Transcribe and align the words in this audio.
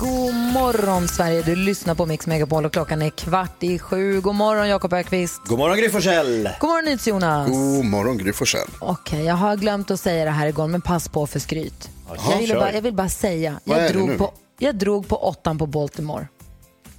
God 0.00 0.34
morgon 0.34 1.08
Sverige, 1.08 1.42
du 1.42 1.56
lyssnar 1.56 1.94
på 1.94 2.06
Mix 2.06 2.26
Megapol 2.26 2.64
och 2.64 2.72
klockan 2.72 3.02
är 3.02 3.10
kvart 3.10 3.62
i 3.62 3.78
sju. 3.78 4.20
God 4.20 4.34
morgon 4.34 4.68
Jakob 4.68 4.92
Ökvist. 4.92 5.40
God 5.44 5.58
morgon 5.58 5.78
Gry 5.78 5.88
Forssell. 5.88 6.48
God 6.60 6.68
morgon 6.70 6.84
NyhetsJonas. 6.84 7.48
God 7.48 7.84
morgon 7.84 8.18
Gry 8.18 8.32
Forssell. 8.32 8.68
Okej, 8.80 9.24
jag 9.24 9.34
har 9.34 9.56
glömt 9.56 9.90
att 9.90 10.00
säga 10.00 10.24
det 10.24 10.30
här 10.30 10.46
igår, 10.46 10.66
men 10.66 10.80
pass 10.80 11.08
på 11.08 11.26
för 11.26 11.38
skryt. 11.38 11.90
Jaha, 12.08 12.16
jag, 12.30 12.38
ville 12.38 12.54
kör. 12.54 12.60
bara, 12.60 12.72
jag 12.72 12.82
vill 12.82 12.94
bara 12.94 13.08
säga, 13.08 13.60
jag 13.64 13.92
drog, 13.92 14.18
på, 14.18 14.32
jag 14.58 14.74
drog 14.74 15.08
på 15.08 15.16
åttan 15.16 15.58
på 15.58 15.66
Baltimore. 15.66 16.28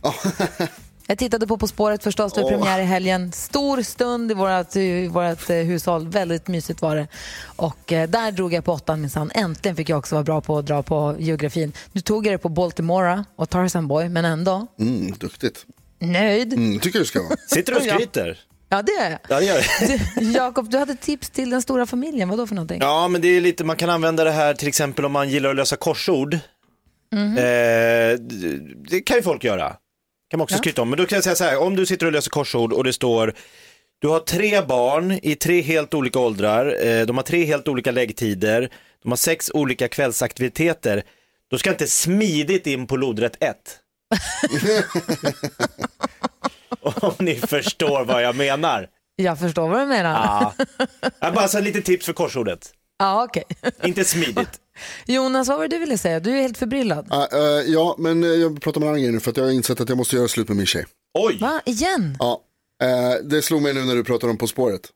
Jag 1.11 1.17
tittade 1.17 1.47
på 1.47 1.57
På 1.57 1.67
spåret 1.67 2.03
förstås, 2.03 2.33
det 2.33 2.41
var 2.41 2.49
premiär 2.49 2.79
i 2.79 2.83
helgen. 2.83 3.31
Stor 3.31 3.81
stund 3.81 4.31
i 4.31 4.33
vårt, 4.33 4.75
i 4.75 5.07
vårt 5.07 5.49
eh, 5.49 5.55
hushåll, 5.55 6.07
väldigt 6.07 6.47
mysigt 6.47 6.81
var 6.81 6.95
det. 6.95 7.07
Och 7.55 7.93
eh, 7.93 8.09
där 8.09 8.31
drog 8.31 8.53
jag 8.53 8.65
på 8.65 8.71
åttan 8.71 9.01
minsann. 9.01 9.31
Äntligen 9.35 9.75
fick 9.75 9.89
jag 9.89 9.99
också 9.99 10.15
vara 10.15 10.23
bra 10.23 10.41
på 10.41 10.57
att 10.57 10.65
dra 10.65 10.83
på 10.83 11.15
geografin. 11.19 11.73
Nu 11.91 12.01
tog 12.01 12.25
jag 12.27 12.33
det 12.33 12.37
på 12.37 12.49
Baltimora 12.49 13.25
och 13.35 13.49
Tarzan 13.49 13.87
Boy, 13.87 14.09
men 14.09 14.25
ändå 14.25 14.67
Mm, 14.79 15.11
duktigt. 15.19 15.65
nöjd. 15.99 16.53
Mm, 16.53 16.79
tycker 16.79 16.99
du 16.99 17.05
ska 17.05 17.21
vara. 17.23 17.35
Sitter 17.47 17.71
du 17.73 17.79
och 17.79 17.85
Ja. 17.85 17.93
skryter? 17.95 18.39
Ja, 18.69 18.81
det 18.81 18.91
är 18.91 19.09
jag. 19.11 19.19
Ja, 19.29 19.39
det 19.39 19.45
gör 19.45 19.55
det. 19.87 20.19
Du, 20.25 20.31
Jakob, 20.31 20.69
du 20.69 20.77
hade 20.77 20.95
tips 20.95 21.29
till 21.29 21.49
den 21.49 21.61
stora 21.61 21.85
familjen. 21.85 22.29
Vad 22.29 22.37
då 22.37 22.47
för 22.47 22.55
någonting? 22.55 22.79
Ja, 22.81 23.07
men 23.07 23.21
det 23.21 23.27
är 23.27 23.41
lite, 23.41 23.63
man 23.63 23.75
kan 23.75 23.89
använda 23.89 24.23
det 24.23 24.31
här 24.31 24.53
till 24.53 24.67
exempel 24.67 25.05
om 25.05 25.11
man 25.11 25.29
gillar 25.29 25.49
att 25.49 25.55
lösa 25.55 25.75
korsord. 25.75 26.37
Mhm. 27.13 27.37
Eh, 27.37 27.43
det- 27.43 28.59
det 28.89 28.99
kan 29.01 29.17
ju 29.17 29.23
folk 29.23 29.43
göra. 29.43 29.75
Kan 30.31 30.37
man 30.37 30.43
också 30.43 30.57
skryta 30.57 30.81
om. 30.81 30.89
Men 30.89 30.97
då 30.97 31.05
kan 31.05 31.15
jag 31.15 31.23
säga 31.23 31.35
så 31.35 31.43
här, 31.43 31.57
om 31.57 31.75
du 31.75 31.85
sitter 31.85 32.05
och 32.05 32.11
löser 32.11 32.29
korsord 32.29 32.73
och 32.73 32.83
det 32.83 32.93
står 32.93 33.33
du 33.99 34.07
har 34.07 34.19
tre 34.19 34.61
barn 34.61 35.19
i 35.23 35.35
tre 35.35 35.61
helt 35.61 35.93
olika 35.93 36.19
åldrar, 36.19 36.85
eh, 36.85 37.05
de 37.05 37.17
har 37.17 37.23
tre 37.23 37.45
helt 37.45 37.67
olika 37.67 37.91
läggtider, 37.91 38.69
de 39.03 39.11
har 39.11 39.17
sex 39.17 39.51
olika 39.53 39.87
kvällsaktiviteter. 39.87 41.03
Då 41.51 41.57
ska 41.57 41.69
jag 41.69 41.73
inte 41.73 41.87
smidigt 41.87 42.67
in 42.67 42.87
på 42.87 42.97
lodrätt 42.97 43.37
1. 43.39 43.55
om 47.01 47.13
ni 47.19 47.35
förstår 47.35 48.05
vad 48.05 48.23
jag 48.23 48.35
menar. 48.35 48.87
Jag 49.15 49.39
förstår 49.39 49.69
vad 49.69 49.79
du 49.79 49.85
menar. 49.85 50.11
Ja. 50.11 50.53
Jag 51.19 51.33
bara 51.33 51.47
så 51.47 51.59
lite 51.59 51.81
tips 51.81 52.05
för 52.05 52.13
korsordet. 52.13 52.73
Ja, 53.01 53.23
okej. 53.23 53.43
Inte 53.83 54.03
smidigt. 54.05 54.59
Jonas, 55.05 55.47
vad 55.47 55.57
var 55.57 55.67
det 55.67 55.75
du 55.75 55.79
ville 55.79 55.97
säga? 55.97 56.19
Du 56.19 56.31
är 56.37 56.41
helt 56.41 56.57
förbryllad. 56.57 57.07
Ah, 57.09 57.27
eh, 57.31 57.39
ja, 57.67 57.95
men 57.97 58.23
eh, 58.23 58.29
jag 58.29 58.61
pratar 58.61 58.79
med 58.79 58.87
en 58.87 58.93
annan 58.93 59.01
grej 59.03 59.11
nu 59.11 59.19
för 59.19 59.31
att 59.31 59.37
jag 59.37 59.43
har 59.43 59.51
insett 59.51 59.81
att 59.81 59.89
jag 59.89 59.97
måste 59.97 60.15
göra 60.15 60.27
slut 60.27 60.47
med 60.47 60.57
min 60.57 60.65
tjej. 60.65 60.85
Oj! 61.19 61.37
Va? 61.41 61.61
Igen? 61.65 62.15
Ja, 62.19 62.41
eh, 62.83 63.13
det 63.23 63.41
slog 63.41 63.61
mig 63.61 63.73
nu 63.73 63.83
när 63.85 63.95
du 63.95 64.03
pratar 64.03 64.27
om 64.27 64.37
På 64.37 64.47
spåret. 64.47 64.89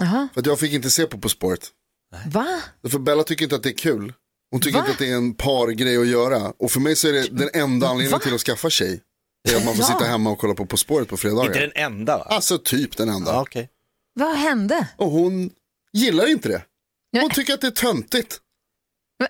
Jaha. 0.00 0.28
För 0.34 0.40
att 0.40 0.46
jag 0.46 0.58
fick 0.58 0.72
inte 0.72 0.90
se 0.90 1.06
på 1.06 1.18
På 1.18 1.28
spåret. 1.28 1.68
Va? 2.26 2.46
För 2.88 2.98
Bella 2.98 3.22
tycker 3.22 3.44
inte 3.44 3.56
att 3.56 3.62
det 3.62 3.68
är 3.68 3.78
kul. 3.78 4.12
Hon 4.50 4.60
tycker 4.60 4.78
Va? 4.78 4.80
inte 4.80 4.92
att 4.92 4.98
det 4.98 5.10
är 5.10 5.16
en 5.16 5.34
pargrej 5.34 5.96
att 5.98 6.06
göra. 6.06 6.52
Och 6.58 6.70
för 6.70 6.80
mig 6.80 6.96
så 6.96 7.08
är 7.08 7.12
det 7.12 7.28
den 7.30 7.50
enda 7.54 7.88
anledningen 7.88 8.20
till 8.20 8.34
att 8.34 8.40
skaffa 8.40 8.70
tjej. 8.70 9.00
Är 9.48 9.56
att 9.56 9.64
man 9.64 9.74
får 9.74 9.82
Ja. 9.84 9.86
sitta 9.98 10.04
hemma 10.04 10.30
och 10.30 10.38
kolla 10.38 10.54
på 10.54 10.66
På 10.66 10.76
spåret 10.76 11.08
på 11.08 11.14
Inte 11.14 11.22
fredagar. 11.22 11.60
den 11.60 11.72
enda 11.74 12.18
va? 12.18 12.24
Alltså 12.24 12.58
typ 12.58 12.96
den 12.96 13.08
enda. 13.08 13.32
Ja, 13.32 13.42
okej. 13.42 13.68
Vad 14.14 14.36
hände? 14.36 14.88
Och 14.96 15.10
hon 15.10 15.50
gillar 15.92 16.26
inte 16.30 16.48
det. 16.48 16.62
Hon 17.20 17.30
tycker 17.30 17.54
att 17.54 17.60
det 17.60 17.66
är 17.66 17.70
töntigt. 17.70 18.38
Ja, 19.18 19.26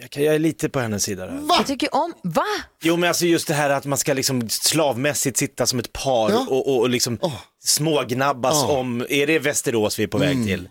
jag, 0.00 0.10
kan, 0.10 0.22
jag 0.22 0.34
är 0.34 0.38
lite 0.38 0.68
på 0.68 0.80
hennes 0.80 1.02
sida 1.04 1.26
där. 1.26 1.40
Jag 1.48 1.66
tycker 1.66 1.94
om... 1.94 2.12
Va? 2.22 2.44
Jo 2.82 2.96
men 2.96 3.08
alltså 3.08 3.26
just 3.26 3.48
det 3.48 3.54
här 3.54 3.70
att 3.70 3.84
man 3.84 3.98
ska 3.98 4.12
liksom 4.14 4.48
slavmässigt 4.48 5.36
sitta 5.36 5.66
som 5.66 5.78
ett 5.78 5.92
par 5.92 6.30
Ja. 6.30 6.46
och, 6.50 6.68
och, 6.68 6.78
och 6.80 6.90
liksom 6.90 7.18
Åh. 7.22 7.32
smågnabbas 7.64 8.54
Ja. 8.54 8.64
Mm. 8.64 8.76
om, 9.00 9.06
är 9.10 9.26
det 9.26 9.38
Västerås 9.38 9.98
vi 9.98 10.02
är 10.02 10.06
på 10.06 10.18
väg 10.18 10.44
till? 10.46 10.68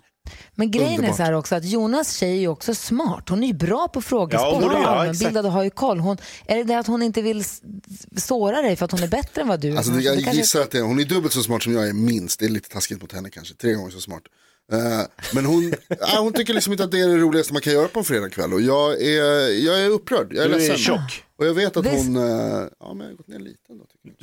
Men 0.56 0.72
grejen 0.72 0.90
är 0.92 0.96
Underbart. 0.96 1.18
så 1.18 1.24
här 1.24 1.34
också 1.34 1.56
att 1.56 1.66
Jonas 1.66 2.18
tjej 2.18 2.32
är 2.32 2.40
ju 2.40 2.48
också 2.48 2.76
smart. 2.76 3.30
Hon 3.30 3.44
är 3.44 3.48
ju 3.48 3.54
bra 3.54 3.88
på 3.88 3.98
Ja, 3.98 4.02
frågesport 4.02 4.54
hon 4.54 4.64
är- 4.64 4.82
ja, 4.82 4.86
allmänbildad 4.88 5.46
och 5.46 5.52
har 5.52 5.64
ju 5.64 5.70
koll. 5.70 6.00
Hon, 6.00 6.18
är 6.46 6.56
det 6.56 6.64
det 6.64 6.76
att 6.80 6.88
hon 6.88 7.02
inte 7.04 7.22
vill 7.22 7.44
såra 8.18 8.62
dig 8.62 8.76
för 8.76 8.86
att 8.86 8.92
hon 8.92 9.04
är 9.04 9.08
bättre 9.08 9.42
än 9.42 9.48
vad 9.48 9.60
du 9.60 9.72
är? 9.74 9.78
Alltså, 9.78 9.92
det, 9.92 9.96
kanske? 9.96 10.10
jag 10.10 10.18
Det 10.18 10.24
kanske- 10.24 10.42
gissar 10.42 10.62
att 10.62 10.72
det, 10.72 10.82
hon 10.82 11.00
är 11.00 11.04
dubbelt 11.04 11.34
så 11.34 11.44
smart 11.44 11.64
som 11.64 11.74
jag 11.74 11.88
är 11.88 11.94
minst. 11.94 12.40
Det 12.40 12.46
är 12.46 12.50
lite 12.50 12.70
taskigt 12.70 13.02
mot 13.02 13.12
henne 13.12 13.30
kanske, 13.30 13.54
tre 13.54 13.74
gånger 13.74 13.92
så 13.92 14.02
smart. 14.02 14.24
Eh, 14.72 15.02
men 15.34 15.46
hon, 15.46 15.74
ja, 16.00 16.20
hon 16.20 16.34
tycker 16.34 16.54
liksom 16.54 16.72
inte 16.74 16.84
att 16.84 16.92
det 16.92 17.00
är 17.00 17.08
det 17.08 17.18
roligaste 17.18 17.54
man 17.54 17.62
kan 17.62 17.74
göra 17.74 17.88
på 17.88 18.00
en 18.00 18.06
fredagkväll. 18.06 18.54
Och 18.54 18.62
jag 18.62 19.02
är, 19.02 19.50
jag 19.66 19.82
är 19.82 19.90
upprörd, 19.90 20.28
jag 20.34 20.46
är 20.46 20.50
Du 20.50 20.56
är 20.56 20.60
ledsen. 20.60 20.78
tjock. 20.78 21.24
Och 21.40 21.46
jag 21.46 21.54
vet 21.54 21.78
att 21.78 21.86
This- 21.86 21.98
hon, 21.98 22.16
eh, 22.16 22.68
ja 22.80 22.94
men 22.94 23.00
jag 23.00 23.06
har 23.06 23.14
gått 23.18 23.28
ner 23.28 23.40
lite 23.40 23.58
ändå. 23.72 23.86
Tycker 23.86 24.16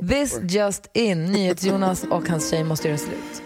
jag. 0.00 0.08
This 0.08 0.38
just 0.42 0.90
in, 0.92 1.24
NyhetsJonas 1.32 2.04
och 2.10 2.28
hans 2.28 2.50
tjej 2.50 2.64
måste 2.64 2.88
göra 2.88 2.98
slut. 2.98 3.42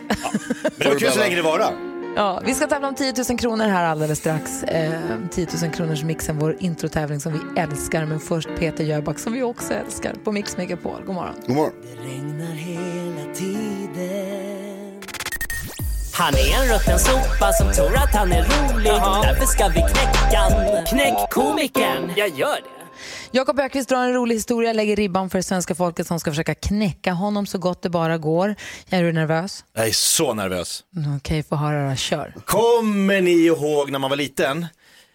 Men 0.62 0.72
det 0.78 0.88
var 0.88 0.98
kul 0.98 1.10
så 1.10 1.18
länge 1.18 1.36
det 1.36 1.42
vara. 1.42 1.72
Ja, 2.16 2.42
vi 2.46 2.54
ska 2.54 2.66
tävla 2.66 2.88
om 2.88 2.94
10 2.94 3.14
000 3.28 3.38
kronor 3.38 3.64
här 3.64 3.84
alldeles 3.84 4.18
strax. 4.18 4.62
Eh, 4.62 4.92
10 5.30 5.46
000 5.62 5.70
kronors 5.72 6.02
mixen, 6.04 6.38
vår 6.38 6.56
introtävling 6.60 7.20
som 7.20 7.32
vi 7.32 7.60
älskar. 7.60 8.06
Men 8.06 8.20
först 8.20 8.48
Peter 8.58 8.84
Jöback 8.84 9.18
som 9.18 9.32
vi 9.32 9.42
också 9.42 9.74
älskar 9.74 10.14
på 10.24 10.32
Mix 10.32 10.56
Megapol. 10.56 11.02
God 11.06 11.14
morgon. 11.14 11.34
God 11.46 11.56
morgon. 11.56 11.72
Han 16.20 16.34
är 16.34 16.62
en 16.62 16.74
rutten 16.74 16.98
sopa 16.98 17.52
som 17.52 17.72
tror 17.72 17.96
att 17.96 18.14
han 18.14 18.32
är 18.32 18.42
rolig. 18.42 18.92
Därför 19.22 19.46
ska 19.46 19.68
vi 19.68 19.74
knäcka. 19.80 20.42
Knäck 20.88 21.30
komikern. 21.30 22.12
Jag 22.16 22.28
gör 22.28 22.54
det. 22.54 22.80
Jakob 23.30 23.60
Ökvist 23.60 23.88
drar 23.88 24.04
en 24.04 24.12
rolig 24.12 24.34
historia, 24.34 24.72
lägger 24.72 24.96
ribban 24.96 25.30
för 25.30 25.40
svenska 25.40 25.74
folket 25.74 26.06
som 26.06 26.20
ska 26.20 26.30
försöka 26.30 26.54
knäcka 26.54 27.12
honom 27.12 27.46
så 27.46 27.58
gott 27.58 27.82
det 27.82 27.90
bara 27.90 28.18
går. 28.18 28.54
Är 28.90 29.02
du 29.02 29.12
nervös? 29.12 29.64
Jag 29.72 29.86
är 29.88 29.92
så 29.92 30.34
nervös. 30.34 30.84
Mm, 30.96 31.16
Okej, 31.16 31.42
få 31.42 31.56
höra 31.56 31.90
då. 31.90 31.96
Kör. 31.96 32.34
Kommer 32.44 33.20
ni 33.20 33.30
ihåg 33.30 33.90
när 33.90 33.98
man 33.98 34.10
var 34.10 34.16
liten? 34.16 34.66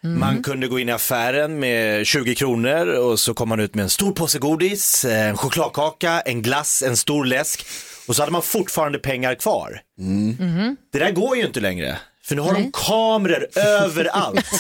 Mm. 0.06 0.20
Man 0.20 0.44
kunde 0.44 0.68
gå 0.68 0.80
in 0.80 0.90
i 0.90 0.92
affären 0.92 1.60
med 1.60 2.08
20 2.08 2.36
kronor 2.36 2.88
och 2.88 3.20
så 3.20 3.34
kom 3.34 3.50
man 3.50 3.60
ut 3.60 3.76
med 3.76 3.84
en 3.84 3.90
stor 3.90 4.12
påse 4.12 4.40
godis, 4.40 5.06
en 5.06 5.38
chokladkaka, 5.38 6.22
en 6.22 6.42
glass, 6.42 6.84
en 6.84 6.98
stor 6.98 7.26
läsk 7.26 7.66
och 8.08 8.16
så 8.16 8.22
hade 8.22 8.32
man 8.32 8.42
fortfarande 8.42 9.00
pengar 9.00 9.36
kvar. 9.36 9.82
Det 10.92 11.00
där 11.00 11.12
går 11.12 11.38
ju 11.38 11.46
inte 11.46 11.60
längre, 11.60 11.98
för 12.24 12.36
nu 12.36 12.42
har 12.42 12.54
de 12.54 12.62
Nej. 12.62 12.72
kameror 12.74 13.48
överallt. 13.56 14.38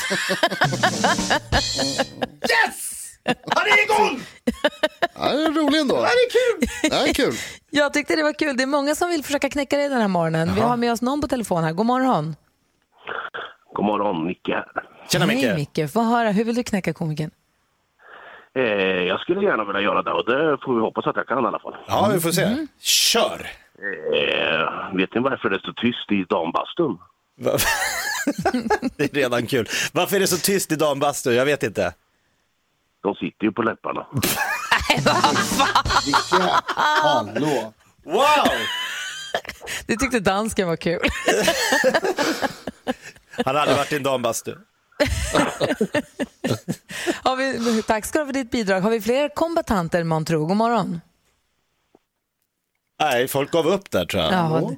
yes! 2.41 2.91
Han 3.25 3.63
är 3.67 3.83
igång! 3.83 4.21
Ja, 5.15 5.31
det 5.33 5.43
är 5.43 5.51
roligt 5.51 5.81
ändå. 5.81 5.95
Det 5.95 6.01
är 6.01 6.29
kul! 6.31 6.67
Det 6.91 7.09
är 7.09 7.13
kul. 7.13 7.33
Jag 7.69 7.93
tyckte 7.93 8.15
det 8.15 8.23
var 8.23 8.33
kul. 8.33 8.57
Det 8.57 8.63
är 8.63 8.67
många 8.67 8.95
som 8.95 9.09
vill 9.09 9.23
försöka 9.23 9.49
knäcka 9.49 9.77
dig 9.77 9.89
den 9.89 10.01
här 10.01 10.07
morgonen. 10.07 10.55
Vi 10.55 10.61
har 10.61 10.77
med 10.77 10.91
oss 10.91 11.01
någon 11.01 11.21
på 11.21 11.27
telefon 11.27 11.63
här. 11.63 11.73
God 11.73 11.85
morgon. 11.85 12.35
God 13.73 13.85
morgon, 13.85 14.27
Micke. 14.27 14.49
Tjena 15.11 15.25
Micke. 15.25 15.43
Hej 15.45 15.55
Micke. 15.55 15.91
Få 15.91 16.01
höra, 16.03 16.31
hur 16.31 16.43
vill 16.43 16.55
du 16.55 16.63
knäcka 16.63 16.93
komikern? 16.93 17.31
Eh, 18.55 18.63
jag 19.03 19.19
skulle 19.19 19.41
gärna 19.45 19.65
vilja 19.65 19.81
göra 19.81 20.01
det 20.01 20.11
och 20.11 20.25
det 20.25 20.57
får 20.65 20.75
vi 20.75 20.81
hoppas 20.81 21.07
att 21.07 21.15
jag 21.15 21.27
kan 21.27 21.43
i 21.43 21.47
alla 21.47 21.59
fall. 21.59 21.75
Ja, 21.87 22.09
vi 22.13 22.19
får 22.19 22.31
se. 22.31 22.67
Kör! 22.81 23.47
Eh, 23.79 24.95
vet 24.97 25.13
ni 25.15 25.21
varför 25.21 25.49
det 25.49 25.55
är 25.55 25.59
så 25.59 25.73
tyst 25.73 26.11
i 26.11 26.25
dambastun? 26.29 26.97
Va- 27.37 27.57
det 28.97 29.03
är 29.03 29.15
redan 29.15 29.47
kul. 29.47 29.67
Varför 29.93 30.15
är 30.15 30.19
det 30.19 30.27
så 30.27 30.37
tyst 30.37 30.71
i 30.71 30.75
dambastu? 30.75 31.31
Jag 31.31 31.45
vet 31.45 31.63
inte. 31.63 31.93
De 33.03 33.15
sitter 33.15 33.45
ju 33.45 33.51
på 33.51 33.61
läpparna. 33.61 34.07
Hallå. 37.03 37.73
Wow! 38.03 38.47
Du 39.87 39.95
tyckte 39.95 40.19
dansken 40.19 40.67
var 40.67 40.75
kul. 40.75 40.99
Han 43.45 43.55
har 43.55 43.61
aldrig 43.61 43.77
varit 43.77 43.91
i 43.91 43.95
en 43.95 44.03
dambastu. 44.03 44.55
Har 47.23 47.35
vi, 47.35 47.83
tack 47.83 48.05
ska 48.05 48.19
du 48.19 48.23
ha 48.23 48.25
för 48.25 48.33
ditt 48.33 48.51
bidrag. 48.51 48.81
Har 48.81 48.89
vi 48.89 49.01
fler 49.01 49.29
kombatanter 49.29 50.03
man 50.03 50.25
tror? 50.25 50.47
God 50.47 50.57
morgon. 50.57 51.01
Nej, 52.99 53.27
folk 53.27 53.51
gav 53.51 53.67
upp 53.67 53.91
där 53.91 54.05
tror 54.05 54.23
jag. 54.23 54.33
Ja, 54.33 54.71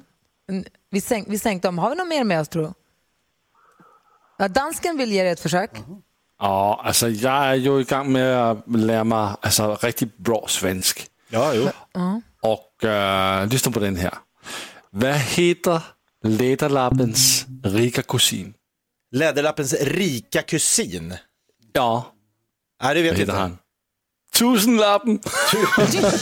vi, 0.90 1.00
sänk, 1.00 1.26
vi 1.28 1.38
sänkte 1.38 1.68
dem. 1.68 1.78
Har 1.78 1.90
vi 1.90 1.96
någon 1.96 2.08
mer 2.08 2.24
med 2.24 2.40
oss 2.40 2.48
tror 2.48 2.62
du? 2.62 2.72
Ja, 4.38 4.48
dansken 4.48 4.96
vill 4.96 5.12
ge 5.12 5.22
dig 5.22 5.32
ett 5.32 5.40
försök. 5.40 5.70
Ja, 6.40 6.80
alltså 6.84 7.08
jag 7.08 7.46
är 7.46 7.54
ju 7.54 7.80
igång 7.80 8.12
med 8.12 8.50
att 8.50 8.64
lära 8.66 9.04
mig 9.04 9.34
alltså, 9.40 9.78
riktigt 9.82 10.18
bra 10.18 10.44
svensk. 10.48 11.06
Ja, 11.28 11.54
jo. 11.54 11.68
Och 12.40 12.84
äh, 12.84 13.48
lyssna 13.48 13.72
på 13.72 13.80
den 13.80 13.96
här. 13.96 14.14
Vad 14.90 15.14
heter 15.14 15.82
Läderlappens 16.22 17.46
rika 17.62 18.02
kusin? 18.02 18.54
Läderlappens 19.12 19.74
rika 19.80 20.42
kusin. 20.42 21.14
Ja, 21.72 22.12
Nej, 22.82 22.94
det 22.94 23.02
vet 23.02 23.10
vad 23.12 23.18
heter 23.18 23.32
inte. 23.32 23.40
han? 23.42 23.58
Tusenlappen! 24.38 25.20
Det 25.76 26.14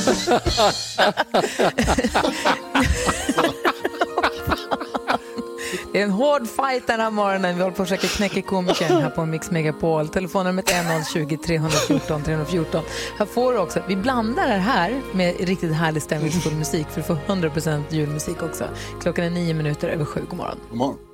Det 5.93 6.01
är 6.01 6.05
en 6.05 6.11
hård 6.11 6.49
fight 6.49 6.87
den 6.87 7.01
här 7.01 7.11
morgonen. 7.11 7.57
Vi 7.57 7.63
håller 7.63 7.77
på 7.77 7.83
att 7.83 7.89
försöka 7.89 8.07
knäcka 8.17 8.43
komikern 8.43 9.03
här 9.03 9.11
på 9.11 9.27
Mix 9.27 9.51
Megapol. 9.51 10.09
Telefonnumret 10.09 10.71
är 10.71 11.05
020 11.13 11.37
314 11.37 12.23
314. 12.23 12.83
Här 13.19 13.27
får 13.27 13.53
du 13.53 13.59
också, 13.59 13.83
vi 13.89 13.97
blandar 13.97 14.49
det 14.49 14.55
här 14.55 15.03
med 15.15 15.41
riktigt 15.41 15.73
härlig 15.75 16.03
stämningsfull 16.03 16.55
musik 16.55 16.87
för 16.91 17.01
att 17.01 17.07
få 17.07 17.15
100% 17.15 17.83
julmusik 17.91 18.43
också. 18.43 18.65
Klockan 19.03 19.25
är 19.25 19.31
nio 19.31 19.55
minuter 19.55 19.89
över 19.89 20.05
sju. 20.05 20.21
God 20.31 20.39
morgon. 20.39 20.59
God 20.69 20.79
morgon. 20.79 21.06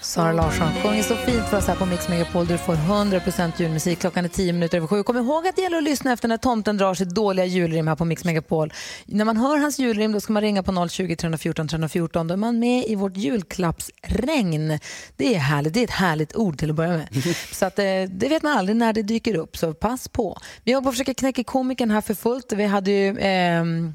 Sara 0.00 0.32
Larsson 0.32 0.68
sjunger 0.82 1.02
så 1.02 1.16
fint 1.16 1.48
för 1.48 1.56
oss 1.56 1.66
här 1.66 1.74
på 1.74 1.86
Mix 1.86 2.08
Megapol 2.08 2.46
du 2.46 2.58
får 2.58 2.74
100% 2.74 3.52
julmusik. 3.56 3.98
Klockan 3.98 4.24
är 4.24 4.28
10 4.28 4.52
minuter 4.52 4.76
över 4.78 4.86
sju. 4.86 5.02
Kom 5.02 5.16
ihåg 5.16 5.46
att 5.46 5.56
det 5.56 5.62
gäller 5.62 5.78
att 5.78 5.84
lyssna 5.84 6.12
efter 6.12 6.28
när 6.28 6.36
tomten 6.36 6.76
drar 6.76 6.94
sitt 6.94 7.10
dåliga 7.10 7.44
julrim 7.44 7.88
här 7.88 7.96
på 7.96 8.04
Mix 8.04 8.24
Megapol. 8.24 8.72
När 9.06 9.24
man 9.24 9.36
hör 9.36 9.58
hans 9.58 9.78
julrim 9.78 10.12
då 10.12 10.20
ska 10.20 10.32
man 10.32 10.42
ringa 10.42 10.62
på 10.62 10.88
020 10.88 11.16
314 11.16 11.68
314. 11.68 12.28
Då 12.28 12.34
är 12.34 12.38
man 12.38 12.58
med 12.58 12.84
i 12.86 12.94
vårt 12.94 13.16
julklappsregn. 13.16 14.78
Det 15.16 15.34
är 15.34 15.38
härligt. 15.38 15.74
Det 15.74 15.80
är 15.80 15.84
ett 15.84 15.90
härligt 15.90 16.36
ord 16.36 16.58
till 16.58 16.70
att 16.70 16.76
börja 16.76 16.90
med. 16.90 17.08
Så 17.52 17.66
att, 17.66 17.78
eh, 17.78 17.84
det 18.08 18.28
vet 18.28 18.42
man 18.42 18.58
aldrig 18.58 18.76
när 18.76 18.92
det 18.92 19.02
dyker 19.02 19.36
upp, 19.36 19.56
så 19.56 19.74
pass 19.74 20.08
på. 20.08 20.38
Vi 20.64 20.72
håller 20.72 20.82
på 20.82 20.88
att 20.88 20.94
försöka 20.94 21.14
knäcka 21.14 21.44
komikern 21.44 21.90
här 21.90 22.00
för 22.00 22.14
fullt. 22.14 22.52
Vi 22.52 22.64
hade 22.64 22.90
ju... 22.90 23.18
ehm, 23.20 23.94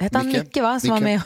Hette 0.00 0.18
han. 0.18 0.26
Micke, 0.26 0.56
va? 0.56 0.80
Som 0.80 0.90
var 0.90 0.96
Micke. 0.96 1.04
med 1.04 1.20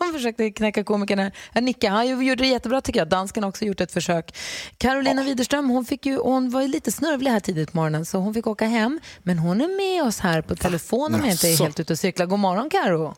Han 0.00 0.12
försökte 0.12 0.50
knäcka 0.50 0.84
komikern 0.84 1.18
här. 1.18 1.32
Ja, 1.52 1.60
Nicke, 1.60 1.88
han 1.88 2.26
gjorde 2.26 2.42
det 2.42 2.48
jättebra 2.48 2.80
tycker 2.80 3.00
jag. 3.00 3.08
Dansken 3.08 3.42
har 3.42 3.48
också 3.48 3.64
gjort 3.64 3.80
ett 3.80 3.92
försök. 3.92 4.36
Carolina 4.78 5.22
Widerström, 5.22 5.68
hon, 5.68 5.84
fick 5.84 6.06
ju, 6.06 6.16
hon 6.18 6.50
var 6.50 6.62
ju 6.62 6.68
lite 6.68 6.92
snörvlig 6.92 7.30
här 7.30 7.40
tidigt 7.40 7.72
på 7.72 7.76
morgonen 7.76 8.04
så 8.04 8.18
hon 8.18 8.34
fick 8.34 8.46
åka 8.46 8.66
hem. 8.66 9.00
Men 9.22 9.38
hon 9.38 9.60
är 9.60 9.68
med 9.68 10.04
oss 10.08 10.20
här 10.20 10.42
på 10.42 10.54
telefon 10.54 11.14
om 11.14 11.20
jag 11.20 11.30
inte 11.30 11.48
är 11.48 11.58
helt 11.58 11.80
ute 11.80 11.92
och 11.92 11.98
cyklar. 11.98 12.26
God 12.26 12.38
morgon 12.38 12.70
Karo. 12.70 13.14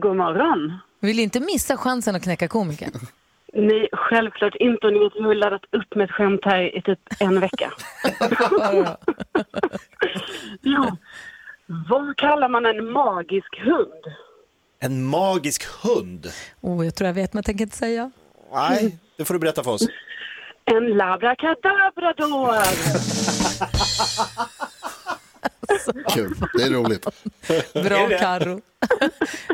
God 0.00 0.16
morgon. 0.16 0.78
Vill 1.00 1.18
inte 1.18 1.40
missa 1.40 1.76
chansen 1.76 2.16
att 2.16 2.22
knäcka 2.22 2.48
komikern. 2.48 2.92
Nej, 3.54 3.88
självklart 3.92 4.54
inte. 4.54 4.86
Och 4.86 4.92
ni 4.92 4.98
vet, 4.98 5.12
vi 5.16 5.22
har 5.22 5.34
laddat 5.34 5.64
upp 5.70 5.94
med 5.94 6.04
ett 6.04 6.10
skämt 6.10 6.40
här 6.44 6.76
i 6.78 6.82
typ 6.82 6.98
en 7.18 7.40
vecka. 7.40 7.72
jo. 10.62 10.96
Vad 11.66 12.16
kallar 12.16 12.48
man 12.48 12.66
en 12.66 12.92
magisk 12.92 13.60
hund? 13.64 14.04
En 14.80 15.04
magisk 15.04 15.64
hund? 15.84 16.26
Oh, 16.60 16.84
jag 16.84 16.94
tror 16.94 17.06
jag 17.06 17.14
vet 17.14 17.32
men 17.32 17.38
jag 17.38 17.44
tänker 17.44 17.64
inte 17.64 17.76
säga. 17.76 18.10
Nej, 18.52 18.98
det 19.16 19.24
får 19.24 19.34
du 19.34 19.40
berätta 19.40 19.64
för 19.64 19.70
oss. 19.70 19.82
En 20.64 20.86
labrakadabrador. 20.86 22.62
Kul, 26.14 26.34
det 26.58 26.62
är 26.62 26.70
roligt. 26.70 27.06
Bra 27.74 28.08
Karo. 28.18 28.60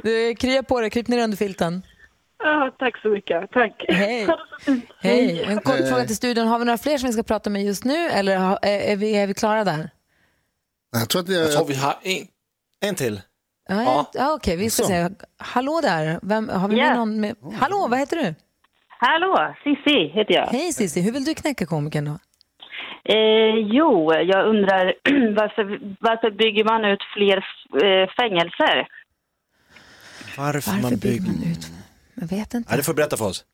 Du, 0.02 0.34
krya 0.34 0.62
på 0.62 0.80
dig, 0.80 0.90
kryp 0.90 1.08
ner 1.08 1.24
under 1.24 1.36
filten. 1.36 1.82
Ja, 2.38 2.74
tack 2.78 3.02
så 3.02 3.08
mycket. 3.08 3.50
Tack. 3.50 3.84
Hej. 3.88 4.28
Hej. 5.00 5.42
En 5.42 5.60
kort 5.60 5.88
fråga 5.88 6.04
till 6.04 6.16
studion. 6.16 6.46
Har 6.46 6.58
vi 6.58 6.64
några 6.64 6.78
fler 6.78 6.98
som 6.98 7.06
vi 7.06 7.12
ska 7.12 7.22
prata 7.22 7.50
med 7.50 7.64
just 7.64 7.84
nu 7.84 8.08
eller 8.08 8.58
är, 8.62 8.96
vi, 8.96 9.16
är 9.16 9.26
vi 9.26 9.34
klara 9.34 9.64
där? 9.64 9.90
Jag 10.92 11.08
tror 11.08 11.22
att 11.22 11.28
Jag 11.28 11.50
tror 11.52 11.60
jag, 11.62 11.64
vi 11.68 11.74
har 11.74 11.94
en. 12.02 12.26
En 12.80 12.94
till. 12.94 13.20
Ja, 13.68 13.82
ja. 13.82 14.10
ja, 14.14 14.34
Okej, 14.34 14.56
vi 14.56 14.70
ska 14.70 14.82
Så. 14.82 14.88
se. 14.88 15.08
Hallå 15.38 15.80
där. 15.82 16.18
Vem, 16.22 16.48
har 16.48 16.68
vi 16.68 16.76
med 16.76 16.96
någon 16.96 17.20
med? 17.20 17.36
Hallå, 17.60 17.86
vad 17.90 17.98
heter 17.98 18.16
du? 18.16 18.34
Hallå, 18.88 19.54
Sissi 19.64 20.08
heter 20.08 20.34
jag. 20.34 20.46
Hej 20.46 20.72
Cissi, 20.72 21.00
hur 21.00 21.12
vill 21.12 21.24
du 21.24 21.34
knäcka 21.34 21.66
komikern 21.66 22.04
då? 22.04 22.18
Eh, 23.14 23.54
jo, 23.76 24.12
jag 24.14 24.48
undrar 24.48 24.94
varför, 25.34 25.64
varför 26.00 26.30
bygger 26.30 26.64
man 26.64 26.84
ut 26.84 27.02
fler 27.16 27.36
eh, 27.84 28.08
fängelser? 28.20 28.88
Varför, 30.36 30.70
Varför 30.70 30.82
man 30.82 30.90
bygger 30.90 30.96
bygger... 31.20 31.32
man 31.32 31.50
ut? 31.52 31.66
Jag 32.14 32.28
vet 32.28 32.54
inte. 32.54 32.70
Ja, 32.70 32.76
det 32.76 32.82
får 32.82 32.92
du 32.92 32.96
berätta 32.96 33.16
för 33.16 33.24
oss. 33.24 33.44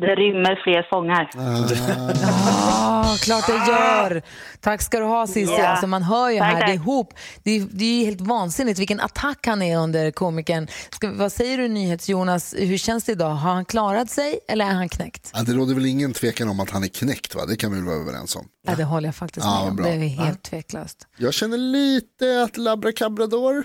Det 0.00 0.06
rymmer 0.14 0.60
fler 0.64 0.86
fångar. 0.90 1.30
Ja, 1.34 3.16
klart 3.20 3.46
det 3.46 3.52
gör. 3.72 4.22
Tack 4.60 4.82
ska 4.82 4.98
du 4.98 5.04
ha 5.04 5.26
Cissi. 5.26 5.54
Ja. 5.58 5.66
Alltså, 5.68 5.86
man 5.86 6.02
hör 6.02 6.30
ju 6.30 6.38
Tack, 6.38 6.46
här, 6.48 6.54
det 6.56 6.62
är 6.62 6.66
tack. 6.66 6.74
ihop. 6.74 7.14
Det 7.42 7.50
är, 7.50 7.66
det 7.70 7.84
är 7.84 8.04
helt 8.04 8.20
vansinnigt 8.20 8.78
vilken 8.78 9.00
attack 9.00 9.46
han 9.46 9.62
är 9.62 9.78
under 9.78 10.10
komikern. 10.10 10.66
Ska, 10.90 11.12
vad 11.12 11.32
säger 11.32 11.58
du 11.58 11.68
NyhetsJonas, 11.68 12.54
hur 12.58 12.78
känns 12.78 13.04
det 13.04 13.12
idag? 13.12 13.30
Har 13.30 13.52
han 13.54 13.64
klarat 13.64 14.10
sig 14.10 14.38
eller 14.48 14.64
är 14.64 14.72
han 14.74 14.88
knäckt? 14.88 15.30
ja, 15.34 15.42
det 15.42 15.52
råder 15.52 15.74
väl 15.74 15.86
ingen 15.86 16.12
tvekan 16.12 16.48
om 16.48 16.60
att 16.60 16.70
han 16.70 16.84
är 16.84 16.88
knäckt 16.88 17.34
va? 17.34 17.46
Det 17.48 17.56
kan 17.56 17.70
vi 17.72 17.76
väl 17.76 17.86
vara 17.86 17.96
överens 17.96 18.36
om. 18.36 18.46
Ja, 18.66 18.74
det 18.76 18.84
håller 18.84 19.08
jag 19.08 19.14
faktiskt 19.14 19.46
Ja, 19.46 19.60
med 19.62 19.70
om. 19.70 19.76
bra. 19.76 19.86
Det 19.86 19.92
är 19.92 19.98
helt 20.08 20.42
tveklöst. 20.42 21.06
Jag 21.16 21.34
känner 21.34 21.56
lite 21.58 22.42
att 22.44 22.56
labrakabrador, 22.56 23.64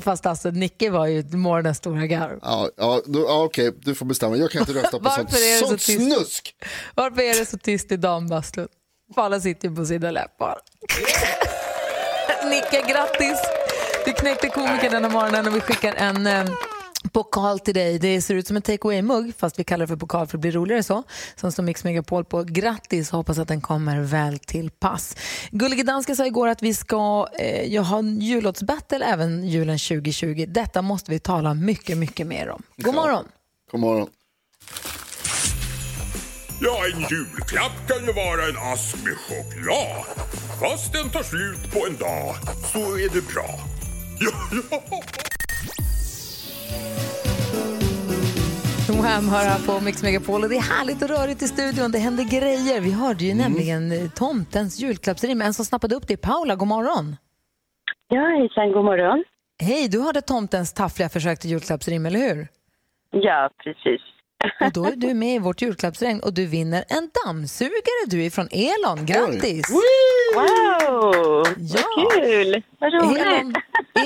Fast 0.00 0.26
alltså, 0.26 0.50
Nicke 0.50 0.90
var 0.90 1.06
ju 1.06 1.22
morgonens 1.36 1.78
stora 1.78 2.06
garv. 2.06 2.38
ja, 2.42 2.70
ja, 2.76 3.02
ja 3.06 3.42
okej 3.42 3.72
du 3.76 3.94
får 3.94 4.06
bestämma. 4.06 4.36
Jag 4.36 4.50
kan 4.50 4.60
inte 4.60 4.72
rösta 4.72 4.90
på 4.90 4.98
Varför 4.98 5.22
sånt, 5.22 5.60
så 5.60 5.66
sånt 5.66 5.80
tyst? 5.80 6.00
snusk. 6.14 6.54
Varför 6.94 7.22
är 7.22 7.38
det 7.38 7.46
så 7.46 7.58
tyst 7.58 7.92
i 7.92 7.96
dambastun? 7.96 8.68
Alla 9.16 9.40
sitter 9.40 9.68
ju 9.68 9.76
på 9.76 9.86
sina 9.86 10.10
läppar. 10.10 10.58
Nicke, 12.50 12.92
grattis! 12.92 13.38
Du 14.06 14.12
knäckte 14.12 14.48
komikern 14.48 14.92
den 14.92 15.04
här 15.04 15.10
morgonen 15.10 15.46
och 15.46 15.56
vi 15.56 15.60
skickar 15.60 15.94
en 15.94 16.26
eh, 16.26 16.44
pokal 17.12 17.58
till 17.60 17.74
dig. 17.74 17.98
Det 17.98 18.22
ser 18.22 18.34
ut 18.34 18.46
som 18.46 18.56
en 18.56 18.62
take 18.62 18.88
away-mugg, 18.88 19.32
fast 19.38 19.58
vi 19.58 19.64
kallar 19.64 19.82
det 19.86 19.88
för 19.88 19.96
pokal 19.96 20.18
för 20.18 20.24
att 20.24 20.30
det 20.30 20.38
blir 20.38 20.52
roligare 20.52 20.82
så. 20.82 21.02
Som 21.36 21.52
står 21.52 21.62
Mix 21.62 21.84
Megapol 21.84 22.24
på. 22.24 22.42
Grattis 22.42 23.10
hoppas 23.10 23.38
att 23.38 23.48
den 23.48 23.60
kommer 23.60 24.00
väl 24.00 24.38
till 24.38 24.70
pass. 24.70 25.16
Gullige 25.50 25.82
Danska 25.82 26.14
sa 26.14 26.26
igår 26.26 26.48
att 26.48 26.62
vi 26.62 26.74
ska 26.74 27.28
eh, 27.38 27.84
ha 27.84 27.98
en 27.98 28.20
jullåtsbattle 28.20 29.04
även 29.04 29.48
julen 29.48 29.78
2020. 29.78 30.44
Detta 30.48 30.82
måste 30.82 31.10
vi 31.10 31.18
tala 31.18 31.54
mycket, 31.54 31.98
mycket 31.98 32.26
mer 32.26 32.48
om. 32.50 32.62
God 32.76 32.94
morgon! 32.94 33.24
God 33.70 33.80
morgon. 33.80 34.08
Ja, 36.60 36.78
en 36.92 37.00
julklapp 37.00 37.72
kan 37.88 38.06
ju 38.06 38.12
vara 38.12 38.48
en 38.48 38.72
ask 38.72 38.96
med 39.04 39.16
choklad. 39.16 40.04
Fast 40.60 40.92
den 40.92 41.10
tar 41.10 41.22
slut 41.22 41.72
på 41.72 41.86
en 41.86 41.96
dag 41.96 42.34
så 42.72 42.78
är 42.78 43.14
det 43.14 43.34
bra. 43.34 43.60
Ja, 44.70 44.82
ja. 44.90 45.02
Wham 49.04 49.28
hör 49.28 49.44
här 49.44 49.66
på 49.66 49.84
Mix 49.84 50.02
Megapol 50.02 50.42
och 50.42 50.48
det 50.48 50.56
är 50.56 50.60
härligt 50.76 51.02
och 51.02 51.08
rörigt 51.08 51.42
i 51.42 51.48
studion. 51.48 51.92
Det 51.92 51.98
händer 51.98 52.24
grejer. 52.24 52.80
Vi 52.80 52.92
hörde 52.92 53.24
ju 53.24 53.34
nämligen 53.34 53.92
eh, 53.92 54.10
tomtens 54.10 54.80
julklappsrim. 54.80 55.42
En 55.42 55.54
som 55.54 55.64
snappade 55.64 55.94
upp 55.94 56.08
det 56.08 56.14
är 56.14 56.16
Paula. 56.30 56.54
God 56.56 56.68
morgon. 56.68 57.16
Ja, 58.08 58.20
hejsan, 58.38 58.72
god 58.72 58.84
morgon. 58.84 59.24
Hej, 59.62 59.88
du 59.88 60.00
hörde 60.00 60.20
tomtens 60.20 60.74
taffliga 60.74 61.08
försök 61.08 61.38
till 61.38 61.50
julklappsrim, 61.50 62.06
eller 62.06 62.18
hur? 62.18 62.48
Ja, 63.10 63.50
precis. 63.64 64.00
Och 64.60 64.72
då 64.72 64.84
är 64.84 64.96
du 64.96 65.14
med 65.14 65.34
i 65.34 65.38
vårt 65.38 65.62
julklappsregn 65.62 66.20
och 66.20 66.32
du 66.34 66.46
vinner 66.46 66.84
en 66.88 67.10
dammsugare 67.24 68.06
du 68.06 68.24
är 68.24 68.30
från 68.30 68.48
Elon. 68.50 69.06
Grattis! 69.06 69.70
Wow, 69.70 71.44
Ja. 71.58 71.84
vad 71.94 72.12
kul! 72.22 72.62
Vad 72.78 72.92
roligt. 72.92 73.18
Elon, 73.26 73.54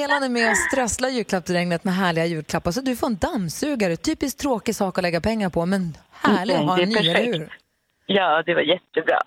Elon 0.00 0.22
är 0.22 0.28
med 0.28 0.50
och 0.50 0.56
strösslar 0.56 1.08
julklappsregnet 1.08 1.84
med 1.84 1.94
härliga 1.94 2.26
julklappar. 2.26 2.70
Så 2.72 2.80
du 2.80 2.96
får 2.96 3.06
en 3.06 3.16
dammsugare. 3.16 3.96
Typiskt 3.96 4.40
tråkig 4.40 4.74
sak 4.76 4.98
att 4.98 5.02
lägga 5.02 5.20
pengar 5.20 5.50
på, 5.50 5.66
men 5.66 5.96
härlig 6.12 6.54
att 6.54 6.60
Mm, 6.60 6.68
ha 6.68 6.76
det 6.76 6.82
en 6.82 6.88
ny, 6.88 6.96
eller 6.96 7.24
hur? 7.24 7.56
Ja, 8.10 8.42
det 8.46 8.54
var 8.54 8.60
jättebra. 8.62 9.18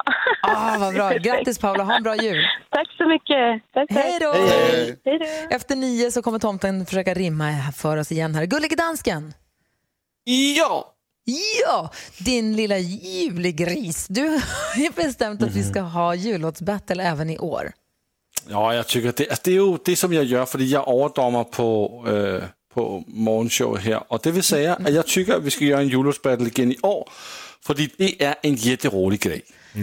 Ah, 0.41 0.77
vad 0.79 0.93
bra. 0.93 1.09
Grattis 1.11 1.59
Paula, 1.59 1.83
ha 1.83 1.95
en 1.97 2.03
bra 2.03 2.15
jul. 2.15 2.43
Tack 2.69 2.87
så 2.97 3.07
mycket. 3.07 3.73
Tack, 3.73 3.89
tack. 3.89 3.97
Hej 3.97 4.17
då! 4.21 4.31
Hej. 4.33 4.99
Hej 5.05 5.19
då. 5.49 5.55
Efter 5.55 5.75
nio 5.75 6.11
så 6.11 6.21
kommer 6.21 6.39
tomten 6.39 6.85
försöka 6.85 7.13
rimma 7.13 7.53
för 7.75 7.97
oss 7.97 8.11
igen 8.11 8.35
här. 8.35 8.45
Gullige 8.45 8.75
dansken! 8.75 9.33
Ja! 10.57 10.93
Ja, 11.65 11.89
din 12.19 12.55
lilla 12.55 12.77
julegris. 12.77 14.05
Du 14.09 14.27
har 14.75 14.81
ju 14.83 14.89
bestämt 14.95 15.43
att 15.43 15.51
vi 15.55 15.63
ska 15.63 15.81
ha 15.81 16.15
jullåtsbattle 16.15 17.03
även 17.03 17.29
i 17.29 17.37
år. 17.39 17.71
Ja, 18.49 18.73
jag 18.75 18.87
tycker 18.87 19.13
det, 19.17 19.29
alltså 19.29 19.41
det 19.43 19.51
är 19.51 19.55
ju 19.55 19.77
det 19.85 19.95
som 19.95 20.13
jag 20.13 20.23
gör, 20.23 20.45
för 20.45 20.59
jag 20.59 20.87
överdomar 20.87 21.43
på, 21.43 22.03
äh, 22.07 22.43
på 22.73 23.03
morgonshow 23.07 23.77
här. 23.77 24.03
Och 24.13 24.19
det 24.23 24.31
vill 24.31 24.43
säga 24.43 24.75
att 24.75 24.93
jag 24.93 25.07
tycker 25.07 25.33
att 25.33 25.43
vi 25.43 25.51
ska 25.51 25.65
göra 25.65 25.81
en 25.81 25.87
jullåtsbattle 25.87 26.47
igen 26.49 26.71
i 26.71 26.77
år. 26.81 27.09
För 27.65 27.73
det 27.73 28.23
är 28.23 28.35
en 28.41 28.55
jätterolig 28.55 29.19
grej. 29.19 29.41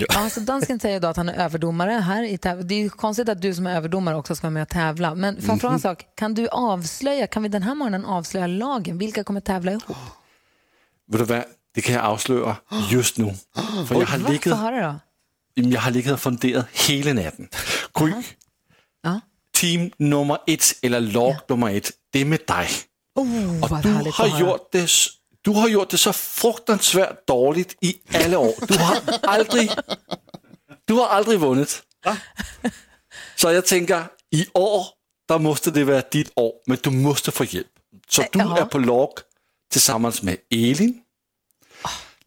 Alltså, 0.08 0.40
dansken 0.40 0.80
säger 0.80 1.00
då 1.00 1.08
att 1.08 1.16
han 1.16 1.28
är 1.28 1.34
överdomare 1.44 1.90
här 1.90 2.22
i 2.22 2.36
täv- 2.36 2.62
Det 2.62 2.74
är 2.74 2.78
ju 2.78 2.90
konstigt 2.90 3.28
att 3.28 3.42
du 3.42 3.54
som 3.54 3.66
är 3.66 3.76
överdomare 3.76 4.16
också 4.16 4.34
ska 4.34 4.46
vara 4.46 4.50
med 4.52 4.62
och 4.62 4.68
tävla. 4.68 5.14
Men 5.14 5.42
får 5.42 5.48
jag 5.54 5.60
fråga 5.60 5.74
en 5.74 5.80
sak? 5.80 6.04
Kan 6.14 6.34
du 6.34 6.48
avslöja, 6.48 7.26
kan 7.26 7.42
vi 7.42 7.48
den 7.48 7.62
här 7.62 7.74
morgonen 7.74 8.04
avslöja 8.04 8.46
lagen? 8.46 8.98
Vilka 8.98 9.24
kommer 9.24 9.40
tävla 9.40 9.70
ihop? 9.72 9.82
Vet 11.08 11.18
du 11.20 11.24
vad? 11.24 11.44
Det 11.74 11.80
kan 11.82 11.94
jag 11.94 12.04
avslöja 12.04 12.56
just 12.90 13.18
nu. 13.18 13.34
För 13.88 13.94
jag 13.94 14.06
har 14.06 14.18
ligget, 14.18 14.44
då. 14.52 14.98
jamen, 15.54 15.72
jag 15.72 15.80
har 15.80 15.90
ligget 15.90 16.12
och 16.12 16.20
funderat 16.20 16.66
hela 16.72 17.12
natten. 17.12 17.48
Gry, 17.98 18.12
Ja. 19.02 19.20
team 19.56 19.90
nummer 19.98 20.38
ett, 20.46 20.64
eller 20.82 21.00
lag 21.00 21.36
nummer 21.48 21.76
ett, 21.76 21.90
det 22.12 22.20
är 22.20 22.24
med 22.24 22.40
dig. 22.46 22.68
Och 23.14 23.26
vad 23.70 23.82
du 23.82 23.92
har, 23.92 24.40
gjort 24.40 24.72
det, 24.72 24.90
du 25.42 25.50
har 25.50 25.68
gjort 25.68 25.90
det 25.90 25.98
så 25.98 26.12
fruktansvärt 26.12 27.26
dåligt 27.26 27.76
i 27.80 28.00
alla 28.24 28.38
år. 28.38 28.54
Du 28.68 28.78
har 28.78 28.98
aldrig, 29.22 29.70
du 30.84 30.92
har 30.94 31.06
aldrig 31.08 31.38
vunnit. 31.40 31.82
Så 33.36 33.52
jag 33.52 33.66
tänker, 33.66 34.04
i 34.30 34.46
år 34.54 34.86
där 35.28 35.38
måste 35.38 35.70
det 35.70 35.84
vara 35.84 36.02
ditt 36.12 36.30
år, 36.36 36.52
men 36.66 36.78
du 36.82 36.90
måste 36.90 37.30
få 37.30 37.44
hjälp. 37.44 37.66
Så 38.08 38.24
du 38.32 38.40
är 38.40 38.64
på 38.64 38.78
lag 38.78 39.10
tillsammans 39.72 40.22
med 40.22 40.36
Elin, 40.50 40.94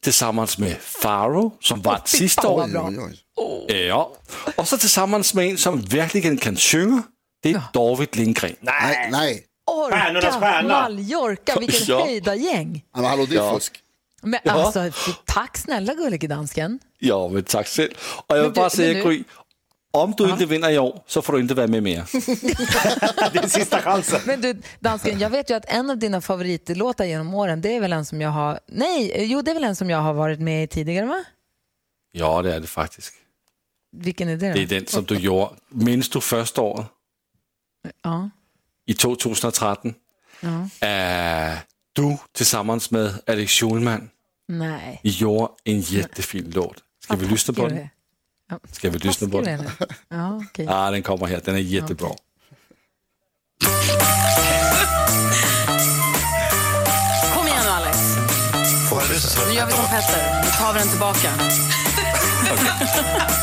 tillsammans 0.04 0.58
med 0.58 0.78
Faro 0.82 1.58
som 1.62 1.82
var 1.82 2.02
sista 2.06 2.42
fan, 2.42 2.78
år. 2.78 3.14
oj. 3.36 3.86
Ja. 3.88 4.12
Och 4.56 4.68
så 4.68 4.78
tillsammans 4.78 5.34
med 5.34 5.50
en 5.50 5.58
som 5.58 5.82
verkligen 5.82 6.38
kan 6.38 6.56
sjunga, 6.56 7.04
det 7.44 7.52
är 7.52 7.62
David 7.74 8.16
Lindgren. 8.16 8.56
Nej, 8.60 9.10
nej. 9.12 9.46
Stjärnornas 9.92 10.26
Orka, 10.36 10.40
stjärna. 10.40 10.68
Mallorca, 10.82 11.60
vilken 11.60 11.82
Ja. 11.88 12.04
höjda 12.06 12.36
gäng. 12.36 12.84
Men 12.96 13.06
hallå, 13.06 13.26
det 13.30 13.36
är 13.36 13.40
Ja. 13.44 13.54
fusk. 13.54 13.74
Men 14.24 14.40
alltså, 14.50 14.92
tack 15.26 15.58
snälla 15.58 15.94
gullige 15.94 16.28
dansken. 16.28 16.80
Ja, 17.00 17.28
men 17.28 17.44
tack 17.44 17.68
själv. 17.68 17.90
Och 18.28 18.38
jag 18.38 18.44
vill 18.44 18.54
du- 18.54 18.60
bara 18.60 18.70
säga 18.70 18.94
nu- 18.94 19.04
Gry, 19.04 19.24
om 19.92 20.14
du 20.18 20.30
inte 20.30 20.46
vinner 20.46 20.70
i 20.70 20.80
år 20.80 21.02
så 21.08 21.22
får 21.22 21.34
du 21.34 21.40
inte 21.40 21.54
vara 21.54 21.68
med 21.68 21.84
mer. 21.84 22.04
Det 23.34 23.40
är 23.40 23.48
sista 23.48 23.82
chansen. 23.82 24.22
Men 24.26 24.42
du, 24.42 24.62
dansken, 24.80 25.20
jag 25.20 25.30
vet 25.30 25.50
ju 25.50 25.54
att 25.54 25.66
en 25.66 25.90
av 25.90 25.98
dina 25.98 26.22
favoritlåtar 26.22 27.06
genom 27.06 27.34
åren, 27.34 27.62
det 27.62 27.76
är 27.76 27.80
väl 27.80 27.94
en 27.94 28.06
som 28.06 28.22
jag 28.22 28.30
har... 28.30 28.60
Nej, 28.68 29.26
jo, 29.26 29.42
det 29.42 29.52
är 29.52 29.56
väl 29.56 29.64
en 29.64 29.76
som 29.76 29.90
jag 29.90 29.98
har 29.98 30.14
varit 30.14 30.40
med 30.40 30.64
i 30.64 30.68
tidigare, 30.68 31.06
va? 31.06 31.24
Ja, 32.12 32.42
det 32.42 32.56
är 32.56 32.60
det 32.60 32.68
faktiskt. 32.68 33.14
Vilken 33.92 34.30
är 34.30 34.38
det 34.38 34.48
då? 34.48 34.54
Det 34.54 34.62
är 34.62 34.66
den 34.68 34.88
som 34.88 35.04
du 35.04 35.16
gjorde, 35.16 35.50
minns 35.70 36.10
du 36.10 36.22
första 36.22 36.62
året 36.62 36.86
Ja. 38.04 38.30
i 38.86 38.94
2013? 38.94 39.94
Ja. 40.40 40.88
Äh, 40.88 41.58
du 41.94 42.18
tillsammans 42.32 42.92
med 42.92 43.14
Alex 43.28 43.52
Schulman 43.52 44.10
Nej. 44.48 45.00
I 45.04 45.10
gjorde 45.10 45.48
en 45.64 45.80
jättefin 45.82 46.52
låt. 46.56 46.76
Ska 47.04 47.16
vi 47.16 47.26
lyssna 47.28 47.54
på 47.54 47.68
den? 47.68 47.90
Ska 48.72 48.90
vi 48.90 48.98
lyssna 48.98 49.30
på 49.30 49.42
den? 49.42 49.70
Ja, 50.10 50.42
okej. 50.50 50.66
Ja, 50.66 50.92
den 50.92 51.04
kommer 51.04 51.28
här. 51.28 51.42
Den 51.46 51.56
är 51.56 51.60
jättebra. 51.60 52.10
Kom 57.34 57.48
igen 57.48 57.64
nu, 57.64 57.70
Alex. 57.70 57.98
Nu 59.48 59.54
gör 59.54 59.66
vi 59.66 59.72
som 59.72 59.86
Petter. 59.86 60.44
Nu 60.44 60.50
tar 60.60 60.74
vi 60.74 60.80
den 60.80 60.90
tillbaka. 60.90 61.32
Nu 62.44 63.41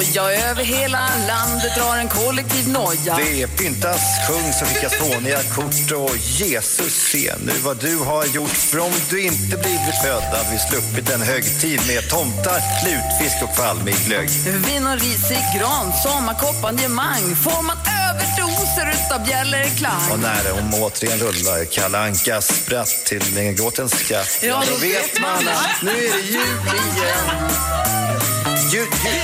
koja. 0.00 0.50
Över 0.50 0.64
hela 0.64 0.98
landet 1.28 1.74
drar 1.76 1.96
en 1.96 2.08
kollektiv 2.08 2.68
noja. 2.68 3.16
Det 3.16 3.46
pyntas, 3.46 4.02
sjungs 4.28 4.62
och 4.62 4.68
skickas 4.68 4.94
fåniga 4.94 5.42
kort 5.42 5.90
och 5.96 6.16
Jesus 6.16 6.94
se 6.94 7.34
nu 7.44 7.52
vad 7.62 7.76
du 7.80 7.96
har 7.96 8.24
gjort 8.24 8.50
för 8.50 8.78
om 8.78 8.92
du 9.10 9.22
inte 9.22 9.56
blivit 9.56 10.02
född 10.02 10.22
hade 10.22 10.50
vi 10.52 10.58
sluppit 10.58 11.10
en 11.10 11.22
högtid 11.22 11.80
med 11.86 12.10
tomtar, 12.10 12.60
lutfisk 12.84 13.42
och 13.42 13.54
kvalmig 13.54 13.94
glögg. 14.06 14.28
Vin 14.66 14.86
och 14.86 15.00
risig 15.00 15.38
gran, 15.58 15.92
sommarkompanjemang. 16.02 17.36
Får 17.36 17.62
man 17.62 17.76
överdoser 18.10 18.90
utav 18.90 19.26
bjällerklang. 19.26 20.10
Och 20.12 20.18
när 20.18 20.44
de 20.44 20.82
återigen 20.82 21.18
rullar 21.18 21.64
Kalle 21.64 21.98
Ankas 21.98 22.46
spratt 22.46 23.04
till 23.06 23.38
en 23.38 23.56
gråtens 23.56 23.92
skatt 23.92 24.38
Ja, 24.42 24.62
då 24.70 24.76
vet 24.76 25.20
man 25.20 25.48
att 25.48 25.82
nu 25.82 25.90
är 25.90 26.12
det 26.12 26.20
jul 26.20 26.66
igen. 26.66 28.09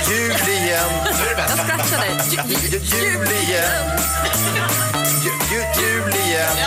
Jul, 0.09 0.31
igen. 0.49 0.89
Jag 2.35 2.45
ju- 2.49 2.79
Jul, 2.79 3.27
igen. 3.27 3.99
Jul, 5.79 6.15
igen. 6.25 6.57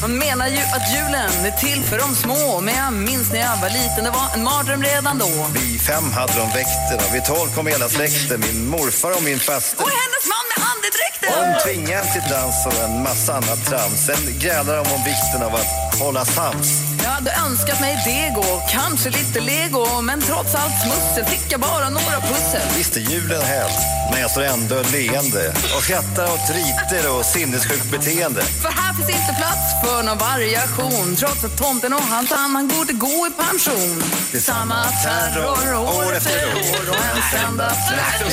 Man 0.00 0.18
menar 0.18 0.48
ju 0.48 0.58
att 0.58 0.94
julen 0.94 1.46
är 1.46 1.50
till 1.50 1.84
för 1.84 1.98
de 1.98 2.14
små 2.14 2.60
Men 2.60 2.74
jag 2.74 2.92
minns 2.92 3.32
när 3.32 3.40
jag 3.40 3.56
var 3.56 3.70
liten, 3.70 4.04
det 4.04 4.10
var 4.10 4.28
en 4.34 4.44
mardröm 4.44 4.82
redan 4.82 5.18
då 5.18 5.46
Vi 5.54 5.78
fem 5.78 6.12
hade 6.12 6.32
de 6.32 6.46
väkterna, 6.48 7.12
vid 7.12 7.24
tolv 7.24 7.54
kom 7.54 7.66
hela 7.66 7.88
släkten 7.88 8.40
Min 8.40 8.68
morfar 8.68 9.16
och 9.16 9.22
min 9.22 9.38
faster 9.38 9.82
Och 9.84 9.90
hennes 9.90 10.24
man 10.32 10.44
med 10.52 10.60
andedräkten! 10.72 11.54
De 11.54 11.70
tvingade 11.70 12.12
till 12.12 12.30
dans 12.30 12.66
och 12.66 12.84
en 12.84 13.02
massa 13.02 13.32
annat 13.34 13.64
trams 13.66 14.06
Sen 14.06 14.38
grälade 14.38 14.76
de 14.76 14.92
om 14.94 15.04
vikten 15.04 15.42
av 15.42 15.54
att 15.54 15.98
hålla 16.00 16.24
sams 16.24 16.95
hade 17.16 17.32
önskat 17.46 17.80
mig 17.80 17.94
deg 18.04 18.38
och 18.38 18.60
kanske 18.70 19.10
lite 19.10 19.40
lego 19.40 20.00
Men 20.02 20.20
trots 20.20 20.54
allt 20.54 20.76
smussel 20.84 21.24
fick 21.32 21.52
jag 21.52 21.60
bara 21.60 21.88
några 21.90 22.18
pussel. 22.30 22.66
Visst 22.76 22.96
är 22.96 23.00
julen 23.00 23.42
häll, 23.42 23.70
men 24.10 24.20
jag 24.20 24.30
står 24.30 24.42
ändå 24.42 24.76
leende 24.92 25.44
och 25.76 25.82
skrattar 25.82 26.24
åt 26.34 26.46
riter 26.58 27.04
och 27.16 27.24
sinnessjukt 27.24 27.90
beteende. 27.90 28.42
För 28.42 28.68
här 28.68 28.92
finns 28.94 29.10
inte 29.20 29.34
plats 29.42 29.66
för 29.82 30.02
någon 30.02 30.18
variation 30.18 31.16
Trots 31.16 31.44
att 31.44 31.56
tomten 31.58 31.92
och 31.92 32.02
hans 32.02 32.30
han 32.30 32.68
borde 32.68 32.92
gå 32.92 33.26
i 33.28 33.30
pension. 33.44 34.02
Det 34.32 34.38
är 34.38 34.40
Samma 34.40 34.84
terror 35.04 35.74
år 35.74 36.16
efter 36.16 36.46
år. 36.70 36.90
och 36.90 36.96
en 36.96 37.48
enda 37.48 37.70
fläkt 37.70 38.26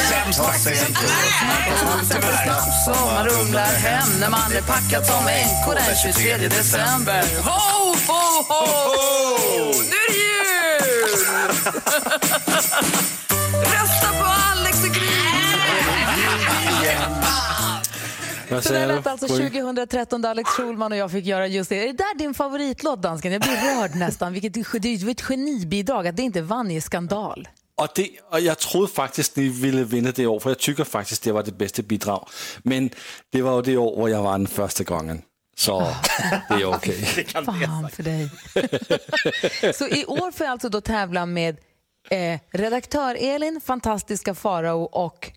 Så 2.85 3.05
man 3.05 3.25
rumlar 3.25 3.73
hem 3.85 4.09
när 4.19 4.29
man 4.29 4.51
är 4.51 4.61
packad 4.61 5.05
som 5.05 5.23
NK 5.23 5.65
den 5.75 6.13
23 6.13 6.37
december. 6.37 7.23
Ho, 7.43 7.95
ho, 8.07 8.43
ho! 8.47 8.72
Nu 9.89 9.97
är 9.97 10.07
det 10.09 10.17
jul! 10.23 11.11
Rösta 13.61 14.09
på 14.19 14.25
Alex 14.25 14.83
och 14.83 14.89
Gry! 14.95 15.13
Så 18.49 18.55
det 18.55 18.61
säger 18.61 18.87
lät 18.87 19.07
alltså 19.07 19.27
Gry? 19.27 19.49
2013 19.49 20.21
där 20.21 20.29
Alex 20.29 20.49
Schulman 20.49 20.91
och 20.91 20.97
jag 20.97 21.11
fick 21.11 21.25
göra 21.25 21.47
just 21.47 21.69
det. 21.69 21.83
Är 21.83 21.87
det 21.87 21.93
där 21.93 22.17
din 22.17 22.33
favoritlåt, 22.33 23.01
dansken? 23.01 23.31
Jag 23.31 23.41
blir 23.41 23.75
rörd 23.81 23.95
nästan. 23.95 24.33
Vilket, 24.33 24.53
det 24.53 25.03
var 25.03 25.11
ett 25.11 25.21
genibidrag 25.21 26.07
att 26.07 26.15
det 26.15 26.23
inte 26.23 26.41
vann 26.41 26.71
i 26.71 26.81
skandal. 26.81 27.47
Och, 27.75 27.87
det, 27.95 28.09
och 28.31 28.39
jag 28.39 28.57
trodde 28.59 28.87
faktiskt 28.91 29.35
ni 29.35 29.49
ville 29.49 29.83
vinna 29.83 30.11
det 30.11 30.27
år, 30.27 30.39
för 30.39 30.49
jag 30.49 30.59
tycker 30.59 30.83
faktiskt 30.83 31.23
det 31.23 31.31
var 31.31 31.43
det 31.43 31.51
bästa 31.51 31.81
bidrag. 31.81 32.27
Men 32.63 32.89
det 33.31 33.41
var 33.41 33.55
ju 33.55 33.61
det 33.61 33.77
år 33.77 34.09
jag 34.09 34.23
vann 34.23 34.47
första 34.47 34.83
gången. 34.83 35.21
Så 35.55 35.79
det 36.49 36.53
är 36.55 36.65
okej. 36.65 37.03
Fan 37.45 37.89
för 37.89 38.03
dig. 38.03 38.29
Så 39.73 39.87
i 39.87 40.05
år 40.05 40.31
får 40.31 40.45
jag 40.45 40.51
alltså 40.51 40.69
då 40.69 40.81
tävla 40.81 41.25
med 41.25 41.57
eh, 42.09 42.39
redaktör 42.51 43.17
Elin, 43.19 43.61
fantastiska 43.65 44.35
Farao 44.35 44.81
och... 44.83 45.31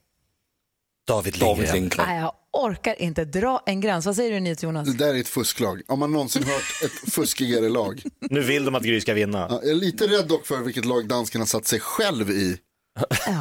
David 1.07 1.37
Lindgren. 1.37 1.91
Nej, 1.99 2.21
jag 2.21 2.33
orkar 2.53 3.03
inte 3.03 3.25
dra 3.25 3.63
en 3.67 3.81
gräns. 3.81 4.07
Vad 4.07 4.17
säger 4.17 4.33
du 4.33 4.41
Nils 4.41 4.63
Jonas? 4.63 4.89
Det 4.89 5.05
där 5.05 5.15
är 5.15 5.21
ett 5.21 5.29
fusklag. 5.29 5.83
Om 5.89 5.99
man 5.99 6.13
någonsin 6.13 6.43
hört 6.45 6.83
ett 6.85 7.13
fuskigare 7.13 7.69
lag. 7.69 8.03
Nu 8.21 8.41
vill 8.43 8.65
de 8.65 8.75
att 8.75 8.83
Gry 8.83 9.01
ska 9.01 9.15
vinna. 9.15 9.47
Ja, 9.51 9.61
jag 9.63 9.71
är 9.71 9.75
lite 9.75 10.07
rädd 10.07 10.29
dock 10.29 10.47
för 10.47 10.59
vilket 10.59 10.85
lag 10.85 11.09
dansken 11.09 11.41
har 11.41 11.47
satt 11.47 11.67
sig 11.67 11.81
själv 11.81 12.31
i. 12.31 12.59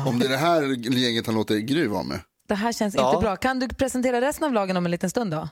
Om 0.08 0.20
det 0.20 0.25
är 0.25 0.29
det 0.29 0.38
här 0.38 0.62
gänget 0.98 1.25
han 1.25 1.36
låter 1.36 1.58
Gry 1.58 1.88
vara 1.88 2.03
med. 2.03 2.20
Det 2.48 2.55
här 2.55 2.72
känns 2.74 2.96
Ja. 2.96 3.10
inte 3.10 3.22
bra. 3.24 3.36
Kan 3.36 3.60
du 3.60 3.67
presentera 3.67 4.22
resten 4.22 4.44
av 4.46 4.53
lagen 4.53 4.77
om 4.77 4.86
en 4.86 4.91
liten 4.91 5.10
stund 5.10 5.32
då? 5.32 5.50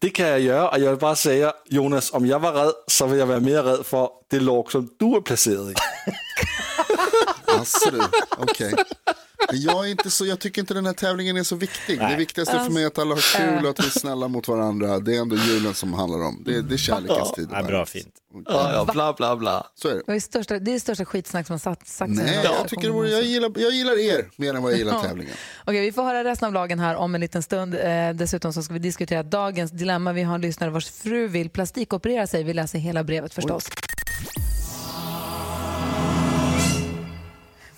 Det 0.00 0.10
kan 0.10 0.26
jag 0.26 0.40
göra, 0.40 0.68
och 0.68 0.78
jag 0.78 0.90
vill 0.90 1.00
bara 1.00 1.16
säga 1.16 1.52
Jonas, 1.64 2.12
om 2.12 2.26
jag 2.26 2.38
var 2.38 2.52
rädd 2.52 2.72
så 2.86 3.06
vill 3.06 3.18
jag 3.18 3.26
vara 3.26 3.40
mer 3.40 3.62
rädd 3.62 3.86
för 3.86 4.08
det 4.30 4.40
lag 4.40 4.72
som 4.72 4.88
du 4.98 5.16
är 5.16 5.20
placerad 5.20 5.70
i. 5.70 5.74
Du, 7.92 8.00
okej. 8.38 8.72
Okay. 8.72 8.84
Jag, 9.52 9.86
är 9.86 9.90
inte 9.90 10.10
så, 10.10 10.26
jag 10.26 10.38
tycker 10.38 10.60
inte 10.60 10.74
den 10.74 10.86
här 10.86 10.92
tävlingen 10.92 11.36
är 11.36 11.42
så 11.42 11.56
viktig. 11.56 11.98
Det 11.98 12.16
viktigaste 12.16 12.58
för 12.64 12.70
mig 12.70 12.82
är 12.82 12.86
att 12.86 12.98
alla 12.98 13.14
har 13.14 13.36
kul 13.36 13.64
och 13.64 13.70
att 13.70 13.80
vi 13.80 13.86
är 13.86 13.98
snälla 13.98 14.28
mot 14.28 14.48
varandra. 14.48 14.98
Det 14.98 15.16
är 15.16 15.20
ändå 15.20 15.36
julen 15.36 15.74
som 15.74 15.94
handlar 15.94 16.18
om. 16.18 16.42
Det, 16.44 16.62
det 16.62 16.74
är 16.74 16.78
kärlekens 16.78 17.32
tid. 17.32 17.48
Ja, 17.52 17.62
bra, 17.62 17.86
fint. 17.86 18.14
Ja, 18.44 18.72
ja, 18.72 18.92
bla 18.92 19.12
bla 19.12 19.36
bla. 19.36 19.66
Så 19.74 19.88
är 19.88 19.94
det. 19.94 20.02
Det 20.06 20.12
är 20.12 20.20
största, 20.20 20.58
det 20.58 20.74
är 20.74 20.78
största 20.78 21.04
skitsnack 21.04 21.46
som 21.46 21.54
har 21.54 21.58
sagt, 21.58 21.88
sagt 21.88 22.12
Nej, 22.12 22.40
jag, 22.44 22.68
tycker 22.68 22.82
det 22.82 22.92
vore, 22.92 23.08
jag, 23.08 23.22
gillar, 23.22 23.52
jag 23.56 23.72
gillar 23.72 23.98
er 23.98 24.30
mer 24.36 24.54
än 24.54 24.62
vad 24.62 24.72
jag 24.72 24.78
gillar 24.78 25.02
tävlingen. 25.02 25.34
Okej, 25.64 25.80
vi 25.80 25.92
får 25.92 26.02
höra 26.02 26.24
resten 26.24 26.46
av 26.46 26.52
lagen 26.52 26.78
här 26.78 26.96
om 26.96 27.14
en 27.14 27.20
liten 27.20 27.42
stund. 27.42 27.74
Eh, 27.74 28.10
dessutom 28.14 28.52
så 28.52 28.62
ska 28.62 28.72
vi 28.72 28.78
diskutera 28.78 29.22
dagens 29.22 29.70
dilemma. 29.70 30.12
Vi 30.12 30.22
har 30.22 30.34
en 30.34 30.40
lyssnare 30.40 30.70
vars 30.70 30.90
fru 30.90 31.28
vill 31.28 31.50
plastikoperera 31.50 32.26
sig. 32.26 32.44
Vi 32.44 32.54
läser 32.54 32.78
hela 32.78 33.04
brevet 33.04 33.34
förstås. 33.34 33.68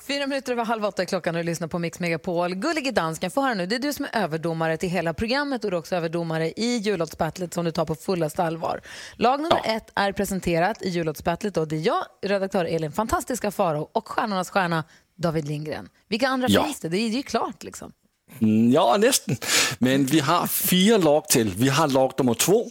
Fyra 0.08 0.26
minuter 0.26 0.52
över 0.52 0.64
halv 0.64 0.84
åtta 0.84 1.02
är 1.02 1.06
klockan 1.06 1.34
och 1.34 1.40
du 1.42 1.46
lyssnar 1.46 1.68
på 1.68 1.78
Mix 1.78 2.00
Megapol. 2.00 2.54
Gullige 2.54 2.90
dansken, 2.90 3.30
få 3.30 3.40
höra 3.42 3.54
nu. 3.54 3.66
Det 3.66 3.74
är 3.74 3.78
du 3.78 3.92
som 3.92 4.04
är 4.04 4.16
överdomare 4.22 4.76
till 4.76 4.88
hela 4.88 5.14
programmet 5.14 5.64
och 5.64 5.70
du 5.70 5.76
är 5.76 5.78
också 5.78 5.96
överdomare 5.96 6.52
i 6.56 6.76
jullåtsbattlet 6.76 7.54
som 7.54 7.64
du 7.64 7.70
tar 7.70 7.84
på 7.84 7.94
fullaste 7.94 8.44
allvar. 8.44 8.80
Lag 9.16 9.40
nummer 9.40 9.60
ett 9.64 9.90
är 9.94 10.12
presenterat 10.12 10.82
i 10.82 10.88
jullåtsbattlet 10.88 11.56
och 11.56 11.68
det 11.68 11.76
är 11.76 11.86
jag, 11.86 12.04
redaktör 12.22 12.64
Elin, 12.64 12.92
fantastiska 12.92 13.50
Faro 13.50 13.88
och 13.92 14.08
stjärnornas 14.08 14.50
stjärna 14.50 14.84
David 15.16 15.44
Lindgren. 15.48 15.88
Vilka 16.08 16.28
andra 16.28 16.48
Ja. 16.50 16.64
finns 16.64 16.80
det? 16.80 16.88
Det 16.88 16.98
är 16.98 17.08
ju 17.08 17.22
klart 17.22 17.62
liksom. 17.62 17.92
Mm, 18.40 18.70
Ja, 18.72 18.96
nästan. 18.98 19.36
Men 19.78 20.06
vi 20.06 20.20
har 20.20 20.46
fyra 20.46 20.96
lag 20.96 21.28
till. 21.28 21.48
Vi 21.56 21.68
har 21.68 21.88
lag 21.88 22.12
nummer 22.18 22.34
två. 22.34 22.66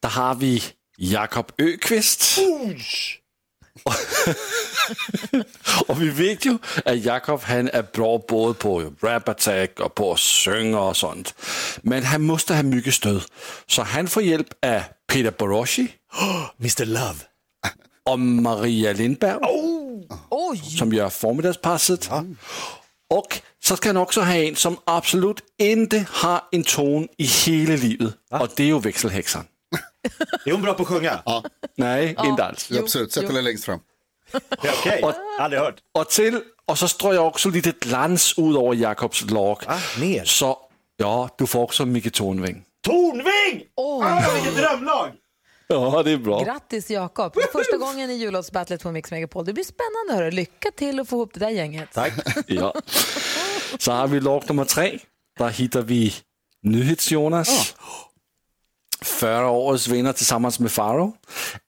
Där 0.00 0.08
har 0.08 0.34
vi 0.34 0.62
Jakob 0.96 1.52
Öqvist. 1.58 2.38
och 5.86 6.02
vi 6.02 6.08
vet 6.08 6.46
ju 6.46 6.58
att 6.84 7.04
Jakob 7.04 7.40
han 7.42 7.68
är 7.68 7.82
bra 7.92 8.22
både 8.28 8.54
på 8.54 8.92
rap 9.00 9.28
attack 9.28 9.80
och 9.80 9.94
på 9.94 10.12
att 10.12 10.20
sjunga 10.20 10.80
och 10.80 10.96
sånt. 10.96 11.34
Men 11.82 12.04
han 12.04 12.22
måste 12.22 12.54
ha 12.54 12.62
mycket 12.62 12.94
stöd. 12.94 13.22
Så 13.66 13.82
han 13.82 14.08
får 14.08 14.22
hjälp 14.22 14.48
av 14.66 14.80
Peter 15.12 15.30
Boroschi 15.38 15.88
Mr 16.60 16.84
Love. 16.84 17.14
och 18.10 18.18
Maria 18.20 18.92
Lindberg 18.92 19.36
Oj! 20.30 20.58
som 20.78 20.92
gör 20.92 21.08
förmiddagspasset. 21.08 22.10
Och 23.10 23.40
så 23.62 23.76
ska 23.76 23.88
han 23.88 23.96
också 23.96 24.20
ha 24.20 24.34
en 24.34 24.56
som 24.56 24.76
absolut 24.84 25.40
inte 25.58 26.04
har 26.10 26.40
en 26.52 26.62
ton 26.62 27.08
i 27.18 27.24
hela 27.24 27.76
livet. 27.76 28.14
Och 28.30 28.48
det 28.56 28.62
är 28.62 28.66
ju 28.66 28.80
växelhäxan. 28.80 29.44
Är 30.46 30.52
hon 30.52 30.62
bra 30.62 30.74
på 30.74 30.82
att 30.82 30.88
sjunga? 30.88 31.22
Ja, 31.24 31.44
Nej, 31.76 32.16
inte 32.24 32.44
alls. 32.44 32.70
ja, 32.70 32.80
absolut. 32.80 33.12
Sätt 33.12 33.24
henne 33.26 33.42
längst 33.42 33.64
fram. 33.64 33.80
Okej, 34.58 35.04
aldrig 35.40 35.62
hört. 35.62 35.74
Och, 35.94 36.08
till, 36.08 36.40
och 36.66 36.78
så 36.78 36.88
strör 36.88 37.12
jag 37.14 37.26
också 37.26 37.48
lite 37.48 37.72
glans 37.80 38.34
ut 38.38 38.56
över 38.56 38.74
Jakobs 38.74 39.30
lag. 39.30 39.58
Ah, 39.66 39.78
mer. 40.00 40.24
Så 40.24 40.58
ja, 40.96 41.28
du 41.38 41.46
får 41.46 41.60
också 41.62 41.86
mycket 41.86 42.14
tonving. 42.14 42.64
Tornving! 42.84 43.64
Åh, 43.76 44.06
Ah, 44.26 44.32
vilket 44.34 44.56
drömlag! 44.56 45.10
Ja, 45.66 46.02
det 46.02 46.10
är 46.10 46.16
bra. 46.16 46.42
Grattis 46.44 46.90
Jakob! 46.90 47.32
Det 47.34 47.40
är 47.40 47.52
Första 47.52 47.76
gången 47.76 48.10
i 48.10 48.14
jullåtsbattlet 48.14 48.82
på 48.82 48.92
Mix 48.92 49.10
Megapol. 49.10 49.44
Det 49.44 49.52
blir 49.52 49.64
spännande. 49.64 50.24
Hörru. 50.24 50.30
Lycka 50.36 50.70
till 50.76 51.00
att 51.00 51.08
få 51.08 51.16
ihop 51.16 51.30
det 51.34 51.40
där 51.40 51.48
gänget. 51.50 51.88
Tack. 51.92 52.12
Ja. 52.46 52.74
Så 53.78 53.92
har 53.92 54.08
vi 54.08 54.20
lag 54.20 54.42
nummer 54.48 54.64
tre. 54.64 54.98
Där 55.38 55.48
hittar 55.48 55.82
vi 55.82 56.14
NyhetsJonas. 56.62 57.74
Förra 59.02 59.50
årets 59.50 59.88
vinnare 59.88 60.12
tillsammans 60.12 60.58
med 60.58 60.72
Faro. 60.72 61.16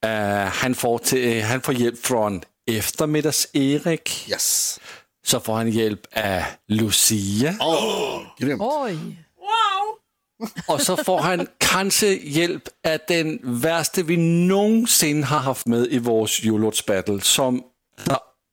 Uh, 0.06 0.10
han, 0.46 0.74
får 0.74 0.98
till, 0.98 1.44
han 1.44 1.60
får 1.60 1.74
hjälp 1.74 2.06
från 2.06 2.42
eftermiddags-Erik. 2.70 4.30
Yes. 4.30 4.80
Så 5.26 5.40
får 5.40 5.54
han 5.54 5.70
hjälp 5.70 6.00
av 6.16 6.42
Lucia. 6.68 7.56
Åh, 7.60 8.20
grymt. 8.38 8.62
Oj! 8.62 8.98
Och 10.66 10.80
så 10.80 10.96
får 10.96 11.18
han 11.18 11.46
kanske 11.58 12.06
hjälp 12.06 12.62
av 12.86 12.98
den 13.08 13.38
värsta 13.42 14.02
vi 14.02 14.16
någonsin 14.46 15.24
har 15.24 15.38
haft 15.38 15.66
med 15.66 15.86
i 15.86 15.98
vår 15.98 16.28
jullåtsbattle. 16.42 17.20
Som 17.20 17.62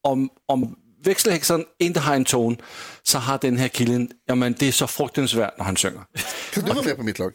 om, 0.04 0.30
om 0.48 0.76
växelhäxan 1.04 1.66
inte 1.80 2.00
har 2.00 2.16
en 2.16 2.26
ton 2.26 2.58
så 3.04 3.18
har 3.18 3.40
den 3.42 3.58
här 3.58 3.68
killen, 3.68 4.10
jamen 4.28 4.56
det 4.60 4.68
är 4.68 4.72
så 4.72 4.88
fruktansvärt 4.88 5.58
när 5.58 5.66
han 5.66 5.76
sjunger. 5.76 6.02
Kan 6.54 6.64
du 6.64 6.74
vara 6.74 6.86
med 6.86 6.98
på 6.98 7.04
mitt 7.04 7.20
lag? 7.20 7.34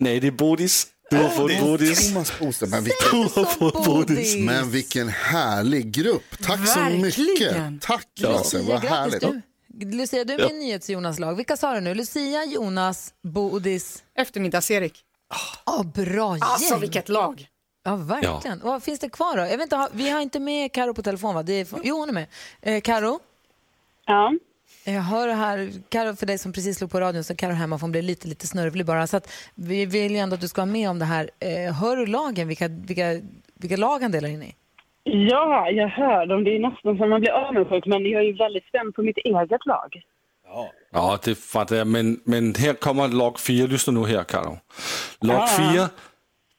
Nej, 0.00 0.20
det 0.20 0.26
är 0.26 0.30
Bodis. 0.30 0.86
Du 1.10 1.16
har 1.16 1.28
fått 1.28 1.60
Bodis. 1.60 2.08
Thomas 2.08 2.38
Boström, 2.38 2.70
men 2.70 2.84
vilken, 2.84 3.08
Du 3.12 3.16
har 3.40 3.44
fått 3.44 3.84
Bodis. 3.84 4.36
men 4.36 4.70
vilken 4.70 5.08
härlig 5.08 5.92
grupp. 5.92 6.22
Tack 6.42 6.68
så 6.68 6.80
mycket. 6.80 7.18
Verkligen. 7.18 7.78
Tack 7.78 8.06
Lasse, 8.20 8.62
vad 8.62 8.80
härligt. 8.84 9.20
grattis 9.22 9.42
du. 9.68 9.90
Lucia, 9.90 10.24
du 10.24 10.32
är 10.34 10.38
med 10.38 10.50
i 10.50 10.52
NyhetsJonas 10.54 11.18
lag. 11.18 11.34
Vilka 11.34 11.56
sa 11.56 11.74
du 11.74 11.80
nu? 11.80 11.94
Lucia, 11.94 12.44
Jonas, 12.44 13.14
Bodis. 13.22 14.02
Eftermiddags-Erik. 14.18 14.98
Ja, 15.66 15.82
bra 15.94 16.34
gäng! 16.36 16.40
Alltså 16.42 16.76
vilket 16.78 17.08
lag. 17.08 17.46
Ja, 17.84 17.96
verkligen. 17.96 18.60
Vad 18.62 18.82
finns 18.82 19.00
det 19.00 19.08
kvar 19.08 19.36
då? 19.36 19.42
Jag 19.42 19.48
vet 19.50 19.60
inte, 19.60 19.76
har- 19.76 19.90
vi 19.92 20.10
har 20.10 20.20
inte 20.20 20.40
med 20.40 20.72
Karo 20.72 20.94
på 20.94 21.02
telefon 21.02 21.34
va? 21.34 21.42
Det 21.42 21.52
är, 21.52 21.66
jo, 21.84 21.96
hon 21.98 22.08
är 22.08 22.12
med. 22.12 22.26
Eh, 22.62 22.80
Karo, 22.80 23.20
Ja. 24.06 24.32
Jag 24.94 25.02
hör 25.02 25.28
här, 25.28 25.70
Karo, 25.88 26.16
för 26.16 26.26
dig 26.26 26.38
som 26.38 26.52
precis 26.52 26.78
slog 26.78 26.90
på 26.90 27.00
radion 27.00 27.24
så 27.24 27.36
Karo 27.36 27.52
hemma 27.52 27.78
får 27.78 27.88
bli 27.88 28.02
lite, 28.02 28.28
lite 28.28 28.46
snörvlig 28.46 28.86
bara. 28.86 29.06
Så 29.06 29.16
att 29.16 29.32
vi 29.54 29.86
vill 29.86 30.12
ju 30.12 30.18
ändå 30.18 30.34
att 30.34 30.40
du 30.40 30.48
ska 30.48 30.60
vara 30.60 30.72
med 30.72 30.90
om 30.90 30.98
det 30.98 31.04
här. 31.04 31.30
Eh, 31.40 31.74
hör 31.74 31.96
du 31.96 32.06
lagen, 32.06 32.48
vilka, 32.48 32.68
vilka, 32.68 33.20
vilka 33.54 33.76
lag 33.76 34.02
han 34.02 34.12
delar 34.12 34.28
in 34.28 34.42
i? 34.42 34.54
Ja, 35.02 35.70
jag 35.70 35.88
hör 35.88 36.26
dem. 36.26 36.44
Det 36.44 36.56
är 36.56 36.58
nästan 36.58 36.98
som 36.98 37.10
man 37.10 37.20
blir 37.20 37.30
avundsjuk, 37.30 37.86
men 37.86 38.06
jag 38.06 38.20
är 38.22 38.26
ju 38.26 38.32
väldigt 38.32 38.64
spänd 38.64 38.94
på 38.94 39.02
mitt 39.02 39.18
eget 39.18 39.66
lag. 39.66 40.02
Ja, 40.92 41.18
det 41.24 41.34
fattar 41.34 41.76
jag. 41.76 41.86
Men, 41.86 42.20
men 42.24 42.54
här 42.54 42.74
kommer 42.74 43.08
lag 43.08 43.40
4. 43.40 43.66
Lyssna 43.66 43.92
nu 43.92 44.06
här, 44.06 44.24
Karo. 44.24 44.58
Lag 45.20 45.48
4, 45.56 45.88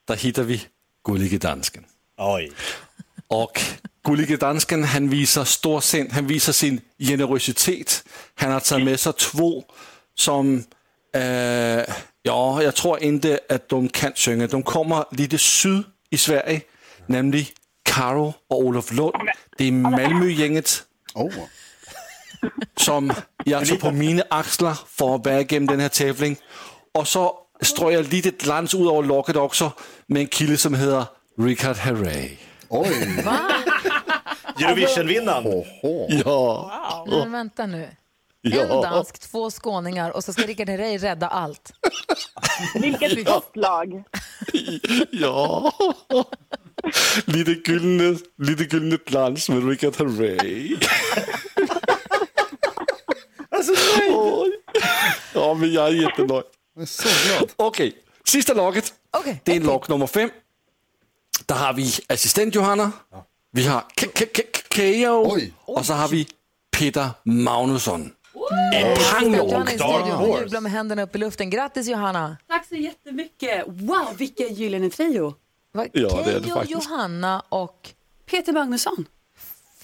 där 0.07 0.15
hittar 0.15 0.43
vi 0.43 0.61
Gullige 1.03 1.37
Dansken. 1.37 1.83
Oj. 2.17 2.51
Och 3.27 3.59
Gullige 4.03 4.37
Dansken, 4.37 4.83
han 4.83 5.09
visar 5.11 5.43
storsind, 5.43 6.11
han 6.11 6.27
visar 6.27 6.53
sin 6.53 6.81
generositet. 6.99 8.03
Han 8.35 8.51
har 8.51 8.59
tagit 8.59 8.85
med 8.85 8.99
sig 8.99 9.13
två 9.13 9.63
som, 10.15 10.63
eh, 11.15 11.85
ja, 12.23 12.63
jag 12.63 12.75
tror 12.75 12.99
inte 13.03 13.39
att 13.49 13.69
de 13.69 13.89
kan 13.89 14.11
sjunga. 14.15 14.47
De 14.47 14.63
kommer 14.63 15.05
lite 15.11 15.37
syd 15.37 15.83
i 16.09 16.17
Sverige, 16.17 16.61
nämligen 17.07 17.45
Karo 17.83 18.33
och 18.49 18.59
Olof 18.59 18.91
Lund. 18.91 19.13
Det 19.57 19.67
är 19.67 19.71
Malmögänget 19.71 20.83
Åh, 21.13 21.31
som 22.77 23.13
jag 23.45 23.67
tog 23.67 23.79
på 23.79 23.91
mina 23.91 24.23
axlar 24.29 24.77
för 24.87 25.15
att 25.15 25.23
bära 25.23 25.41
igenom 25.41 25.67
den 25.67 25.79
här 25.79 25.89
tävling. 25.89 26.37
Och 26.93 27.07
så 27.07 27.37
strör 27.61 27.91
jag 27.91 28.13
lite 28.13 28.31
glans 28.31 28.73
ut 28.73 28.79
över 28.79 29.03
locket 29.03 29.35
också 29.35 29.71
med 30.07 30.19
en 30.19 30.27
kille 30.27 30.57
som 30.57 30.73
heter 30.73 31.05
Richard 31.37 31.75
Herrey. 31.75 32.29
oj. 32.69 33.23
Eurovision-vinnaren. 34.59 35.47
Oho. 35.47 36.07
Ja, 36.25 37.05
Men 37.09 37.31
vänta 37.31 37.65
nu. 37.65 37.83
En 38.43 38.51
ja, 38.51 38.81
dansk, 38.81 39.19
två 39.19 39.51
skåningar 39.51 40.11
och 40.11 40.23
så 40.23 40.33
ska 40.33 40.41
Rickard 40.41 40.69
Herrey 40.69 40.97
rädda 40.97 41.27
allt. 41.27 41.71
Vilket 42.75 43.25
gott 43.25 43.55
lag! 43.55 44.03
ja. 45.11 45.71
Lite 47.25 47.71
gyllene, 47.71 48.17
lite 48.37 48.63
gyllene 48.63 48.97
glans 49.05 49.49
med 49.49 49.69
Richard 49.69 49.95
Herrey. 49.97 50.77
Alltså, 53.49 53.73
Oj. 54.11 54.51
Ja, 55.33 55.53
men 55.53 55.73
jag 55.73 55.87
är 55.87 55.91
jättenöjd. 55.91 56.43
Jag 56.75 56.81
är 56.81 56.85
så 56.85 57.09
glad. 57.27 57.51
Okej, 57.55 57.93
sista 58.25 58.53
laget. 58.53 58.93
Okej, 59.17 59.41
Det 59.43 59.55
är 59.55 59.59
lag 59.61 59.89
nummer 59.89 60.07
fem. 60.07 60.29
Där 61.45 61.55
har 61.55 61.73
vi 61.73 61.91
assistent 62.09 62.55
Johanna. 62.55 62.91
Vi 63.51 63.67
har 63.67 63.81
K- 63.81 64.07
K- 64.15 64.25
K- 64.35 64.41
Keyyo. 64.75 65.23
Oj. 65.33 65.53
Och 65.65 65.85
så 65.85 65.93
har 65.93 66.07
vi 66.07 66.27
Peter 66.77 67.09
Magnusson. 67.23 68.11
En 68.73 68.87
Dark 69.49 69.69
studion. 69.69 70.11
Hon 70.11 70.39
jublar 70.39 70.61
med 70.61 70.71
händerna 70.71 71.01
upp 71.03 71.15
i 71.15 71.17
luften. 71.17 71.49
Grattis 71.49 71.87
Johanna! 71.87 72.37
Tack 72.47 72.67
så 72.67 72.75
jättemycket. 72.75 73.63
Wow, 73.67 74.07
vilken 74.17 74.53
gyllene 74.53 74.89
trio. 74.89 75.33
Va- 75.73 75.85
Ja, 75.93 76.09
det 76.25 76.31
är 76.31 76.33
det 76.33 76.41
Keyyo, 76.43 76.55
faktiskt. 76.55 76.89
Johanna 76.89 77.43
och 77.49 77.89
Peter 78.25 78.53
Magnusson. 78.53 79.05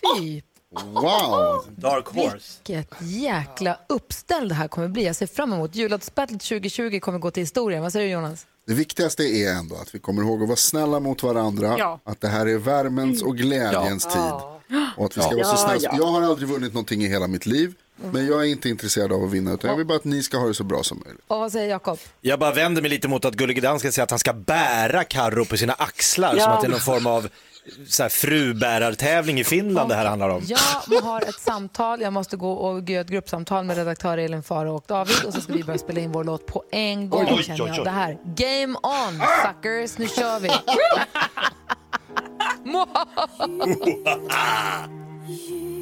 fy, 0.01 0.41
Wow. 0.71 1.65
Dark 1.75 2.07
Horse. 2.07 2.59
vilket 2.67 2.93
jäkla 3.01 3.79
uppställ 3.89 4.49
det 4.49 4.55
här 4.55 4.67
kommer 4.67 4.87
bli. 4.87 5.05
Jag 5.05 5.15
ser 5.15 5.27
fram 5.27 5.53
emot. 5.53 5.75
Jullåtsbattlet 5.75 6.41
2020 6.41 6.99
kommer 6.99 7.19
gå 7.19 7.31
till 7.31 7.43
historien. 7.43 7.83
Vad 7.83 7.91
säger 7.91 8.05
du 8.05 8.11
Jonas? 8.11 8.45
Det 8.67 8.73
viktigaste 8.73 9.23
är 9.23 9.53
ändå 9.53 9.75
att 9.75 9.95
vi 9.95 9.99
kommer 9.99 10.21
ihåg 10.21 10.41
att 10.41 10.47
vara 10.47 10.55
snälla 10.57 10.99
mot 10.99 11.23
varandra. 11.23 11.75
Ja. 11.79 11.99
Att 12.03 12.21
det 12.21 12.27
här 12.27 12.45
är 12.45 12.57
värmens 12.57 13.21
och 13.21 13.37
glädjens 13.37 14.03
tid. 14.05 14.31
Och 14.97 15.05
att 15.05 15.17
vi 15.17 15.21
ska 15.21 15.35
vara 15.35 15.43
så 15.43 15.51
Ja, 15.53 15.57
snälla. 15.79 15.79
ja. 15.81 15.97
Jag 15.97 16.05
har 16.11 16.21
aldrig 16.21 16.49
vunnit 16.49 16.73
någonting 16.73 17.03
i 17.03 17.07
hela 17.07 17.27
mitt 17.27 17.45
liv. 17.45 17.73
Men 18.11 18.25
jag 18.27 18.39
är 18.41 18.45
inte 18.45 18.69
intresserad 18.69 19.11
av 19.13 19.23
att 19.23 19.31
vinna. 19.31 19.53
Utan 19.53 19.69
jag 19.69 19.77
vill 19.77 19.85
bara 19.85 19.95
att 19.97 20.03
ni 20.03 20.23
ska 20.23 20.37
ha 20.37 20.47
det 20.47 20.53
så 20.53 20.63
bra 20.63 20.83
som 20.83 21.01
möjligt. 21.05 21.23
Och 21.27 21.39
vad 21.39 21.51
säger 21.51 21.69
Jakob? 21.69 21.99
Jag 22.21 22.39
bara 22.39 22.51
vänder 22.53 22.81
mig 22.81 22.91
lite 22.91 23.07
mot 23.07 23.25
att 23.25 23.33
Gullige 23.35 23.61
Dansken 23.61 23.91
säger 23.91 24.03
att 24.03 24.09
han 24.09 24.19
ska 24.19 24.33
bära 24.33 25.03
Karro 25.03 25.45
på 25.45 25.57
sina 25.57 25.73
axlar 25.73 26.35
Ja. 26.37 26.43
som 26.43 26.51
att 26.53 26.61
det 26.61 26.67
är 26.67 26.71
någon 26.71 26.79
form 26.79 27.07
av 27.07 27.27
så 27.87 28.03
här, 28.03 28.09
frubärartävling 28.09 29.39
i 29.39 29.43
Finland 29.43 29.89
det 29.89 29.95
här 29.95 30.05
handlar 30.05 30.29
om. 30.29 30.41
Jag 30.47 31.01
har 31.01 31.21
ett 31.21 31.39
samtal. 31.39 32.01
Jag 32.01 32.13
måste 32.13 32.37
gå 32.37 32.51
och 32.51 32.89
göra 32.89 33.01
ett 33.01 33.07
gruppsamtal 33.07 33.65
med 33.65 33.77
redaktör 33.77 34.17
Elin 34.17 34.43
Faro 34.43 34.75
och 34.75 34.83
David 34.87 35.15
och 35.25 35.33
så 35.33 35.41
ska 35.41 35.53
vi 35.53 35.63
börja 35.63 35.79
spela 35.79 35.99
in 35.99 36.11
vår 36.11 36.23
låt 36.23 36.45
på 36.45 36.63
en 36.71 37.09
gång. 37.09 37.25
Oj, 37.27 37.33
oj, 37.37 37.43
känner 37.43 37.63
oj, 37.63 37.67
jag. 37.67 37.77
oj. 37.79 37.83
Det 37.83 37.89
här. 37.89 38.17
Game 38.35 38.77
on 38.77 39.21
suckers, 39.45 39.97
nu 39.97 40.07
kör 40.07 40.39
vi! 40.39 40.49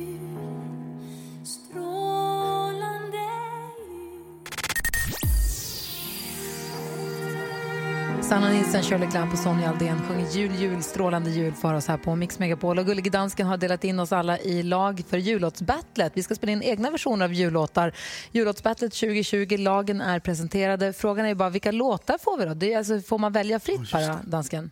Sanna 8.29 8.49
Nilsson, 8.49 8.83
Shirley 8.83 9.09
Clamp 9.09 9.33
och 9.33 9.39
Sonja 9.39 9.69
Aldén 9.69 10.01
sjunger 10.01 10.29
jul, 10.29 10.51
jul, 10.55 10.83
strålande 10.83 11.29
jul 11.29 11.53
för 11.53 11.73
oss 11.73 11.87
här 11.87 11.97
på 11.97 12.15
Mix 12.15 12.39
Megapol. 12.39 12.79
Och 12.79 12.85
Gullige 12.85 13.09
Dansken 13.09 13.47
har 13.47 13.57
delat 13.57 13.83
in 13.83 13.99
oss 13.99 14.11
alla 14.11 14.39
i 14.39 14.63
lag 14.63 15.03
för 15.09 15.17
jullåtsbattlet. 15.17 16.11
Vi 16.15 16.23
ska 16.23 16.35
spela 16.35 16.51
in 16.51 16.61
egna 16.61 16.91
versioner 16.91 17.25
av 17.25 17.33
jullåtar. 17.33 17.95
Jullåtsbattlet 18.31 18.93
2020, 18.93 19.55
lagen 19.57 20.01
är 20.01 20.19
presenterade. 20.19 20.93
Frågan 20.93 21.25
är 21.25 21.35
bara 21.35 21.49
vilka 21.49 21.71
låtar 21.71 22.17
får 22.17 22.37
vi 22.37 22.45
då? 22.45 22.53
Det 22.53 22.73
är 22.73 22.77
alltså, 22.77 23.01
får 23.01 23.17
man 23.17 23.31
välja 23.31 23.59
fritt 23.59 23.91
bara, 23.91 24.19
dansken? 24.23 24.71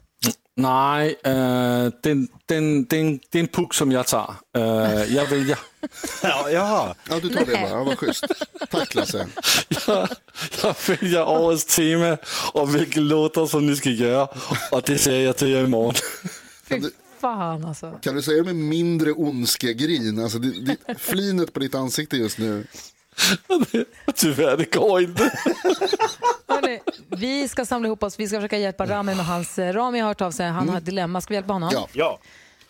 Nej, 0.56 1.16
äh, 1.24 1.92
den, 2.02 2.28
den, 2.46 2.86
den, 2.86 3.20
det 3.30 3.38
är 3.38 3.40
en 3.40 3.48
puck 3.48 3.74
som 3.74 3.92
jag 3.92 4.08
tar. 4.08 4.36
Äh, 4.56 5.16
jag 5.16 5.28
väljer. 5.30 5.60
Ja, 6.24 6.50
jaha. 6.50 6.96
Ja, 7.10 7.20
du 7.20 7.30
tar 7.30 7.46
det 7.46 7.54
bara. 7.54 7.70
Ja, 7.70 7.84
vad 7.84 7.98
schysst. 7.98 8.26
Tack 8.72 8.96
Lasse. 8.96 9.28
Jag, 9.88 10.10
jag 10.64 10.76
väljer 10.88 11.28
årets 11.28 11.76
tema 11.76 12.18
och 12.54 12.76
vilka 12.76 13.00
låtar 13.00 13.46
som 13.46 13.66
ni 13.66 13.76
ska 13.76 13.90
göra. 13.90 14.28
Och 14.72 14.82
det 14.86 14.98
säger 14.98 15.26
jag 15.26 15.38
till 15.38 15.48
er 15.48 15.64
imorgon. 15.64 15.94
Fy 16.64 16.82
fan 17.20 17.66
alltså. 17.66 18.00
Kan 18.02 18.16
du 18.16 18.22
säga 18.22 18.38
det 18.38 18.44
med 18.44 18.56
mindre 18.56 19.12
ondskegrin? 19.12 20.20
Alltså, 20.20 20.40
det, 20.40 20.78
det, 20.88 20.96
flinet 21.00 21.54
på 21.54 21.60
ditt 21.60 21.76
ansikte 21.76 22.18
just 22.18 22.38
nu. 22.38 22.68
Tyvärr, 24.16 24.58
det 24.58 24.74
går 24.74 25.02
inte. 25.02 25.24
Hörrni, 26.48 26.80
vi 27.10 27.48
ska 27.48 27.66
samla 27.66 27.88
ihop 27.88 28.04
oss. 28.04 28.20
Vi 28.20 28.28
ska 28.28 28.38
försöka 28.38 28.58
hjälpa 28.58 28.86
Rami 28.86 29.16
med 29.16 29.26
hans... 29.26 29.60
eh, 29.60 29.74
Rami 29.74 30.00
har 30.00 30.08
hört 30.08 30.22
av 30.22 30.32
sig. 30.32 30.48
Han 30.50 30.70
har 30.70 30.78
ett 30.78 30.86
dilemma. 30.86 31.22
Ska 31.22 31.30
vi 31.32 31.36
hjälpa 31.36 31.54
honom? 31.54 31.70
Ja. 31.74 31.88
Ja. 31.94 32.20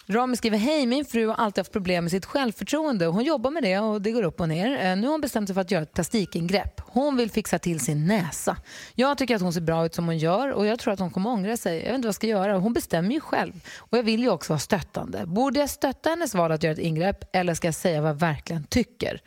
Rami 0.07 0.37
skriver, 0.37 0.57
hej 0.57 0.85
min 0.85 1.05
fru 1.05 1.27
har 1.27 1.35
alltid 1.35 1.59
haft 1.59 1.71
problem 1.71 2.03
med 2.03 2.11
sitt 2.11 2.25
självförtroende. 2.25 3.05
Hon 3.05 3.23
jobbar 3.23 3.51
med 3.51 3.63
det 3.63 3.79
och 3.79 4.01
det 4.01 4.11
går 4.11 4.23
upp 4.23 4.39
och 4.41 4.49
ner. 4.49 4.85
Eh, 4.85 4.95
Nu 4.95 5.07
har 5.07 5.11
hon 5.11 5.21
bestämt 5.21 5.49
sig 5.49 5.53
för 5.53 5.61
att 5.61 5.71
göra 5.71 5.83
ett 5.83 5.93
plastikingrepp. 5.93 6.81
Hon 6.87 7.17
vill 7.17 7.31
fixa 7.31 7.59
till 7.59 7.79
sin 7.79 8.07
näsa. 8.07 8.57
Jag 8.95 9.17
tycker 9.17 9.35
att 9.35 9.41
hon 9.41 9.53
ser 9.53 9.61
bra 9.61 9.85
ut 9.85 9.95
som 9.95 10.05
hon 10.05 10.17
gör 10.17 10.51
och 10.51 10.65
jag 10.65 10.79
tror 10.79 10.93
att 10.93 10.99
hon 10.99 11.11
kommer 11.11 11.29
ångra 11.29 11.57
sig. 11.57 11.77
Jag 11.77 11.85
vet 11.85 11.95
inte 11.95 12.05
vad 12.05 12.09
jag 12.09 12.15
ska 12.15 12.27
göra. 12.27 12.57
Hon 12.57 12.73
bestämmer 12.73 13.11
ju 13.11 13.19
själv. 13.19 13.53
Och 13.77 13.97
jag 13.97 14.03
vill 14.03 14.21
ju 14.21 14.29
också 14.29 14.53
vara 14.53 14.59
stöttande. 14.59 15.25
Borde 15.25 15.59
jag 15.59 15.69
stötta 15.69 16.09
hennes 16.09 16.35
val 16.35 16.51
att 16.51 16.63
göra 16.63 16.73
ett 16.73 16.79
ingrepp 16.79 17.35
eller 17.35 17.53
ska 17.53 17.67
jag 17.67 17.75
säga 17.75 18.01
vad 18.01 18.09
jag 18.09 18.15
verkligen 18.15 18.63
tycker? 18.63 19.21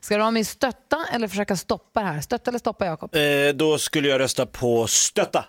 Ska 0.00 0.18
Rami 0.18 0.44
stötta 0.44 1.06
eller 1.12 1.28
försöka 1.28 1.56
stoppa 1.56 2.00
det 2.00 2.06
här? 2.06 2.20
Stötta 2.20 2.50
eller 2.50 2.58
stoppa 2.58 2.86
Jakob? 2.86 3.14
Eh, 3.16 3.22
då 3.54 3.78
skulle 3.78 4.08
jag 4.08 4.20
rösta 4.20 4.46
på 4.46 4.86
stötta. 4.86 5.44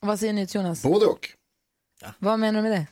Vad 0.00 0.18
säger 0.20 0.32
ni 0.32 0.46
till 0.46 0.60
Jonas? 0.60 0.82
Både 0.82 1.06
och. 1.06 1.28
Vad 2.18 2.38
menar 2.38 2.62
du 2.62 2.68
med 2.68 2.78
det? 2.80 2.86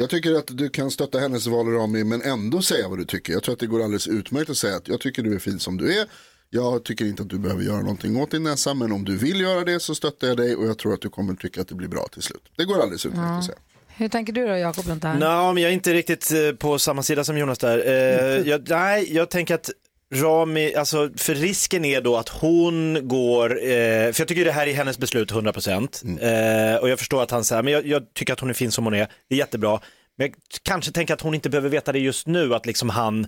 Jag 0.00 0.10
tycker 0.10 0.34
att 0.34 0.46
du 0.58 0.68
kan 0.68 0.90
stötta 0.90 1.18
hennes 1.18 1.46
val 1.46 1.66
Rami 1.66 2.04
men 2.04 2.22
ändå 2.22 2.62
säga 2.62 2.88
vad 2.88 2.98
du 2.98 3.04
tycker. 3.04 3.32
Jag 3.32 3.42
tror 3.42 3.52
att 3.52 3.58
det 3.58 3.66
går 3.66 3.82
alldeles 3.82 4.06
utmärkt 4.08 4.50
att 4.50 4.56
säga 4.56 4.76
att 4.76 4.88
jag 4.88 5.00
tycker 5.00 5.22
du 5.22 5.34
är 5.34 5.38
fin 5.38 5.58
som 5.58 5.76
du 5.76 5.98
är. 6.00 6.06
Jag 6.50 6.84
tycker 6.84 7.04
inte 7.04 7.22
att 7.22 7.28
du 7.28 7.38
behöver 7.38 7.62
göra 7.62 7.80
någonting 7.80 8.16
åt 8.16 8.30
din 8.30 8.42
näsa 8.42 8.74
men 8.74 8.92
om 8.92 9.04
du 9.04 9.16
vill 9.16 9.40
göra 9.40 9.64
det 9.64 9.80
så 9.80 9.94
stöttar 9.94 10.26
jag 10.28 10.36
dig 10.36 10.56
och 10.56 10.66
jag 10.66 10.78
tror 10.78 10.94
att 10.94 11.00
du 11.00 11.08
kommer 11.10 11.34
tycka 11.34 11.60
att 11.60 11.68
det 11.68 11.74
blir 11.74 11.88
bra 11.88 12.08
till 12.12 12.22
slut. 12.22 12.42
Det 12.56 12.64
går 12.64 12.80
alldeles 12.82 13.06
utmärkt 13.06 13.28
Ja. 13.28 13.38
att 13.38 13.44
säga. 13.44 13.58
Hur 13.88 14.08
tänker 14.08 14.32
du 14.32 14.46
då 14.46 14.56
Jakob 14.56 14.86
runt 14.86 15.02
det 15.02 15.08
här? 15.08 15.18
Nej, 15.18 15.54
men 15.54 15.62
jag 15.62 15.70
är 15.70 15.74
inte 15.74 15.92
riktigt 15.94 16.32
eh, 16.32 16.52
på 16.58 16.78
samma 16.78 17.02
sida 17.02 17.24
som 17.24 17.38
Jonas 17.38 17.58
där. 17.58 17.78
Eh, 17.86 18.42
jag, 18.48 18.68
nej, 18.68 19.14
jag 19.14 19.30
tänker 19.30 19.54
att 19.54 19.70
Rami, 20.14 20.74
alltså 20.74 21.10
för 21.16 21.34
risken 21.34 21.84
är 21.84 22.00
då 22.00 22.16
att 22.16 22.28
hon 22.28 23.08
går, 23.08 23.50
eh, 23.50 24.12
för 24.12 24.20
jag 24.20 24.28
tycker 24.28 24.44
det 24.44 24.52
här 24.52 24.66
är 24.66 24.72
hennes 24.72 24.98
beslut 24.98 25.32
100% 25.32 26.74
eh, 26.74 26.76
och 26.76 26.88
jag 26.88 26.98
förstår 26.98 27.22
att 27.22 27.30
han 27.30 27.44
säger, 27.44 27.62
men 27.62 27.72
jag, 27.72 27.86
jag 27.86 28.14
tycker 28.14 28.32
att 28.32 28.40
hon 28.40 28.50
är 28.50 28.54
fin 28.54 28.70
som 28.70 28.84
hon 28.84 28.94
är, 28.94 29.08
det 29.28 29.34
är 29.34 29.38
jättebra. 29.38 29.80
Men 30.16 30.26
jag 30.26 30.34
kanske 30.62 30.92
tänker 30.92 31.14
att 31.14 31.20
hon 31.20 31.34
inte 31.34 31.50
behöver 31.50 31.68
veta 31.68 31.92
det 31.92 31.98
just 31.98 32.26
nu, 32.26 32.54
att 32.54 32.66
liksom 32.66 32.90
han 32.90 33.26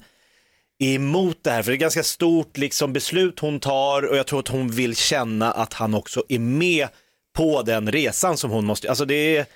är 0.78 0.94
emot 0.94 1.38
det 1.42 1.50
här, 1.50 1.62
för 1.62 1.70
det 1.70 1.76
är 1.76 1.78
ganska 1.78 2.02
stort 2.02 2.56
liksom, 2.56 2.92
beslut 2.92 3.38
hon 3.38 3.60
tar 3.60 4.02
och 4.02 4.16
jag 4.16 4.26
tror 4.26 4.38
att 4.38 4.48
hon 4.48 4.70
vill 4.70 4.96
känna 4.96 5.52
att 5.52 5.72
han 5.72 5.94
också 5.94 6.24
är 6.28 6.38
med 6.38 6.88
på 7.36 7.62
den 7.62 7.92
resan 7.92 8.36
som 8.36 8.50
hon 8.50 8.64
måste, 8.64 8.88
alltså 8.88 9.04
det 9.04 9.36
är 9.36 9.46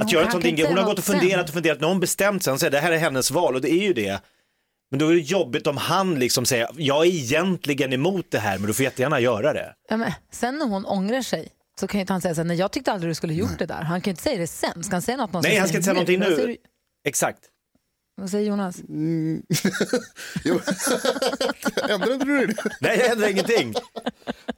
att 0.00 0.12
göra 0.12 0.24
ett 0.24 0.32
sånt 0.32 0.44
ingrepp, 0.44 0.68
hon 0.68 0.78
har 0.78 0.84
gått 0.84 0.98
och 0.98 1.04
funderat 1.04 1.48
och 1.48 1.54
funderat, 1.54 1.80
när 1.80 1.88
hon 1.88 2.00
bestämt 2.00 2.42
sig, 2.44 2.50
hon 2.50 2.58
säger 2.58 2.70
det 2.70 2.80
här 2.80 2.92
är 2.92 2.98
hennes 2.98 3.30
val. 3.30 3.54
Och 3.54 3.60
det 3.60 3.72
är 3.72 3.82
ju 3.82 3.92
det. 3.92 4.20
Men 4.94 4.98
då 4.98 5.08
är 5.08 5.14
det 5.14 5.20
jobbigt 5.20 5.66
om 5.66 5.76
han 5.76 6.18
liksom 6.18 6.46
säger, 6.46 6.68
jag 6.76 7.06
är 7.06 7.10
egentligen 7.10 7.92
emot 7.92 8.26
det 8.30 8.38
här 8.38 8.58
men 8.58 8.66
du 8.66 8.74
får 8.74 8.84
jättegärna 8.84 9.20
göra 9.20 9.52
det. 9.52 9.74
Ja, 9.88 9.96
men, 9.96 10.12
sen 10.32 10.58
när 10.58 10.66
hon 10.66 10.86
ångrar 10.86 11.22
sig 11.22 11.48
så 11.80 11.86
kan 11.86 11.98
ju 11.98 12.00
inte 12.00 12.12
han 12.12 12.20
säga 12.20 12.34
så 12.34 12.40
här, 12.40 12.48
nej 12.48 12.56
jag 12.56 12.72
tyckte 12.72 12.92
aldrig 12.92 13.10
du 13.10 13.14
skulle 13.14 13.34
gjort 13.34 13.58
det 13.58 13.66
där. 13.66 13.82
Han 13.82 14.00
kan 14.00 14.10
ju 14.10 14.12
inte 14.12 14.22
säga 14.22 14.38
det 14.38 14.46
sen. 14.46 14.84
Ska 14.84 14.94
han 14.94 15.02
säga 15.02 15.16
något? 15.16 15.32
någonstans? 15.32 15.52
Nej, 15.52 15.58
han 15.58 15.68
ska 15.68 15.76
inte 15.76 15.84
säga 15.84 15.94
någonting 15.94 16.22
säger 16.22 16.36
nu. 16.36 16.46
du- 16.46 16.56
Exakt. 17.08 17.38
Vad 18.16 18.30
säger 18.30 18.48
Jonas? 18.48 18.76
Ändrade 21.88 22.24
du 22.24 22.46
det? 22.46 22.54
Nej, 22.80 22.98
jag 22.98 23.10
ändrar 23.10 23.28
ingenting. 23.28 23.74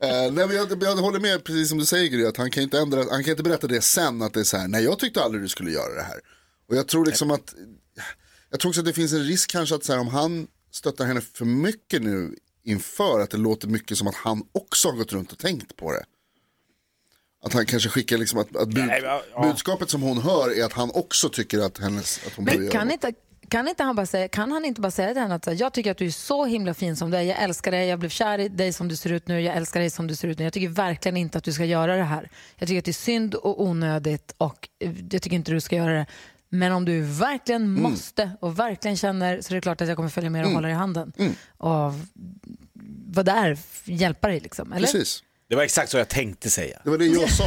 Eh, 0.00 0.32
nej, 0.32 0.56
jag, 0.56 0.82
jag 0.82 0.96
håller 0.96 1.20
med 1.20 1.44
precis 1.44 1.68
som 1.68 1.78
du 1.78 1.84
säger 1.86 2.08
Gry, 2.08 2.26
att 2.26 2.36
han 2.36 2.50
kan, 2.50 2.62
inte 2.62 2.78
ändra, 2.78 2.98
han 3.10 3.24
kan 3.24 3.30
inte 3.30 3.42
berätta 3.42 3.66
det 3.66 3.80
sen 3.80 4.22
att 4.22 4.34
det 4.34 4.40
är 4.40 4.44
så 4.44 4.56
här, 4.56 4.68
nej 4.68 4.84
jag 4.84 4.98
tyckte 4.98 5.22
aldrig 5.22 5.44
du 5.44 5.48
skulle 5.48 5.70
göra 5.70 5.94
det 5.94 6.02
här. 6.02 6.20
Och 6.68 6.76
jag 6.76 6.88
tror 6.88 7.06
liksom 7.06 7.30
att, 7.30 7.54
jag 8.50 8.60
tror 8.60 8.68
också 8.70 8.80
att 8.80 8.86
det 8.86 8.92
finns 8.92 9.12
en 9.12 9.24
risk 9.24 9.50
kanske 9.50 9.74
att 9.74 9.84
så 9.84 9.92
här, 9.92 10.00
om 10.00 10.08
han 10.08 10.46
stöttar 10.70 11.04
henne 11.04 11.20
för 11.20 11.44
mycket 11.44 12.02
nu 12.02 12.36
inför 12.64 13.20
att 13.20 13.30
det 13.30 13.36
låter 13.36 13.68
mycket 13.68 13.98
som 13.98 14.06
att 14.06 14.14
han 14.14 14.42
också 14.52 14.88
har 14.88 14.96
gått 14.96 15.12
runt 15.12 15.32
och 15.32 15.38
tänkt 15.38 15.76
på 15.76 15.92
det. 15.92 16.04
Att 17.44 17.52
han 17.52 17.66
kanske 17.66 17.88
skickar 17.88 18.18
liksom 18.18 18.38
att, 18.38 18.56
att 18.56 18.68
bud, 18.68 18.86
Nej, 18.86 19.02
men, 19.02 19.20
ja. 19.34 19.42
budskapet 19.42 19.90
som 19.90 20.02
hon 20.02 20.18
hör 20.18 20.58
är 20.58 20.64
att 20.64 20.72
han 20.72 20.90
också 20.94 21.28
tycker 21.28 21.58
att, 21.58 21.78
hennes, 21.78 22.20
att 22.26 22.32
hon 22.36 22.44
behöver 22.44 22.58
Men 22.64 22.66
göra 22.66 22.78
kan 22.78 22.86
något. 22.86 22.92
inte, 22.92 23.12
kan, 23.48 23.68
inte 23.68 23.82
han 23.82 23.96
bara 23.96 24.06
säga, 24.06 24.28
kan 24.28 24.52
han 24.52 24.64
inte 24.64 24.80
bara 24.80 24.90
säga 24.90 25.12
till 25.12 25.22
henne 25.22 25.34
att 25.34 25.44
så 25.44 25.50
här, 25.50 25.60
jag 25.60 25.72
tycker 25.72 25.90
att 25.90 25.98
du 25.98 26.06
är 26.06 26.10
så 26.10 26.44
himla 26.44 26.74
fin 26.74 26.96
som 26.96 27.10
du 27.10 27.16
är, 27.16 27.22
jag 27.22 27.42
älskar 27.42 27.70
dig, 27.70 27.88
jag 27.88 27.98
blev 27.98 28.08
kär 28.08 28.38
i 28.38 28.48
dig 28.48 28.72
som 28.72 28.88
du 28.88 28.96
ser 28.96 29.12
ut 29.12 29.28
nu, 29.28 29.40
jag 29.40 29.56
älskar 29.56 29.80
dig 29.80 29.90
som 29.90 30.06
du 30.06 30.16
ser 30.16 30.28
ut 30.28 30.38
nu. 30.38 30.44
Jag 30.44 30.52
tycker 30.52 30.68
verkligen 30.68 31.16
inte 31.16 31.38
att 31.38 31.44
du 31.44 31.52
ska 31.52 31.64
göra 31.64 31.96
det 31.96 32.02
här. 32.04 32.30
Jag 32.56 32.68
tycker 32.68 32.78
att 32.78 32.84
det 32.84 32.90
är 32.90 32.92
synd 32.92 33.34
och 33.34 33.62
onödigt 33.62 34.34
och 34.38 34.68
eh, 34.78 34.92
jag 35.10 35.22
tycker 35.22 35.36
inte 35.36 35.52
du 35.52 35.60
ska 35.60 35.76
göra 35.76 35.92
det. 35.92 36.06
Men 36.48 36.72
om 36.72 36.84
du 36.84 37.00
verkligen 37.02 37.62
Mm. 37.62 37.82
måste 37.82 38.30
och 38.40 38.58
verkligen 38.58 38.96
känner 38.96 39.40
så 39.40 39.52
är 39.52 39.54
det 39.54 39.60
klart 39.60 39.80
att 39.80 39.88
jag 39.88 39.96
kommer 39.96 40.08
följa 40.08 40.30
med 40.30 40.44
och 40.44 40.50
hålla 40.50 40.68
dig 40.68 40.74
i 40.74 40.78
handen. 40.78 41.12
Och 41.58 41.92
vara 43.06 43.22
där, 43.22 43.58
hjälpa 43.84 44.28
dig 44.28 44.40
liksom. 44.40 44.72
Eller? 44.72 44.86
Precis, 44.86 45.22
Det 45.48 45.56
var 45.56 45.62
exakt 45.62 45.90
så 45.90 45.98
jag 45.98 46.08
tänkte 46.08 46.50
säga. 46.50 46.80
det 46.84 46.90
var 46.90 46.98
det 46.98 47.06
jag 47.06 47.30
sa. 47.30 47.44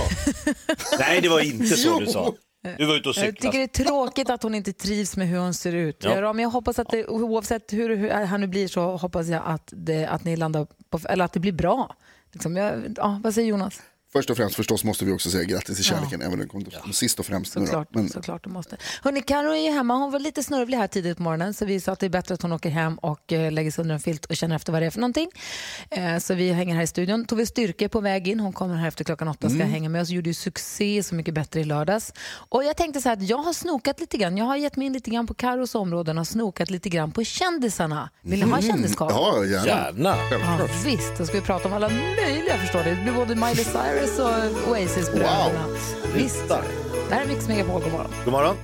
Nej, 0.99 1.21
det 1.21 1.29
var 1.29 1.39
inte 1.39 1.67
så 1.67 1.99
du 1.99 2.05
sa. 2.07 2.33
Du 2.77 2.85
var 2.85 2.95
ute 2.95 3.09
och 3.09 3.15
Jag 3.17 3.25
tycker 3.25 3.31
cyklade. 3.31 3.57
det 3.57 3.63
är 3.63 3.83
tråkigt 3.85 4.29
att 4.29 4.43
hon 4.43 4.55
inte 4.55 4.73
trivs 4.73 5.17
med 5.17 5.27
hur 5.27 5.38
hon 5.39 5.53
ser 5.53 5.73
ut. 5.75 5.97
Ja. 6.03 6.19
Ja. 6.19 6.33
Men 6.33 6.43
jag 6.43 6.49
hoppas 6.49 6.79
att 6.79 6.89
det, 6.89 7.07
oavsett 7.07 7.73
hur, 7.73 7.95
hur 7.95 8.09
han 8.09 8.41
nu 8.41 8.47
blir 8.47 8.67
så 8.67 8.97
hoppas 8.97 9.27
jag 9.27 9.41
att, 9.45 9.73
det, 9.75 10.05
att 10.05 10.23
ni 10.23 10.35
landar 10.35 10.67
på, 10.89 10.99
eller 11.09 11.25
att 11.25 11.33
det 11.33 11.39
blir 11.39 11.51
bra. 11.51 11.95
Liksom, 12.33 12.55
jag, 12.57 12.93
ja, 12.97 13.19
vad 13.23 13.33
säger 13.33 13.47
Jonas? 13.47 13.81
Först 14.13 14.30
och 14.30 14.38
främst 14.38 14.56
förstås 14.56 14.84
måste 14.84 15.06
vi 15.06 15.12
också 15.12 15.30
säga 15.30 15.43
grattis 15.43 15.76
till 15.76 15.86
kärleken, 15.86 16.22
även 16.22 16.34
om 16.34 16.39
det 16.39 16.45
kommer 16.45 16.91
sist 16.93 17.19
och 17.19 17.26
främst 17.26 17.56
nu 17.56 17.62
då. 17.62 17.65
Såklart, 17.67 17.88
Men 17.93 18.10
såklart 18.10 18.43
du 18.43 18.50
måste. 18.50 18.78
Hörrni, 19.04 19.22
Karo 19.22 19.52
är 19.52 19.56
ju 19.56 19.72
hemma. 19.72 19.95
Hon 19.95 20.12
var 20.12 20.19
lite 20.19 20.43
snörvlig 20.43 20.78
här 20.78 20.88
tidigt 20.88 21.17
på 21.17 21.24
morgonen 21.24 21.54
så 21.54 21.65
vi 21.65 21.80
sa 21.80 21.91
att 21.91 22.00
det 22.00 22.06
är 22.06 22.10
bättre 22.10 22.34
att 22.34 22.41
hon 22.41 22.52
åker 22.52 22.69
hem 22.69 22.98
och 22.98 23.34
eh, 23.34 23.52
lägger 23.52 23.72
sig 23.72 23.82
under 23.82 23.95
en 23.95 24.02
filt 24.02 24.26
och 24.26 24.36
känner 24.36 24.56
efter 24.56 24.72
vad 24.74 24.82
det 24.82 24.86
är 24.86 24.89
för 24.89 25.00
någonting. 25.00 25.30
Eh, 25.89 26.17
så 26.17 26.34
vi 26.34 26.52
hänger 26.52 26.76
här 26.76 26.82
i 26.82 26.88
studion. 26.88 27.26
Tove 27.26 27.45
Styrke 27.45 27.89
på 27.89 28.02
väg 28.02 28.28
in. 28.28 28.39
Hon 28.39 28.54
kommer 28.54 28.76
här 28.76 28.88
efter 28.88 29.04
klockan 29.04 29.28
åtta 29.28 29.50
ska 29.50 29.63
hänga 29.63 29.89
med 29.89 30.02
oss. 30.02 30.10
Gjorde 30.10 30.30
ju 30.30 30.34
succé 30.34 31.04
Så 31.04 31.15
mycket 31.15 31.34
bättre 31.34 31.60
i 31.60 31.63
lördags. 31.63 32.13
Och 32.32 32.63
jag 32.63 32.78
tänkte 32.78 33.02
så 33.02 33.10
här 33.10 33.15
att 33.15 33.30
jag 33.30 33.38
har 33.38 33.54
snokat 33.54 34.00
lite 34.00 34.17
grann. 34.17 34.38
Jag 34.38 34.45
har 34.45 34.56
gett 34.56 34.76
mig 34.76 34.88
in 34.88 34.93
lite 34.93 35.10
grann 35.10 35.28
på 35.28 35.34
Karos 35.34 35.76
områden 35.76 36.17
och 36.17 36.28
snokat 36.28 36.69
lite 36.69 36.89
grann 36.89 37.12
på 37.12 37.24
kändisarna. 37.24 38.10
Vill 38.22 38.45
ni 38.45 38.52
ha 38.52 38.62
kändiskoll? 38.62 39.08
ja, 39.12 39.45
gärna. 39.45 39.67
Gärna. 39.67 40.15
Ja, 40.32 40.67
visst, 40.86 41.17
då 41.17 41.26
ska 41.26 41.36
vi 41.36 41.41
prata 41.41 41.67
om 41.67 41.74
alla 41.74 41.89
möjliga 41.89 42.58
förstår 42.58 42.84
du. 42.84 42.95
Det 42.95 43.02
blir 43.02 43.13
både 43.13 43.36
Miley 43.36 43.56
Cyrus 43.65 43.98
och 44.19 44.71
Oasis-bröderna. 44.71 45.65
Visst. 46.15 46.47
Det 47.09 47.15
här 47.15 47.23
är 47.23 47.27
Mix 47.27 47.47
Megapol, 47.47 47.81
god 47.83 47.91
morgon. 47.91 48.12
God 48.25 48.33
morgon. 48.33 48.55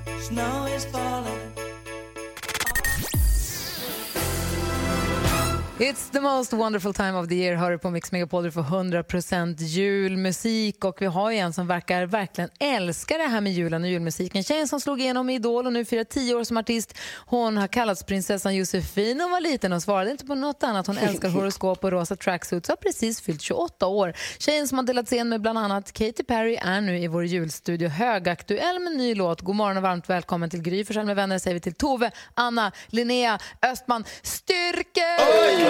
It's 5.80 6.10
the 6.10 6.22
most 6.22 6.54
wonderful 6.54 6.94
time 6.94 7.14
of 7.14 7.28
the 7.28 7.36
year, 7.36 7.56
hör 7.56 7.72
du 7.72 7.78
på 7.78 7.90
Mix 7.90 8.12
Megapol, 8.12 8.44
du 8.44 8.52
får 8.52 8.62
100% 8.62 9.64
julmusik 9.64 10.86
och 10.86 11.02
vi 11.02 11.06
har 11.06 11.32
ju 11.32 11.38
en 11.38 11.54
som 11.54 11.68
verkar 11.68 12.06
verkligen 12.06 12.50
älska 12.60 13.18
det 13.18 13.24
här 13.24 13.42
med 13.42 13.54
julen 13.54 13.84
och 13.84 13.90
julmusiken. 13.90 14.44
Tjejen 14.44 14.68
som 14.68 14.80
slog 14.82 15.02
igenom 15.02 15.30
i 15.30 15.36
Idol 15.36 15.66
och 15.66 15.74
nu 15.74 15.86
firar 15.86 16.04
10 16.04 16.36
år 16.36 16.44
som 16.44 16.58
artist. 16.58 16.98
Hon 17.26 17.58
har 17.58 17.68
kallats 17.68 18.04
prinsessan 18.04 18.56
Josefin 18.56 19.22
hon 19.22 19.32
var 19.32 19.40
liten 19.42 19.74
och 19.74 19.82
svarade 19.82 20.12
inte 20.12 20.26
på 20.26 20.36
något 20.36 20.64
annat. 20.64 20.88
Hon 20.88 20.98
älskar 20.98 21.30
horoskop 21.36 21.84
och 21.84 21.92
rosa 21.92 22.16
tracksuits 22.16 22.70
och 22.70 22.74
har 22.74 22.78
precis 22.78 23.22
fyllt 23.22 23.42
28 23.42 23.88
år. 23.88 24.14
Tjejen 24.40 24.68
som 24.68 24.78
har 24.78 24.86
delat 24.86 25.06
scen 25.06 25.30
med 25.30 25.42
bland 25.42 25.60
annat 25.60 25.92
Katy 25.92 26.24
Perry 26.24 26.58
är 26.62 26.82
nu 26.82 27.00
i 27.00 27.08
vår 27.08 27.26
julstudio 27.26 27.90
högaktuell 27.90 28.80
med 28.80 28.92
en 28.92 28.98
ny 28.98 29.16
låt. 29.16 29.42
God 29.42 29.56
morgon 29.56 29.78
och 29.78 29.84
varmt 29.84 30.10
välkommen 30.10 30.50
till 30.50 30.62
Gry 30.62 30.86
Forssell 30.86 31.06
med 31.06 31.16
vänner 31.16 31.40
säger 31.40 31.54
vi 31.54 31.60
till 31.60 31.76
Tove, 31.76 32.12
Anna, 32.34 32.72
Linnea, 32.88 33.40
Östman, 33.62 34.06
Styrke! 34.22 35.65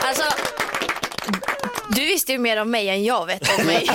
Alltså, 0.00 0.24
du 1.90 2.00
visste 2.00 2.32
ju 2.32 2.38
mer 2.38 2.60
om 2.60 2.70
mig 2.70 2.88
än 2.88 3.04
jag 3.04 3.26
vet 3.26 3.58
om 3.58 3.66
mig. 3.66 3.88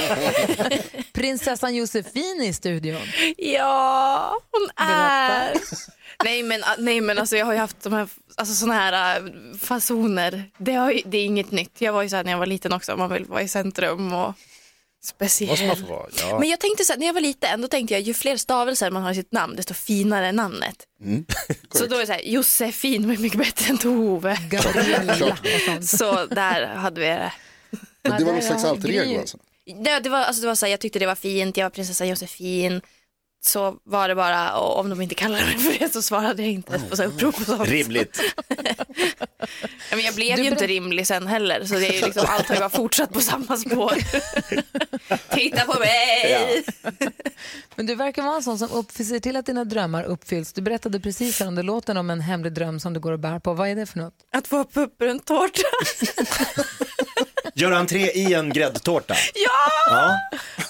Prinsessan 1.13 1.75
Josefin 1.75 2.41
i 2.41 2.53
studion. 2.53 3.01
ja, 3.37 4.39
hon 4.51 4.87
är... 4.87 5.53
Nej 6.23 6.43
men, 6.43 6.61
nej 6.77 7.01
men 7.01 7.17
alltså 7.17 7.37
jag 7.37 7.45
har 7.45 7.53
ju 7.53 7.59
haft 7.59 7.81
de 7.81 7.93
här, 7.93 8.07
alltså 8.35 8.55
såna 8.55 8.73
här 8.73 9.19
äh, 9.19 9.23
fasoner. 9.59 10.43
Det, 10.57 10.73
har 10.73 10.91
ju, 10.91 11.01
det 11.05 11.17
är 11.17 11.25
inget 11.25 11.51
nytt. 11.51 11.81
Jag 11.81 11.93
var 11.93 12.03
ju 12.03 12.09
så 12.09 12.15
här 12.15 12.23
när 12.23 12.31
jag 12.31 12.39
var 12.39 12.45
liten 12.45 12.73
också, 12.73 12.97
man 12.97 13.13
vill 13.13 13.25
vara 13.25 13.41
i 13.41 13.47
centrum 13.47 14.13
och 14.13 14.33
speciell. 15.03 15.49
Måste 15.49 15.67
man 15.67 15.77
få 15.77 15.85
vara. 15.85 16.07
Ja. 16.19 16.39
Men 16.39 16.49
jag 16.49 16.59
tänkte 16.59 16.85
så 16.85 16.93
här, 16.93 16.99
när 16.99 17.05
jag 17.05 17.13
var 17.13 17.21
liten, 17.21 17.61
då 17.61 17.67
tänkte 17.67 17.93
jag 17.93 18.01
ju 18.01 18.13
fler 18.13 18.37
stavelser 18.37 18.91
man 18.91 19.03
har 19.03 19.11
i 19.11 19.15
sitt 19.15 19.31
namn, 19.31 19.55
desto 19.55 19.73
finare 19.73 20.27
är 20.27 20.31
namnet. 20.31 20.87
så 21.71 21.85
då 21.85 21.95
är 21.95 21.99
det 21.99 22.05
så 22.05 22.13
här, 22.13 22.21
Josefin 22.21 23.07
var 23.07 23.17
mycket 23.17 23.39
bättre 23.39 23.69
än 23.69 23.77
Tove. 23.77 24.37
Gabriella 24.49 25.37
så 25.81 26.25
där 26.25 26.65
hade 26.65 27.01
vi 27.01 27.07
det. 27.07 27.33
Men 28.03 28.19
det 28.19 28.25
var 28.25 28.33
någon 28.33 28.41
slags 28.41 28.63
alter 28.63 28.89
ego 28.89 29.19
alltså. 29.19 29.37
Det, 29.65 29.99
det 29.99 30.09
var, 30.09 30.19
alltså 30.19 30.41
det 30.41 30.47
var 30.47 30.55
så 30.55 30.65
här, 30.65 30.71
jag 30.71 30.79
tyckte 30.79 30.99
det 30.99 31.05
var 31.05 31.15
fint, 31.15 31.57
jag 31.57 31.65
var 31.65 31.69
prinsessa 31.69 32.05
Josefin. 32.05 32.81
Så 33.43 33.75
var 33.83 34.07
det 34.07 34.15
bara, 34.15 34.57
och 34.57 34.79
om 34.79 34.89
de 34.89 35.01
inte 35.01 35.15
kallade 35.15 35.45
mig 35.45 35.57
för 35.57 35.79
det 35.79 35.93
så 35.93 36.01
svarade 36.01 36.41
jag 36.41 36.51
inte 36.51 36.79
på 36.89 36.95
så 36.95 37.01
här 37.01 37.09
upprop 37.09 37.39
och 37.39 37.45
sånt. 37.45 37.69
Rimligt. 37.69 38.19
Ja, 39.89 39.95
men 39.97 40.05
jag 40.05 40.15
blev 40.15 40.35
Du 40.35 40.43
ju 40.43 40.49
inte 40.49 40.67
rimlig 40.67 41.07
sen 41.07 41.27
heller, 41.27 41.65
så 41.65 41.73
det 41.73 41.87
är 41.87 41.93
ju 41.93 42.05
liksom, 42.05 42.25
allt 42.27 42.47
har 42.47 42.55
ju 42.55 42.59
bara 42.59 42.69
fortsatt 42.69 43.13
på 43.13 43.19
samma 43.21 43.57
spår. 43.57 43.93
Titta 45.35 45.65
på 45.65 45.79
mig! 45.79 46.63
Men 47.75 47.85
du 47.85 47.95
verkar 47.95 48.21
vara 48.23 48.35
en 48.35 48.43
sån 48.43 48.59
som 48.59 48.71
upp, 48.71 48.91
ser 48.91 49.19
till 49.19 49.35
att 49.35 49.45
dina 49.45 49.63
drömmar 49.65 50.03
uppfylls. 50.03 50.53
Du 50.53 50.61
berättade 50.61 50.99
precis 50.99 51.39
här 51.39 51.47
under 51.47 51.63
låten 51.63 51.97
om 51.97 52.09
en 52.09 52.21
hemlig 52.21 52.53
dröm 52.53 52.79
som 52.79 52.93
du 52.93 52.99
går 52.99 53.11
och 53.11 53.19
bär 53.19 53.39
på. 53.39 53.53
Vad 53.53 53.67
är 53.67 53.75
det 53.75 53.85
för 53.85 53.99
något? 53.99 54.13
Att 54.31 54.47
få 54.47 54.59
upp 54.73 55.01
en 55.01 55.19
tårta. 55.19 55.61
Gör 57.53 57.71
entré 57.71 57.99
i 58.11 58.33
en 58.33 58.49
gräddtårta. 58.49 59.15
Ja! 59.35 60.17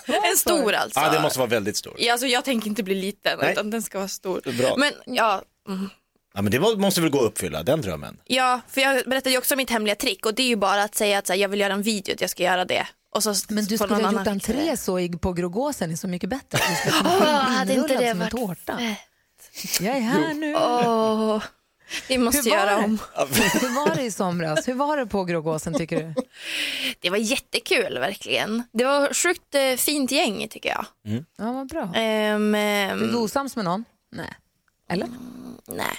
Ja. 0.08 0.30
En 0.32 0.38
stor 0.38 0.74
alltså. 0.74 1.00
Ja, 1.00 1.10
det 1.10 1.20
måste 1.22 1.40
vara 1.40 1.50
väldigt 1.50 1.78
stor. 1.78 1.96
Ja, 1.98 2.12
alltså, 2.12 2.28
jag 2.28 2.46
tänker 2.46 2.68
inte 2.68 2.84
bli 2.84 2.96
liten, 2.96 3.40
Nej. 3.42 3.52
utan 3.52 3.70
den 3.70 3.82
ska 3.82 3.98
vara 3.98 4.08
stor. 4.08 4.42
Bra. 4.58 4.76
Men 4.78 4.94
ja, 5.06 5.42
mm. 5.68 5.90
Ja, 6.34 6.42
men 6.42 6.52
det 6.52 6.60
må- 6.60 6.76
måste 6.76 7.02
väl 7.02 7.10
gå 7.10 7.20
att 7.20 7.26
uppfylla, 7.26 7.64
den 7.64 7.82
drömmen. 7.82 8.18
ja, 8.26 8.62
för 8.70 8.82
jag 8.82 9.04
berättade 9.06 9.30
ju 9.32 9.38
också 9.38 9.56
mitt 9.56 9.70
hemliga 9.70 9.96
trick 9.96 10.26
och 10.26 10.34
det 10.34 10.44
är 10.44 10.48
ju 10.48 10.56
bara 10.56 10.84
att 10.84 10.96
säga 10.96 11.18
att 11.18 11.28
så 11.28 11.34
här, 11.34 11.40
jag 11.40 11.50
vill 11.50 11.60
göra 11.60 11.74
en 11.74 11.82
video, 11.82 12.14
att 12.14 12.22
jag 12.22 12.30
ska 12.30 12.44
göra 12.44 12.66
det. 12.66 12.88
Och 13.16 13.24
så 13.24 13.36
Men 13.50 13.66
du 13.66 13.78
skulle 13.78 13.96
ha 13.96 14.12
gjort 14.12 14.28
entré 14.28 14.78
så 14.78 15.00
i- 15.00 15.10
på 15.10 15.34
Grogåsen 15.34 15.92
är 15.92 15.96
så 15.96 16.08
mycket 16.08 16.30
bättre. 16.30 16.60
Du 16.70 16.76
skulle 16.76 16.92
få 17.10 17.26
hade 17.26 17.74
inte 17.74 17.94
inrullad 17.94 17.98
det 18.04 18.12
som 18.12 18.12
en 18.12 18.20
varit 18.20 18.32
tårta. 18.66 18.96
Jag 19.80 19.96
är 19.98 20.02
här 20.02 20.34
nu. 20.34 20.56
Åh, 20.56 21.44
vi 22.08 22.18
måste 22.18 22.50
Hur 22.50 22.50
var 22.50 22.58
göra 22.58 22.78
det? 22.78 22.84
om. 22.86 23.00
Hur 23.62 23.76
var 23.86 23.96
det 23.96 24.02
i 24.02 24.12
somras? 24.12 24.68
Hur 24.68 24.74
var 24.74 24.98
det 24.98 25.06
på 25.06 25.24
Grogåsen 25.24 25.74
tycker 25.74 25.98
du? 26.04 26.14
Det 27.00 27.10
var 27.10 27.18
jättekul 27.18 28.00
verkligen. 28.00 28.64
Det 28.72 28.84
var 28.86 29.14
sjukt 29.14 29.56
eh, 29.56 29.76
fint 29.78 30.12
gäng 30.12 30.48
tycker 30.48 30.70
jag. 30.70 30.86
Ja, 31.38 31.52
vad 31.52 31.68
bra. 31.70 31.92
Ehm, 31.96 32.56
ehm, 32.56 33.00
du 33.12 33.16
osams 33.16 33.56
med 33.56 33.66
någon? 33.66 33.86
Nej. 34.12 34.34
Eller? 34.90 35.08
nej. 35.68 35.88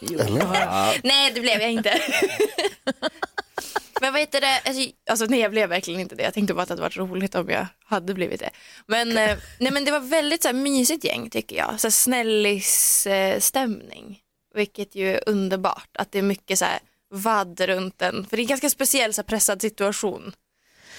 Ja. 0.00 0.94
nej, 1.04 1.32
det 1.34 1.40
blev 1.40 1.60
jag 1.60 1.70
inte. 1.72 2.00
Men 4.00 4.12
vad 4.12 4.20
heter 4.20 4.40
det, 4.40 4.60
alltså, 4.64 4.90
alltså 5.10 5.26
nej 5.26 5.40
jag 5.40 5.50
blev 5.50 5.68
verkligen 5.68 6.00
inte 6.00 6.14
det. 6.14 6.22
Jag 6.22 6.34
tänkte 6.34 6.54
bara 6.54 6.62
att 6.62 6.68
det 6.68 6.72
hade 6.72 6.82
varit 6.82 6.96
roligt 6.96 7.34
om 7.34 7.48
jag 7.48 7.66
hade 7.84 8.14
blivit 8.14 8.40
det. 8.40 8.50
Men, 8.86 9.08
eh, 9.18 9.38
nej, 9.60 9.72
men 9.72 9.84
det 9.84 9.90
var 9.90 10.00
väldigt 10.00 10.42
så 10.42 10.48
här, 10.48 10.54
mysigt 10.54 11.04
gäng 11.04 11.30
tycker 11.30 11.56
jag. 11.56 11.80
Så 11.80 11.86
här, 11.86 11.90
snällis 11.90 13.06
eh, 13.06 13.40
stämning. 13.40 14.18
Vilket 14.58 14.94
ju 14.94 15.14
är 15.14 15.20
underbart. 15.26 15.88
Att 15.98 16.12
det 16.12 16.18
är 16.18 16.22
mycket 16.22 16.58
så 16.58 16.64
här 16.64 16.78
vadd 17.10 17.60
runt 17.60 18.02
en. 18.02 18.26
För 18.26 18.36
det 18.36 18.40
är 18.40 18.44
en 18.44 18.48
ganska 18.48 18.70
speciell 18.70 19.14
så 19.14 19.20
här, 19.20 19.26
pressad 19.26 19.60
situation. 19.60 20.32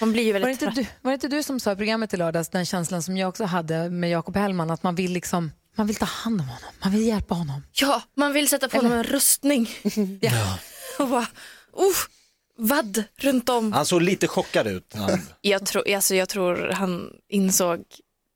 Man 0.00 0.12
blir 0.12 0.22
ju 0.22 0.32
Var 0.32 0.40
det, 0.40 0.46
väldigt 0.46 0.62
inte 0.62 0.80
du, 0.80 0.86
var 1.00 1.10
det 1.10 1.14
inte 1.14 1.28
du 1.28 1.42
som 1.42 1.60
sa 1.60 1.72
i 1.72 1.76
programmet 1.76 2.14
i 2.14 2.16
lördags, 2.16 2.48
den 2.48 2.66
känslan 2.66 3.02
som 3.02 3.16
jag 3.16 3.28
också 3.28 3.44
hade 3.44 3.90
med 3.90 4.10
Jakob 4.10 4.36
Hellman, 4.36 4.70
att 4.70 4.82
man 4.82 4.94
vill 4.94 5.12
liksom 5.12 5.50
man 5.76 5.86
vill 5.86 5.96
ta 5.96 6.04
hand 6.04 6.40
om 6.40 6.48
honom, 6.48 6.70
man 6.82 6.92
vill 6.92 7.06
hjälpa 7.06 7.34
honom. 7.34 7.62
Ja, 7.72 8.02
man 8.16 8.32
vill 8.32 8.48
sätta 8.48 8.68
på 8.68 8.76
honom 8.76 8.92
en 8.92 9.04
rustning. 9.04 9.70
Ja. 10.20 10.58
Och 10.98 11.08
bara, 11.08 11.20
uh, 11.20 11.96
vadd 12.58 13.04
runt 13.16 13.48
om. 13.48 13.72
Han 13.72 13.86
såg 13.86 14.02
lite 14.02 14.28
chockad 14.28 14.66
ut. 14.66 14.94
Han... 14.94 15.20
Jag, 15.40 15.66
tror, 15.66 15.94
alltså, 15.94 16.14
jag 16.14 16.28
tror 16.28 16.70
han 16.72 17.12
insåg 17.28 17.84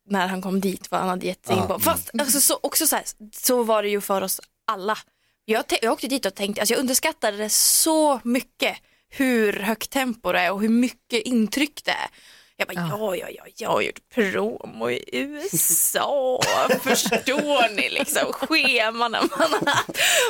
när 0.09 0.27
han 0.27 0.43
kom 0.43 0.61
dit 0.61 0.91
vad 0.91 1.01
han 1.01 1.09
hade 1.09 1.27
gett 1.27 1.47
sig 1.47 1.57
in 1.57 1.67
på. 1.67 1.79
Fast 1.79 2.11
alltså, 2.19 2.41
så, 2.41 2.59
också 2.63 2.87
så, 2.87 2.97
här, 2.97 3.05
så 3.33 3.63
var 3.63 3.83
det 3.83 3.89
ju 3.89 4.01
för 4.01 4.23
oss 4.23 4.41
alla. 4.67 4.99
Jag, 5.45 5.65
jag 5.83 5.93
åkte 5.93 6.07
dit 6.07 6.27
och 6.27 6.35
tänkte, 6.35 6.61
alltså, 6.63 6.75
jag 6.75 6.81
underskattade 6.81 7.37
det 7.37 7.49
så 7.49 8.21
mycket 8.25 8.77
hur 9.11 9.53
högt 9.53 9.91
tempo 9.91 10.33
det 10.33 10.41
är 10.41 10.53
och 10.53 10.61
hur 10.61 10.69
mycket 10.69 11.23
intryck 11.23 11.85
det 11.85 11.91
är. 11.91 12.09
Jag 12.57 12.69
bara, 12.69 12.89
ja, 12.89 13.17
ja, 13.17 13.29
ja, 13.31 13.45
jag 13.57 13.69
har 13.69 13.81
gjort 13.81 14.09
promo 14.15 14.91
i 14.91 15.05
USA, 15.13 16.41
förstår 16.83 17.77
ni 17.77 17.91
liksom 17.91 18.33
scheman 18.33 19.11
man 19.11 19.15
har. 19.15 19.81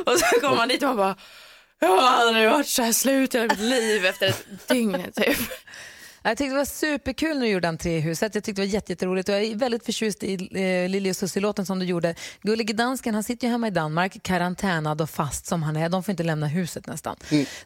Och 0.06 0.18
så 0.18 0.40
kommer 0.40 0.56
man 0.56 0.68
dit 0.68 0.82
och 0.82 0.88
man 0.88 0.96
bara, 0.96 1.16
jag 1.80 1.88
har 1.88 2.10
aldrig 2.10 2.50
varit 2.50 2.66
så 2.66 2.82
här 2.82 2.92
slut 2.92 3.34
i 3.34 3.40
mitt 3.40 3.58
liv 3.58 4.06
efter 4.06 4.28
ett 4.28 4.68
dygn 4.68 5.12
typ. 5.16 5.38
Jag 6.26 6.38
tyckte 6.38 6.52
det 6.54 6.58
var 6.58 6.64
superkul 6.64 7.38
när 7.38 7.46
du 7.46 7.52
gjorde 7.52 7.68
entré 7.68 7.96
i 7.96 8.00
huset. 8.00 8.34
Jag 8.34 8.44
tyckte 8.44 8.62
det 8.62 8.66
var 8.66 8.72
jätte- 8.72 8.92
jätteroligt 8.92 9.28
och 9.28 9.34
jag 9.34 9.42
är 9.44 9.54
väldigt 9.54 9.84
förtjust 9.84 10.22
i 10.22 10.34
eh, 10.34 10.88
Lili 10.88 11.10
och 11.10 11.16
Susie-låten 11.16 11.66
som 11.66 11.78
du 11.78 11.84
gjorde. 11.86 12.14
Gullige 12.42 12.72
dansken, 12.72 13.14
han 13.14 13.22
sitter 13.24 13.46
ju 13.46 13.50
hemma 13.50 13.66
i 13.68 13.70
Danmark, 13.70 14.22
karantänad 14.22 15.00
och 15.00 15.10
fast 15.10 15.46
som 15.46 15.62
han 15.62 15.76
är. 15.76 15.88
De 15.88 16.02
får 16.04 16.10
inte 16.12 16.22
lämna 16.22 16.46
huset 16.46 16.86
nästan. 16.86 17.16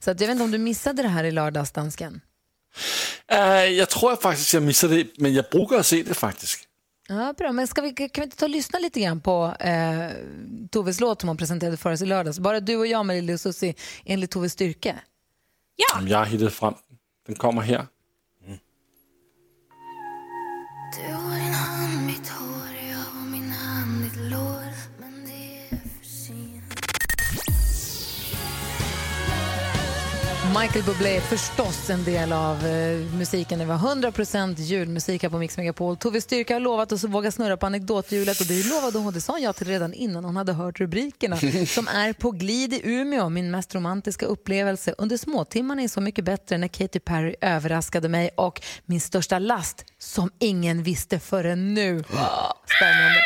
Så 0.01 0.11
att 0.11 0.21
jag 0.21 0.27
vet 0.29 0.33
inte 0.33 0.44
om 0.44 0.51
du 0.51 0.59
missade 0.59 1.03
det 1.03 1.09
här 1.09 1.25
i 1.25 1.31
lördags, 1.31 1.73
dansken? 1.73 2.21
Uh, 3.33 3.38
jag 3.64 3.88
tror 3.88 4.12
jag 4.12 4.21
faktiskt 4.23 4.55
jag 4.55 4.62
missade 4.62 4.97
det, 4.97 5.07
men 5.18 5.35
jag 5.35 5.44
brukar 5.51 5.83
se 5.83 6.03
det 6.03 6.14
faktiskt. 6.14 6.61
Ja, 7.09 7.35
bra. 7.38 7.53
Men 7.53 7.66
ska 7.66 7.83
vi, 7.83 7.92
kan 7.92 8.09
vi 8.16 8.23
inte 8.23 8.37
ta 8.37 8.47
och 8.47 8.51
lyssna 8.51 8.79
lite 8.79 9.01
grann 9.01 9.21
på 9.21 9.55
eh, 9.61 10.11
Toves 10.71 11.01
låt 11.01 11.21
som 11.21 11.29
hon 11.29 11.37
presenterade 11.37 11.77
för 11.77 11.92
oss 11.92 12.03
i 12.03 12.07
lördags? 12.07 12.38
Bara 12.38 12.61
du 12.61 12.77
och 12.77 12.87
jag 12.87 13.07
med 13.07 13.31
och 13.31 13.40
Susie 13.40 13.75
enligt 14.05 14.31
Toves 14.31 14.53
styrka. 14.53 14.94
Ja. 15.77 16.01
Jag 16.09 16.18
har 16.18 16.27
hittat 16.27 16.53
fram 16.53 16.75
den. 17.27 17.37
kommer 17.37 17.62
här. 17.62 17.87
Du 20.96 21.12
har 21.12 21.35
din 21.35 21.55
hand 21.55 22.07
mitt 22.07 22.29
hår, 22.29 22.68
jag 22.90 23.20
har 23.20 23.27
min 23.31 23.51
hand 23.51 24.03
ditt 24.03 24.16
lår 24.16 24.72
Men 24.98 25.24
det 25.24 25.74
är 25.74 25.79
för 25.79 26.07
sent 26.07 26.68
Michael 30.61 30.85
Bublé 30.85 31.16
är 31.16 31.20
förstås 31.20 31.90
en 31.90 32.05
del 32.05 32.33
av 32.33 32.66
eh, 32.66 32.98
musiken. 32.98 33.59
Det 33.59 33.64
var 33.64 33.77
100% 33.77 34.61
julmusik 34.61 35.22
här 35.22 35.31
på 35.31 35.38
Mix 35.38 35.57
Megapol. 35.57 35.96
Tove 35.96 36.20
Styrka 36.20 36.55
har 36.55 36.61
lovat 36.61 36.92
oss 36.92 37.05
att 37.05 37.11
våga 37.11 37.31
snurra 37.31 37.57
på 37.57 37.66
anekdothjulet 37.66 38.40
och 38.40 38.46
det 38.46 38.66
lovade 38.66 38.98
hon. 38.98 39.12
Det 39.12 39.20
sa 39.20 39.33
hon 39.33 39.42
ja 39.42 39.53
till 39.53 39.66
redan 39.66 39.92
innan 39.92 40.24
hon 40.24 40.37
hade 40.37 40.53
hört 40.53 40.81
rubrikerna. 40.81 41.37
Som 41.66 41.88
är 41.88 42.12
på 42.12 42.31
glid 42.31 42.74
i 42.74 42.81
Umeå, 42.85 43.29
min 43.29 43.51
mest 43.51 43.74
romantiska 43.74 44.27
upplevelse. 44.27 44.94
Under 44.98 45.16
småtimmarna 45.16 45.83
är 45.83 45.88
Så 45.88 46.01
mycket 46.01 46.24
bättre 46.24 46.59
när 46.59 46.68
Katy 46.68 46.98
Perry 46.98 47.35
överraskade 47.40 48.09
mig 48.09 48.31
och 48.37 48.62
min 48.85 49.01
största 49.01 49.38
last 49.38 49.85
som 49.99 50.31
ingen 50.39 50.83
visste 50.83 51.21
förrän 51.21 51.75
nu. 51.75 52.05
Spännande. 52.77 53.21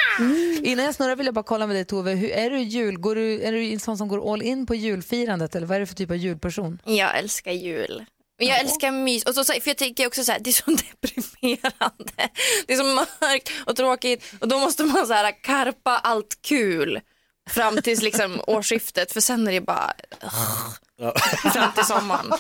Innan 0.69 0.85
jag 0.85 0.95
snurrar 0.95 1.17
vill 1.17 1.27
jag 1.27 1.35
bara 1.35 1.43
kolla 1.43 1.67
med 1.67 1.77
dig 1.77 1.85
Tove. 1.85 2.11
Hur, 2.11 2.31
är 2.31 2.51
du 2.51 2.59
jul? 2.59 2.99
Går 2.99 3.15
du, 3.15 3.43
är 3.43 3.53
du 3.53 3.73
en 3.73 3.81
sån 3.81 3.99
som 3.99 4.09
går 4.09 4.33
all 4.33 4.43
in 4.43 4.67
på 4.67 4.75
julfirandet 4.75 5.55
eller 5.55 5.67
vad 5.67 5.77
är 5.77 5.81
du 5.81 5.87
för 5.87 5.95
typ 5.95 6.11
av 6.11 6.17
julperson? 6.17 6.79
Jag 6.85 7.19
älskar 7.19 7.53
jul. 7.53 8.05
Men 8.39 8.49
jag 8.49 8.61
älskar 8.61 8.91
mys. 8.91 9.25
Och 9.25 9.35
så, 9.35 9.45
för 9.45 9.63
jag 9.65 9.77
tänker 9.77 10.07
också 10.07 10.25
så 10.25 10.33
här, 10.33 10.39
det 10.41 10.51
är 10.51 10.53
så 10.53 10.71
deprimerande. 11.01 12.29
Det 12.67 12.73
är 12.73 12.77
så 12.77 12.85
mörkt 12.85 13.51
och 13.67 13.77
tråkigt. 13.77 14.25
Och 14.41 14.49
då 14.49 14.59
måste 14.59 14.85
man 14.85 15.07
så 15.07 15.13
här 15.13 15.43
karpa 15.43 15.99
allt 15.99 16.39
kul 16.43 17.01
fram 17.51 17.83
tills 17.83 18.03
liksom 18.03 18.41
årsskiftet. 18.47 19.13
För 19.13 19.21
sen 19.21 19.49
är 19.49 19.53
det 19.53 19.61
bara 19.61 19.93
fram 21.53 21.73
till 21.73 21.85
sommaren. 21.85 22.33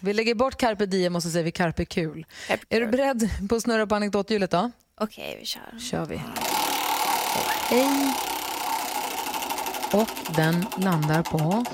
Vi 0.00 0.12
lägger 0.12 0.34
bort 0.34 0.56
carpe 0.56 0.86
diem 0.86 1.16
och 1.16 1.22
så 1.22 1.30
säger 1.30 1.44
vi 1.44 1.52
carpe 1.52 1.84
kul. 1.84 2.26
Är 2.68 2.80
du 2.80 2.86
beredd 2.86 3.30
på 3.48 3.54
att 3.54 3.62
snurra 3.62 3.86
på 3.86 3.94
anekdothjulet 3.94 4.50
då? 4.50 4.70
Okej, 5.00 5.36
vi 5.40 5.46
kör. 5.46 5.78
kör 5.90 6.06
vi. 6.06 6.16
Hej. 7.68 8.14
Och 9.92 10.34
den 10.36 10.66
landar 10.78 11.22
på... 11.22 11.64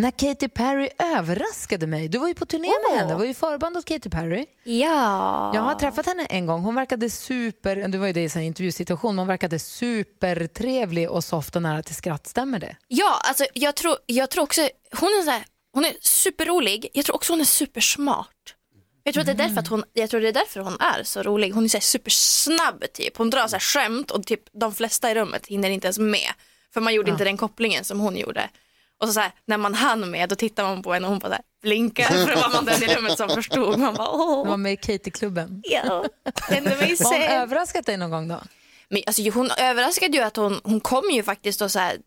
När 0.00 0.10
Katy 0.10 0.48
Perry 0.48 0.88
överraskade 0.98 1.86
mig. 1.86 2.08
Du 2.08 2.18
var 2.18 2.28
ju 2.28 2.34
på 2.34 2.46
turné 2.46 2.72
med 2.88 2.98
henne. 2.98 3.12
Du 3.12 3.18
var 3.18 3.24
ju 3.24 3.34
förband 3.34 3.76
åt 3.76 3.84
Katy 3.84 4.10
Perry. 4.10 4.46
Ja. 4.64 5.54
Jag 5.54 5.62
har 5.62 5.74
träffat 5.74 6.06
henne 6.06 6.24
en 6.24 6.46
gång. 6.46 6.62
Hon 6.62 6.74
verkade 6.74 7.10
super... 7.10 7.88
Du 7.88 7.98
var 7.98 8.06
ju 8.06 8.12
det 8.12 8.20
i 8.20 8.30
en 8.34 8.42
intervjusituation. 8.42 9.18
Hon 9.18 9.26
verkade 9.26 9.58
supertrevlig 9.58 11.10
och 11.10 11.24
soft 11.24 11.56
och 11.56 11.62
nära 11.62 11.82
till 11.82 11.94
skratt. 11.94 12.26
Stämmer 12.26 12.58
det? 12.58 12.76
Ja, 12.88 13.20
alltså 13.24 13.44
jag 13.54 13.76
tror, 13.76 13.96
jag 14.06 14.30
tror 14.30 14.44
också, 14.44 14.60
hon 14.92 15.08
är, 15.08 15.24
så 15.24 15.30
här, 15.30 15.44
hon 15.72 15.84
är 15.84 15.92
superrolig. 16.00 16.88
Jag 16.92 17.04
tror 17.04 17.16
också 17.16 17.32
hon 17.32 17.40
är 17.40 17.44
supersmart. 17.44 18.54
Jag 19.02 19.14
tror, 19.14 19.20
att 19.20 19.26
det 19.26 19.32
är 19.32 19.48
därför 19.48 19.60
att 19.60 19.68
hon, 19.68 19.84
jag 19.92 20.10
tror 20.10 20.20
det 20.20 20.28
är 20.28 20.32
därför 20.32 20.60
hon 20.60 20.80
är 20.80 21.02
så 21.02 21.22
rolig. 21.22 21.52
Hon 21.52 21.64
är 21.64 21.68
så 21.68 21.76
här 21.76 21.82
supersnabb 21.82 22.84
typ. 22.94 23.16
Hon 23.16 23.30
drar 23.30 23.46
så 23.46 23.54
här 23.54 23.60
skämt 23.60 24.10
och 24.10 24.26
typ 24.26 24.42
de 24.52 24.74
flesta 24.74 25.10
i 25.10 25.14
rummet 25.14 25.46
hinner 25.46 25.70
inte 25.70 25.86
ens 25.86 25.98
med. 25.98 26.30
För 26.74 26.80
man 26.80 26.94
gjorde 26.94 27.10
inte 27.10 27.24
den 27.24 27.36
kopplingen 27.36 27.84
som 27.84 28.00
hon 28.00 28.16
gjorde. 28.16 28.50
Och 29.00 29.06
så, 29.06 29.12
så 29.12 29.20
här, 29.20 29.32
när 29.44 29.58
man 29.58 29.74
hann 29.74 30.10
med 30.10 30.28
då 30.28 30.34
tittar 30.34 30.64
man 30.64 30.82
på 30.82 30.92
henne 30.92 31.06
och 31.06 31.10
hon 31.10 31.18
bara 31.18 31.36
så 31.36 31.42
blinkar 31.62 32.04
för 32.04 32.34
då 32.34 32.40
var 32.40 32.52
man 32.52 32.64
den 32.64 32.82
i 32.82 32.94
rummet 32.94 33.16
som 33.16 33.28
förstod. 33.28 33.78
Man 33.78 33.94
bara 33.94 34.08
Hon 34.08 34.38
åh. 34.38 34.48
var 34.48 34.56
med 34.56 34.72
i 34.72 34.76
Katy-klubben. 34.76 35.62
Ja, 35.64 36.04
kände 36.48 36.70
mig 36.76 36.96
Har 37.00 37.18
hon 37.18 37.22
överraskat 37.22 37.86
dig 37.86 37.96
någon 37.96 38.10
gång 38.10 38.28
då? 38.28 38.40
Men, 38.88 39.02
alltså, 39.06 39.30
hon 39.30 39.50
överraskade 39.50 40.16
ju 40.16 40.22
att 40.22 40.36
hon, 40.36 40.60
hon 40.64 40.80
kom 40.80 41.10
ju 41.10 41.22
faktiskt 41.22 41.62
och 41.62 41.70
så 41.70 41.78
här, 41.78 41.98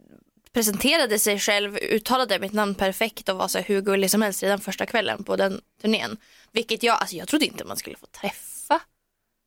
presenterade 0.54 1.20
sig 1.20 1.40
själv, 1.40 1.78
uttalade 1.78 2.40
mitt 2.40 2.54
namn 2.54 2.76
perfekt 2.76 3.30
och 3.30 3.38
var 3.38 3.48
så 3.48 3.58
här, 3.58 3.66
hur 3.66 3.82
gullig 3.82 4.12
som 4.12 4.22
helst 4.22 4.44
redan 4.44 4.60
första 4.60 4.86
kvällen 4.86 5.24
på 5.24 5.36
den 5.36 5.62
turnén. 5.82 6.18
Vilket 6.52 6.84
jag, 6.84 6.98
alltså 7.00 7.16
jag 7.16 7.28
trodde 7.28 7.46
inte 7.46 7.66
man 7.66 7.78
skulle 7.78 7.98
få 7.98 8.06
träffa 8.06 8.80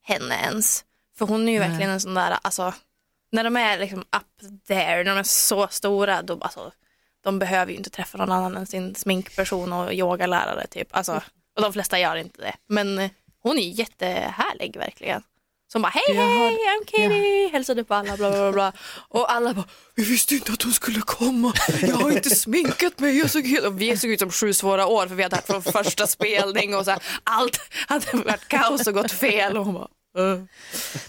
henne 0.02 0.34
ens. 0.42 0.84
För 1.18 1.26
hon 1.26 1.48
är 1.48 1.52
ju 1.52 1.58
Nej. 1.58 1.68
verkligen 1.68 1.90
en 1.90 2.00
sån 2.00 2.14
där, 2.14 2.38
alltså 2.42 2.74
när 3.32 3.44
de 3.44 3.56
är 3.56 3.78
liksom 3.78 4.00
up 4.00 4.66
there, 4.66 4.96
när 4.96 5.04
de 5.04 5.18
är 5.18 5.22
så 5.22 5.68
stora, 5.70 6.22
då, 6.22 6.38
alltså, 6.40 6.72
de 7.26 7.38
behöver 7.38 7.72
ju 7.72 7.78
inte 7.78 7.90
träffa 7.90 8.18
någon 8.18 8.32
annan 8.32 8.56
än 8.56 8.66
sin 8.66 8.94
sminkperson 8.94 9.72
och 9.72 9.94
yogalärare 9.94 10.66
typ. 10.66 10.88
Alltså, 10.90 11.22
och 11.56 11.62
de 11.62 11.72
flesta 11.72 11.98
gör 11.98 12.16
inte 12.16 12.42
det. 12.42 12.54
Men 12.68 12.98
eh, 12.98 13.10
hon 13.42 13.58
är 13.58 13.62
ju 13.62 13.70
jättehärlig 13.70 14.76
verkligen. 14.76 15.22
Som 15.72 15.82
bara 15.82 15.88
hej 15.88 16.16
hej, 16.16 16.56
I'm 16.56 16.84
Katie, 16.84 17.48
hälsade 17.48 17.84
på 17.84 17.94
alla 17.94 18.16
bla 18.16 18.30
bla 18.30 18.52
bla. 18.52 18.72
Och 19.08 19.32
alla 19.32 19.54
bara, 19.54 19.64
vi 19.94 20.04
visste 20.04 20.34
inte 20.34 20.52
att 20.52 20.62
hon 20.62 20.72
skulle 20.72 21.00
komma, 21.00 21.52
jag 21.82 21.96
har 21.96 22.10
inte 22.10 22.30
sminkat 22.30 22.98
mig, 22.98 23.18
jag 23.18 23.30
såg 23.30 23.46
helt... 23.46 23.66
Och 23.66 23.80
vi 23.80 23.96
såg 23.96 24.10
ut 24.10 24.20
som 24.20 24.30
sju 24.30 24.52
svåra 24.52 24.86
år 24.86 25.06
för 25.06 25.14
vi 25.14 25.22
hade 25.22 25.36
haft 25.36 25.46
från 25.46 25.62
första 25.62 26.06
spelning 26.06 26.76
och 26.76 26.84
så 26.84 26.90
här, 26.90 27.02
allt 27.24 27.60
hade 27.88 28.16
varit 28.16 28.48
kaos 28.48 28.86
och 28.86 28.94
gått 28.94 29.12
fel. 29.12 29.56
Och 29.56 29.64
hon 29.64 29.74
bara. 29.74 29.88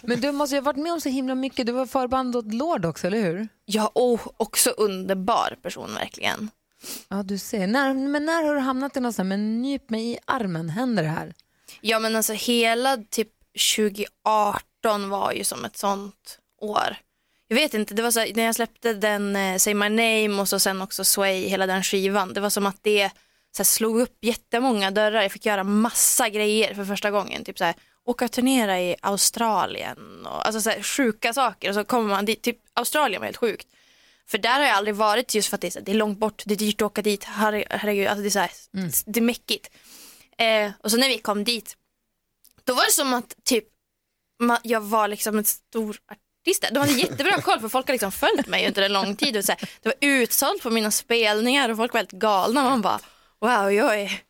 Men 0.01 0.21
du 0.21 0.31
måste 0.31 0.55
ju 0.55 0.61
ha 0.61 0.65
varit 0.65 0.77
med 0.77 0.93
om 0.93 1.01
så 1.01 1.09
himla 1.09 1.35
mycket. 1.35 1.65
Du 1.65 1.71
var 1.71 1.85
förband 1.85 2.35
åt 2.35 2.53
Lord 2.53 2.85
också, 2.85 3.07
eller 3.07 3.21
hur? 3.21 3.47
Ja, 3.65 3.91
och 3.93 4.41
också 4.41 4.69
underbar 4.69 5.55
person 5.61 5.93
verkligen. 5.93 6.49
Ja, 7.09 7.23
du 7.23 7.37
ser. 7.37 7.67
När, 7.67 7.93
men 7.93 8.25
när 8.25 8.43
har 8.43 8.55
du 8.55 8.59
hamnat 8.59 8.97
i 8.97 8.99
något 8.99 9.15
sånt 9.15 9.27
men 9.27 9.61
nyp 9.61 9.89
mig 9.89 10.11
i 10.11 10.17
armen, 10.25 10.69
händer 10.69 11.03
det 11.03 11.09
här? 11.09 11.33
Ja 11.81 11.99
men 11.99 12.15
alltså 12.15 12.33
hela 12.33 12.97
typ 13.09 13.29
2018 13.75 15.09
var 15.09 15.31
ju 15.31 15.43
som 15.43 15.65
ett 15.65 15.77
sånt 15.77 16.39
år. 16.61 16.97
Jag 17.47 17.55
vet 17.55 17.73
inte, 17.73 17.93
det 17.93 18.01
var 18.01 18.11
så 18.11 18.19
när 18.19 18.43
jag 18.43 18.55
släppte 18.55 18.93
den 18.93 19.35
eh, 19.35 19.57
Say 19.57 19.73
My 19.73 19.89
Name 19.89 20.41
och 20.41 20.49
så 20.49 20.59
sen 20.59 20.81
också 20.81 21.03
Sway, 21.03 21.47
hela 21.47 21.65
den 21.65 21.83
skivan. 21.83 22.33
Det 22.33 22.39
var 22.39 22.49
som 22.49 22.65
att 22.65 22.83
det 22.83 23.09
så 23.51 23.59
här, 23.59 23.65
slog 23.65 23.99
upp 23.99 24.17
jättemånga 24.21 24.91
dörrar. 24.91 25.21
Jag 25.21 25.31
fick 25.31 25.45
göra 25.45 25.63
massa 25.63 26.29
grejer 26.29 26.73
för 26.73 26.85
första 26.85 27.11
gången. 27.11 27.43
Typ 27.43 27.57
så 27.57 27.63
här, 27.63 27.75
åka 28.07 28.25
och 28.25 28.31
turnera 28.31 28.79
i 28.79 28.95
Australien 29.01 30.25
och 30.25 30.45
alltså 30.45 30.61
så 30.61 30.69
här, 30.69 30.81
sjuka 30.83 31.33
saker. 31.33 31.69
Och 31.69 31.75
så 31.75 31.83
kommer 31.83 32.09
man 32.09 32.25
dit, 32.25 32.41
typ 32.41 32.57
Australien 32.73 33.21
var 33.21 33.25
helt 33.25 33.37
sjukt. 33.37 33.67
För 34.27 34.37
där 34.37 34.59
har 34.59 34.65
jag 34.65 34.75
aldrig 34.75 34.95
varit 34.95 35.35
just 35.35 35.49
för 35.49 35.57
att 35.57 35.61
det 35.61 35.67
är, 35.67 35.71
så, 35.71 35.79
här, 35.79 35.85
det 35.85 35.91
är 35.91 35.95
långt 35.95 36.19
bort, 36.19 36.43
det 36.45 36.53
är 36.53 36.57
dyrt 36.57 36.81
att 36.81 36.85
åka 36.85 37.01
dit, 37.01 37.23
herre, 37.23 37.63
herregud, 37.69 38.07
alltså 38.07 38.21
det 38.21 38.27
är 38.27 38.29
så 38.29 38.39
här, 38.39 38.51
det 39.05 39.19
är 39.19 39.21
mäckigt. 39.21 39.69
Eh, 40.37 40.71
och 40.83 40.91
så 40.91 40.97
när 40.97 41.07
vi 41.09 41.17
kom 41.17 41.43
dit, 41.43 41.77
då 42.63 42.73
var 42.73 42.85
det 42.85 42.91
som 42.91 43.13
att 43.13 43.35
typ 43.43 43.65
ma- 44.43 44.59
jag 44.63 44.81
var 44.81 45.07
liksom 45.07 45.37
en 45.37 45.45
stor 45.45 45.97
artist 46.11 46.61
där. 46.61 46.71
De 46.71 46.79
hade 46.79 46.91
jättebra 46.93 47.41
koll 47.41 47.59
för 47.59 47.69
folk 47.69 47.87
har 47.87 47.93
liksom 47.93 48.11
följt 48.11 48.47
mig 48.47 48.67
under 48.67 48.81
en 48.81 48.93
lång 48.93 49.15
tid. 49.15 49.37
Och 49.37 49.45
så 49.45 49.51
här, 49.51 49.69
det 49.81 49.89
var 49.89 49.95
utsålt 50.01 50.63
på 50.63 50.69
mina 50.69 50.91
spelningar 50.91 51.69
och 51.69 51.77
folk 51.77 51.93
var 51.93 51.99
helt 51.99 52.11
galna. 52.11 52.63
Man 52.63 52.81
bara 52.81 52.99
wow, 53.39 53.71
jag 53.71 54.01
är 54.01 54.21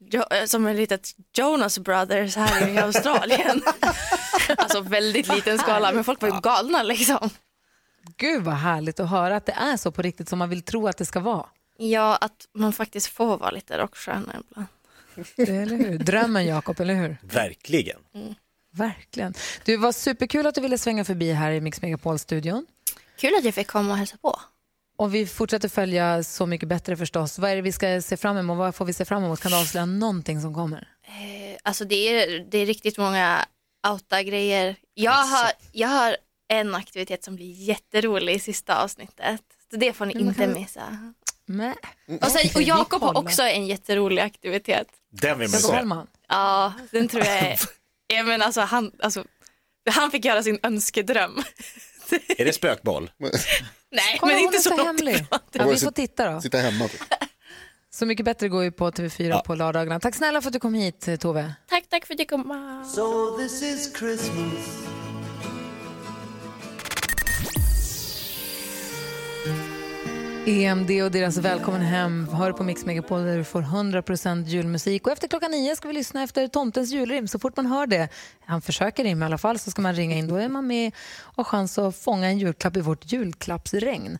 jo- 0.00 0.46
som 0.46 0.66
en 0.66 0.76
litet 0.76 1.10
Jonas 1.36 1.78
Brothers 1.78 2.36
här 2.36 2.68
i 2.68 2.78
Australien. 2.82 3.62
alltså 4.56 4.80
väldigt 4.80 5.28
liten 5.28 5.58
skala 5.58 5.92
men 5.92 6.04
folk 6.04 6.22
var 6.22 6.28
ju 6.28 6.40
galna 6.40 6.82
liksom. 6.82 7.30
Gud 8.16 8.42
vad 8.42 8.54
härligt 8.54 9.00
att 9.00 9.10
höra 9.10 9.36
att 9.36 9.46
det 9.46 9.52
är 9.52 9.76
så 9.76 9.90
på 9.92 10.02
riktigt 10.02 10.28
som 10.28 10.38
man 10.38 10.48
vill 10.48 10.62
tro 10.62 10.88
att 10.88 10.96
det 10.96 11.04
ska 11.06 11.20
vara. 11.20 11.46
Ja, 11.76 12.16
att 12.16 12.46
man 12.54 12.72
faktiskt 12.72 13.06
får 13.06 13.38
vara 13.38 13.50
lite 13.50 13.78
rockstjärna 13.78 14.36
ibland. 14.40 14.66
Eller 15.36 15.76
hur? 15.76 15.98
Drömmen 15.98 16.46
Jakob, 16.46 16.80
eller 16.80 16.94
hur? 16.94 17.16
Verkligen. 17.22 17.98
Verkligen. 18.72 19.34
Du 19.64 19.76
var 19.76 19.92
superkul 19.92 20.46
att 20.46 20.54
du 20.54 20.60
ville 20.60 20.78
svänga 20.78 21.04
förbi 21.04 21.32
här 21.32 21.50
i 21.52 21.60
Mix 21.60 21.82
Megapol-studion. 21.82 22.66
Kul 23.18 23.34
att 23.38 23.44
jag 23.44 23.54
fick 23.54 23.66
komma 23.66 23.90
och 23.92 23.98
hälsa 23.98 24.16
på. 24.22 24.40
Och 24.98 25.14
vi 25.14 25.26
fortsätter 25.26 25.68
följa 25.68 26.22
Så 26.22 26.46
mycket 26.46 26.68
bättre 26.68 26.96
förstås. 26.96 27.38
Vad 27.38 27.50
är 27.50 27.56
det 27.56 27.62
vi 27.62 27.72
ska 27.72 28.02
se 28.02 28.16
fram 28.16 28.36
emot? 28.36 28.58
Vad 28.58 28.74
får 28.74 28.84
vi 28.84 28.92
se 28.92 29.04
fram 29.04 29.24
emot? 29.24 29.40
Kan 29.40 29.50
du 29.50 29.56
avslöja 29.58 29.86
någonting 29.86 30.40
som 30.40 30.54
kommer? 30.54 30.88
Eh, 31.04 31.58
Alltså 31.62 31.84
det 31.84 31.94
är, 31.94 32.46
det 32.50 32.58
är 32.58 32.66
riktigt 32.66 32.98
många 32.98 33.44
outa-grejer. 33.88 34.76
Jag 34.94 35.12
har, 35.12 35.50
jag 35.72 35.88
har 35.88 36.16
en 36.48 36.74
aktivitet 36.74 37.24
som 37.24 37.36
blir 37.36 37.52
jätterolig 37.52 38.34
i 38.34 38.38
sista 38.38 38.82
avsnittet. 38.82 39.40
Så 39.70 39.76
det 39.76 39.92
får 39.92 40.06
ni 40.06 40.14
Men 40.14 40.26
inte 40.26 40.40
kan 40.40 40.52
missa. 40.52 41.12
Nej. 41.46 41.74
Och, 42.20 42.30
sen, 42.30 42.50
och 42.54 42.62
Jakob 42.62 43.02
har 43.02 43.16
också 43.18 43.42
en 43.42 43.66
jätterolig 43.66 44.22
aktivitet. 44.22 44.88
Den 45.10 45.38
vill 45.38 45.50
man 45.50 45.60
se. 45.60 45.84
Ja, 46.28 46.72
den 46.90 47.08
tror 47.08 47.24
jag 47.24 47.38
är... 47.38 47.60
Ja, 48.06 48.22
men 48.22 48.42
alltså, 48.42 48.60
han, 48.60 48.92
alltså, 49.02 49.24
han 49.90 50.10
fick 50.10 50.24
göra 50.24 50.42
sin 50.42 50.58
önskedröm. 50.62 51.42
Är 52.38 52.44
det 52.44 52.52
spökboll? 52.52 53.10
Nej, 53.90 54.16
Kolla, 54.20 54.32
men 54.32 54.42
inte 54.42 54.56
är 54.56 54.60
så 54.60 54.70
så 54.76 54.84
hemlig. 54.84 55.14
ifrån. 55.14 55.38
Ja, 55.52 55.66
vi 55.66 55.76
får 55.76 55.90
titta 55.90 56.30
då. 56.32 56.40
Sitta 56.40 56.58
hemma. 56.58 56.88
Typ. 56.88 57.00
Så 57.90 58.06
mycket 58.06 58.24
bättre 58.24 58.48
går 58.48 58.64
ju 58.64 58.72
på 58.72 58.90
TV4 58.90 59.42
på 59.42 59.54
lördagarna. 59.54 60.00
Tack 60.00 60.14
snälla 60.14 60.40
för 60.40 60.48
att 60.48 60.52
du 60.52 60.60
kom 60.60 60.74
hit, 60.74 61.08
Tove. 61.20 61.54
Tack, 61.68 61.84
tack 61.88 62.06
för 62.06 62.14
att 62.14 62.20
jag 62.20 62.28
kom. 62.28 62.84
So 62.94 63.36
this 63.38 63.62
is 63.62 63.98
Christmas. 63.98 64.88
EMD 70.48 70.90
och 71.02 71.10
deras 71.10 71.36
Välkommen 71.36 71.80
hem 71.80 72.28
hör 72.32 72.52
på 72.52 72.64
Mix 72.64 72.84
Megapol 72.84 73.24
där 73.24 73.38
du 73.38 73.44
får 73.44 73.62
100% 73.62 74.44
julmusik. 74.44 75.06
Och 75.06 75.12
efter 75.12 75.28
klockan 75.28 75.50
nio 75.50 75.76
ska 75.76 75.88
vi 75.88 75.94
lyssna 75.94 76.22
efter 76.22 76.48
Tomtens 76.48 76.90
julrim. 76.90 77.28
Så 77.28 77.38
fort 77.38 77.56
man 77.56 77.66
hör 77.66 77.86
det, 77.86 78.08
han 78.44 78.62
försöker 78.62 79.04
rim 79.04 79.22
i 79.22 79.26
alla 79.26 79.38
fall, 79.38 79.58
så 79.58 79.70
ska 79.70 79.82
man 79.82 79.94
ringa 79.94 80.16
in. 80.16 80.28
Då 80.28 80.36
är 80.36 80.48
man 80.48 80.66
med 80.66 80.92
och 81.20 81.36
har 81.36 81.44
chans 81.44 81.78
att 81.78 81.96
fånga 81.96 82.26
en 82.26 82.38
julklapp 82.38 82.76
i 82.76 82.80
vårt 82.80 83.12
julklappsregn. 83.12 84.18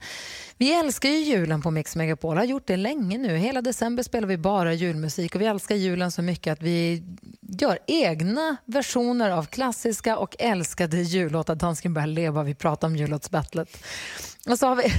Vi 0.61 0.75
älskar 0.75 1.09
ju 1.09 1.16
julen 1.16 1.62
på 1.62 1.71
Mix 1.71 1.97
Megapol, 1.97 2.37
har 2.37 2.44
gjort 2.44 2.66
det 2.66 2.77
länge 2.77 3.18
nu. 3.18 3.37
Hela 3.37 3.62
december 3.62 4.03
spelar 4.03 4.29
vi 4.29 4.37
bara 4.37 4.73
julmusik 4.75 5.35
och 5.35 5.40
vi 5.40 5.47
älskar 5.47 5.75
julen 5.75 6.11
så 6.11 6.23
mycket 6.23 6.53
att 6.53 6.62
vi 6.62 7.03
gör 7.40 7.79
egna 7.87 8.57
versioner 8.64 9.31
av 9.31 9.44
klassiska 9.44 10.16
och 10.16 10.37
älskade 10.38 11.03
jullåtar. 11.03 11.55
Dansken 11.55 11.94
börjar 11.94 12.07
leva, 12.07 12.42
vi 12.42 12.55
pratar 12.55 12.88
om 12.88 12.97
jullåtsbattlet. 12.97 13.85
Och 14.49 14.59
så 14.59 14.66
har 14.66 14.77
vi 14.77 14.92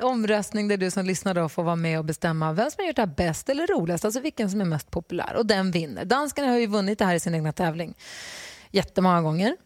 omröstning 0.00 0.68
där 0.68 0.76
du 0.76 0.90
som 0.90 1.04
lyssnar 1.06 1.34
då 1.34 1.48
får 1.48 1.62
vara 1.62 1.76
med 1.76 1.98
och 1.98 2.04
bestämma 2.04 2.52
vem 2.52 2.70
som 2.70 2.82
har 2.82 2.86
gjort 2.86 2.96
det 2.96 3.02
här 3.02 3.14
bäst 3.16 3.48
eller 3.48 3.66
roligast, 3.66 4.04
alltså 4.04 4.20
vilken 4.20 4.50
som 4.50 4.60
är 4.60 4.64
mest 4.64 4.90
populär. 4.90 5.36
Och 5.36 5.46
den 5.46 5.70
vinner. 5.70 6.04
Danskarna 6.04 6.48
har 6.48 6.58
ju 6.58 6.66
vunnit 6.66 6.98
det 6.98 7.04
här 7.04 7.14
i 7.14 7.20
sin 7.20 7.34
egna 7.34 7.52
tävling 7.52 7.94
jättemånga 8.70 9.22
gånger. 9.22 9.56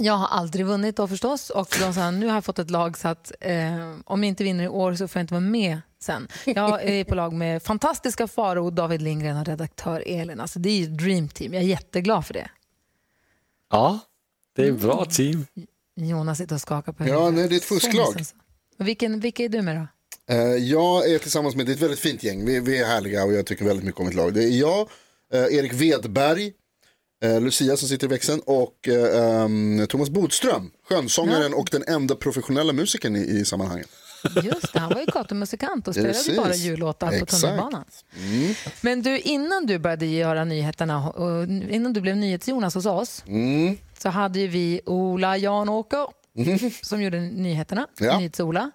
Jag 0.00 0.12
har 0.12 0.26
aldrig 0.26 0.66
vunnit 0.66 0.96
då 0.96 1.08
förstås 1.08 1.50
och 1.50 1.76
de 1.80 1.94
sa 1.94 2.10
nu 2.10 2.26
har 2.26 2.34
jag 2.34 2.44
fått 2.44 2.58
ett 2.58 2.70
lag 2.70 2.98
så 2.98 3.08
att 3.08 3.32
eh, 3.40 3.94
om 4.04 4.22
jag 4.24 4.28
inte 4.28 4.44
vinner 4.44 4.64
i 4.64 4.68
år 4.68 4.94
så 4.94 5.08
får 5.08 5.18
jag 5.18 5.24
inte 5.24 5.34
vara 5.34 5.40
med 5.40 5.80
sen. 6.00 6.28
Jag 6.44 6.84
är 6.84 7.04
på 7.04 7.14
lag 7.14 7.32
med 7.32 7.62
fantastiska 7.62 8.28
Faro, 8.28 8.70
David 8.70 9.02
Lindgren 9.02 9.36
och 9.36 9.46
redaktör 9.46 10.02
Elin. 10.06 10.40
Alltså 10.40 10.58
det 10.58 10.70
är 10.70 10.76
ju 10.76 10.84
ett 10.84 10.98
dream 10.98 11.28
team. 11.28 11.54
Jag 11.54 11.62
är 11.62 11.66
jätteglad 11.66 12.26
för 12.26 12.34
det. 12.34 12.50
Ja, 13.70 13.98
det 14.56 14.62
är 14.62 14.72
ett 14.72 14.80
bra 14.80 15.04
team. 15.04 15.46
Jonas 15.96 16.38
sitter 16.38 16.54
och 16.54 16.60
skakar 16.60 16.92
på 16.92 17.08
Ja, 17.08 17.30
nej, 17.30 17.48
det 17.48 17.54
är 17.54 17.56
ett 17.56 17.64
fusklag. 17.64 18.14
Vilken, 18.78 19.20
vilka 19.20 19.44
är 19.44 19.48
du 19.48 19.62
med 19.62 19.76
då? 19.76 19.86
Eh, 20.34 20.38
jag 20.40 21.10
är 21.10 21.18
tillsammans 21.18 21.56
med, 21.56 21.66
det 21.66 21.72
är 21.72 21.74
ett 21.74 21.82
väldigt 21.82 21.98
fint 21.98 22.22
gäng, 22.22 22.44
vi, 22.46 22.60
vi 22.60 22.78
är 22.78 22.86
härliga 22.86 23.24
och 23.24 23.32
jag 23.32 23.46
tycker 23.46 23.64
väldigt 23.64 23.84
mycket 23.84 24.00
om 24.00 24.06
mitt 24.06 24.14
lag. 24.14 24.34
Det 24.34 24.44
är 24.44 24.58
jag, 24.58 24.88
eh, 25.32 25.58
Erik 25.58 25.72
Wedberg, 25.72 26.52
Lucia 27.20 27.76
som 27.76 27.88
sitter 27.88 28.06
i 28.06 28.10
växeln 28.10 28.40
och 28.46 28.88
eh, 28.88 29.44
um, 29.44 29.86
Thomas 29.88 30.10
Bodström, 30.10 30.70
skönsångaren 30.88 31.54
och 31.54 31.68
den 31.72 31.84
enda 31.86 32.14
professionella 32.14 32.72
musikern 32.72 33.16
i, 33.16 33.20
i 33.20 33.44
sammanhanget. 33.44 33.88
Just 34.42 34.72
det, 34.72 34.78
han 34.80 34.88
var 34.94 35.00
ju 35.00 35.06
gatumusikant 35.06 35.88
och 35.88 35.94
spelade 35.94 36.12
Precis. 36.14 36.36
bara 36.36 36.54
jullåtar 36.54 37.18
på 37.20 37.26
tunnelbanan. 37.26 37.84
Mm. 38.16 38.54
Men 38.80 39.02
du, 39.02 39.18
innan 39.18 39.66
du 39.66 39.78
började 39.78 40.06
göra 40.06 40.44
nyheterna, 40.44 41.10
och 41.10 41.44
innan 41.44 41.92
du 41.92 42.00
blev 42.00 42.16
NyhetsJonas 42.16 42.74
hos 42.74 42.86
oss, 42.86 43.24
Mm. 43.26 43.76
så 43.98 44.08
hade 44.08 44.38
ju 44.40 44.46
vi 44.48 44.80
Ola 44.86 45.36
Jan-Åker 45.36 46.06
som 46.84 47.02
gjorde 47.02 47.20
nyheterna, 47.20 47.86
Ja. 47.98 48.18
NyhetsOla. 48.18 48.70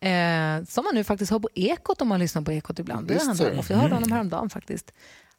Eh, 0.00 0.64
som 0.68 0.84
man 0.84 0.94
nu 0.94 1.04
faktiskt 1.04 1.30
har 1.32 1.38
på 1.40 1.48
Ekot 1.54 2.00
om 2.00 2.08
man 2.08 2.20
lyssnar 2.20 2.42
på 2.42 2.52
Ekot 2.52 2.78
ibland. 2.78 3.06
Det 3.06 3.12
är 3.12 3.14
Visst 3.14 3.26
han 3.26 3.36
där. 3.36 3.44
Jag 3.68 3.76
hörde 3.76 3.78
Mm. 3.86 3.92
honom 3.92 4.12
häromdagen 4.12 4.50
faktiskt. 4.50 4.92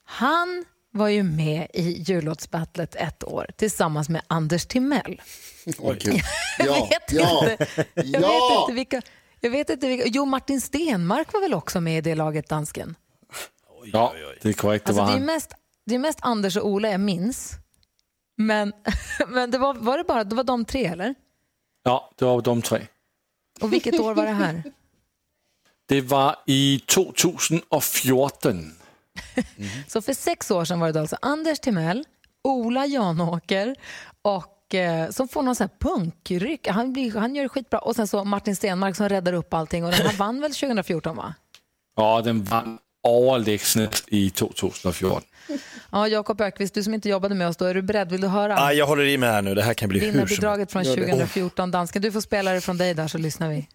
Han 0.06 0.66
var 0.96 1.08
ju 1.08 1.24
med 1.24 1.68
i 1.74 2.02
jullåtsbattlet 2.02 2.96
ett 2.96 3.24
år 3.24 3.48
tillsammans 3.56 4.10
med 4.10 4.22
Anders 4.28 4.66
Timell. 4.66 5.22
Oj. 5.80 6.00
Jag 6.60 6.68
Ja, 6.68 6.88
vet 6.90 7.12
ja, 7.12 7.52
inte. 7.52 7.68
Jag 7.94 8.04
vet 8.04 8.22
ja. 8.22 8.62
inte 8.62 8.74
vilka... 8.74 9.02
Jag 9.40 9.50
vet 9.50 9.70
inte 9.70 9.88
vilka. 9.88 10.08
Jo, 10.08 10.26
Martin 10.26 10.62
Stenmark 10.62 11.34
var 11.34 11.42
väl 11.42 11.54
också 11.54 11.82
med 11.82 11.98
i 11.98 12.02
det 12.02 12.16
laget, 12.16 12.50
dansken? 12.50 12.96
Ja, 13.84 14.14
det 14.42 14.50
är 14.50 14.54
korrekt. 14.54 14.88
Alltså, 14.88 15.04
var 15.04 15.12
det, 15.12 15.18
är 15.18 15.26
mest, 15.26 15.54
det 15.86 15.96
är 15.96 16.00
mest 16.00 16.20
Anders 16.22 16.58
och 16.58 16.68
Ola 16.68 16.90
jag 16.90 17.00
minns. 17.00 17.54
Men, 18.38 18.74
men 19.28 19.52
det 19.52 19.58
var, 19.58 19.74
var 19.74 19.98
det 19.98 20.04
bara 20.04 20.24
det 20.24 20.36
var 20.36 20.44
de 20.44 20.66
tre, 20.66 20.86
eller? 20.86 21.16
Ja, 21.84 22.12
det 22.16 22.26
var 22.26 22.42
de 22.42 22.62
tre. 22.62 22.88
Och 23.62 23.74
vilket 23.74 24.00
år 24.00 24.14
var 24.14 24.26
det 24.26 24.32
här? 24.32 24.64
Det 25.86 26.02
var 26.02 26.36
i 26.46 26.80
2014. 26.80 28.72
Så 29.88 30.02
för 30.02 30.14
sex 30.14 30.52
år 30.52 30.66
sedan 30.66 30.80
var 30.80 30.92
det 30.92 31.00
alltså 31.00 31.18
Anders 31.22 31.60
Timell, 31.60 32.06
Ola 32.44 32.86
Janåker 32.86 33.76
och 34.22 34.76
eh, 34.76 35.10
som 35.10 35.28
får 35.28 35.44
någon 35.44 35.56
sån 35.56 35.70
här 35.72 35.90
punkryck. 35.90 36.68
Han, 36.68 36.94
blir, 36.94 37.12
han 37.12 37.36
gör 37.36 37.44
det 37.44 37.50
skitbra. 37.50 37.80
Och 37.80 37.96
sen 37.96 38.08
så 38.08 38.24
Martin 38.24 38.56
Stenmark 38.56 38.96
som 38.96 39.10
räddar 39.10 39.34
upp 39.34 39.54
allting. 39.54 39.86
Och 39.86 39.92
den 39.92 40.06
här 40.06 40.18
vann 40.18 40.42
väl 40.42 40.54
2014 40.54 41.16
va? 41.16 41.34
Ja, 41.96 42.22
den 42.22 42.44
vann 42.44 42.78
överlägset 43.08 44.04
i 44.08 44.30
2014. 44.30 45.22
Ja, 45.92 46.08
Jakob 46.08 46.42
Ökvist, 46.42 46.74
du 46.74 46.84
som 46.84 46.94
inte 46.94 47.10
jobbade 47.10 47.36
med 47.36 47.48
oss 47.48 47.58
då, 47.58 47.66
är 47.66 47.74
du 47.74 47.82
beredd? 47.82 48.12
Vill 48.12 48.22
du 48.22 48.28
höra? 48.28 48.58
Ah, 48.60 48.72
jag 48.72 48.86
håller 48.86 49.04
i 49.04 49.18
mig 49.18 49.30
här 49.30 49.42
nu, 49.42 49.56
det 49.56 49.64
här 49.64 49.74
kan 49.74 49.90
bli 49.90 50.00
hur 50.00 50.08
som 50.08 50.14
Vinnarbidraget 50.14 50.72
från 50.72 50.84
Gör 50.84 50.96
det. 50.96 51.02
2014, 51.02 51.72
dansken. 51.72 52.02
Du 52.02 52.12
får 52.12 52.22
spela 52.22 52.52
det 52.52 52.62
från 52.62 52.78
dig 52.78 52.94
där 52.94 53.08
så 53.08 53.18
lyssnar 53.18 53.50
vi. 53.50 53.68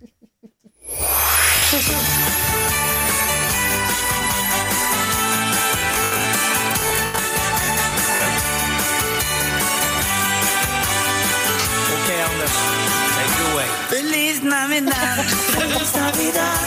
Feliz 13.91 14.41
Navidad, 14.45 15.17
Feliz 15.59 15.93
Navidad, 15.97 16.61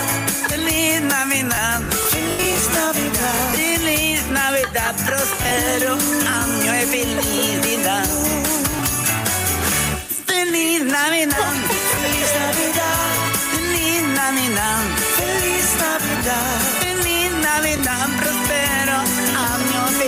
Feliz 0.50 1.02
Navidad, 1.04 1.82
Feliz 2.12 2.70
Navidad, 2.76 3.54
Feliz 3.56 4.28
Navidad, 4.28 4.94
prospero 5.06 5.94
año 5.94 6.72
de 6.74 6.86
felicidad. 6.86 8.06
Feliz 10.28 10.84
Navidad, 10.84 11.54
Feliz 11.96 12.30
Navidad, 12.44 13.08
Feliz 13.54 14.04
Navidad, 14.20 14.84
Feliz 15.18 15.68
Navidad, 15.80 16.60
Feliz 16.82 17.32
Navidad, 17.42 18.08
prospero 18.20 18.98
año 19.00 19.82
de 19.98 20.08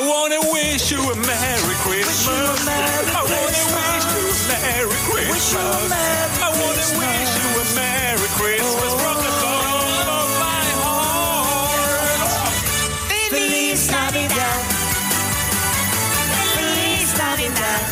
felicidad. 0.00 0.10
wanna 0.10 0.40
wish 0.52 0.90
you 0.90 1.00
a 1.00 1.16
Merry 1.16 1.76
Christmas. 1.84 2.66
I 2.66 3.22
wanna 3.22 3.40
wish 3.46 4.06
you 4.14 4.28
a 4.28 4.34
Merry 4.48 4.98
Christmas. 5.08 5.92
I 6.40 6.48
wanna 6.60 6.86
wish 6.98 7.32
you 7.40 7.48
a 7.60 7.64
Merry 7.74 8.28
Christmas 8.38 8.92
from 9.02 9.16
the 9.24 9.32
bottom 9.42 10.08
of 10.08 10.28
my 10.40 10.64
heart. 10.80 12.32
Feliz 13.30 13.80
Navidad. 13.90 14.60
Feliz 16.54 17.08
Navidad. 17.18 17.82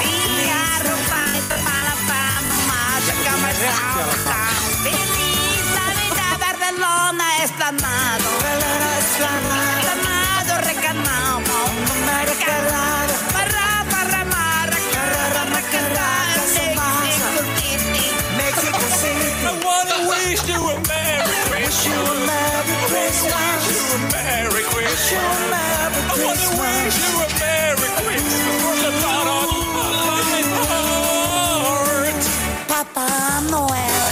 Figaro 0.00 0.94
para 1.10 1.40
para 1.64 1.94
Feliz 4.84 5.66
Navidad, 5.80 6.34
Barcelona 6.40 7.26
esplanado. 7.44 8.28
Esplanado, 8.98 9.73
Wish 21.74 21.86
you 21.86 21.98
a 21.98 22.14
Merry 22.30 22.76
Christmas. 22.86 23.66
Wish 23.66 23.74
you 23.74 23.82
a 23.90 24.06
Merry 24.14 24.62
Christmas. 24.62 25.10
I 25.10 25.58
wanna 26.22 26.46
wish 26.62 26.98
you 27.02 27.10
a 27.18 27.28
Merry 27.42 27.90
Christmas 27.98 28.46
from 28.62 28.78
the 28.78 28.92
bottom 29.02 29.50
of 29.82 30.30
my 30.30 30.42
heart. 31.66 32.22
Papá 32.70 33.10
Noel. 33.50 34.06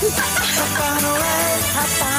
Papá 0.58 0.88
Noel. 1.06 1.58
Papá 1.78 2.14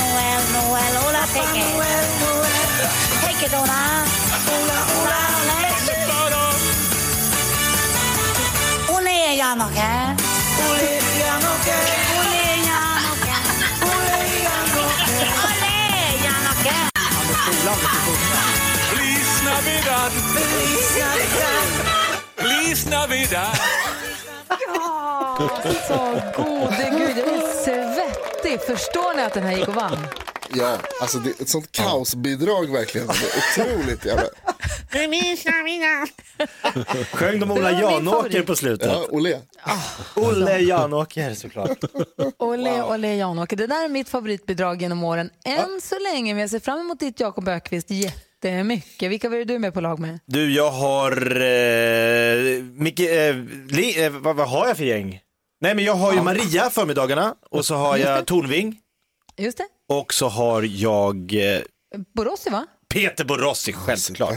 Noel, 0.00 0.42
Noel. 0.54 0.92
Hola, 1.06 1.22
take 1.30 1.62
it. 1.62 1.70
Noel, 1.78 2.06
Noel. 2.18 2.90
Take 3.22 3.42
it, 3.46 3.52
hola. 3.54 4.02
Hola, 4.50 4.78
hola, 4.90 5.22
hola. 6.10 6.42
Ole, 8.98 9.36
ya 9.36 9.54
no 9.54 9.68
can. 9.70 10.10
Ole, 10.10 10.17
Feliz 18.90 19.42
Navidad. 19.44 20.12
Feliz 20.12 20.98
Navidad. 20.98 21.66
Feliz 22.36 22.86
Navidad. 22.86 23.58
Så 25.88 26.22
gode 26.36 26.94
gud, 26.98 27.18
jag 27.18 27.28
är 27.28 27.64
svettig. 27.64 28.60
Förstår 28.60 29.16
ni 29.16 29.22
att 29.22 29.34
den 29.34 29.42
här 29.42 29.56
gick 29.56 29.68
och 29.68 29.74
vann? 29.74 30.06
Ja, 30.54 30.76
alltså 31.00 31.18
det 31.18 31.30
är 31.30 31.42
ett 31.42 31.48
sånt 31.48 31.72
kaosbidrag 31.72 32.72
verkligen. 32.72 33.06
Det 33.06 33.62
är 33.62 33.66
otroligt 33.66 34.04
jävla... 34.04 34.24
Feliz 34.90 35.44
Navidad. 35.46 36.08
Sjöng 37.12 37.40
de 37.40 37.50
Ola 37.50 37.70
Janåker 37.80 38.42
på 38.42 38.56
slutet? 38.56 38.88
Ja, 38.92 39.06
Olle. 39.10 39.40
Olle 40.16 40.58
Janåker 40.58 41.34
såklart. 41.34 41.78
Olle, 42.38 42.82
Olle 42.82 43.14
Janåker. 43.14 43.56
Det 43.56 43.66
där 43.66 43.84
är 43.84 43.88
mitt 43.88 44.08
favoritbidrag 44.08 44.82
genom 44.82 45.04
åren. 45.04 45.30
Än 45.44 45.80
så 45.82 45.98
länge, 45.98 46.34
men 46.34 46.40
jag 46.40 46.50
ser 46.50 46.60
fram 46.60 46.80
emot 46.80 47.00
ditt 47.00 47.20
Jakob 47.20 47.48
Ökvist 47.48 47.90
jättemycket. 47.90 49.10
Vilka 49.10 49.28
var 49.28 49.44
du 49.44 49.58
med 49.58 49.74
på 49.74 49.80
lag 49.80 49.98
med? 49.98 50.20
Du, 50.26 50.52
jag 50.54 50.70
har... 50.70 51.12
Eh, 51.40 52.62
Micke, 52.62 53.00
eh, 53.00 53.36
li, 53.68 54.04
eh, 54.04 54.10
vad, 54.10 54.36
vad 54.36 54.48
har 54.48 54.66
jag 54.66 54.76
för 54.76 54.84
gäng? 54.84 55.20
Nej, 55.60 55.74
men 55.74 55.84
jag 55.84 55.94
har 55.94 56.12
ju 56.12 56.22
Maria 56.22 56.70
förmiddagarna 56.70 57.34
och 57.50 57.64
så 57.64 57.74
har 57.74 57.96
jag 57.96 58.26
Tornving 58.26 58.76
Just 59.36 59.58
det, 59.58 59.64
och 59.88 60.14
så 60.14 60.28
har 60.28 60.62
jag 60.62 61.34
eh, 61.54 61.60
Borossi 62.14 62.50
va? 62.50 62.66
Peter 62.94 63.24
Borossi, 63.24 63.72
självklart. 63.72 64.34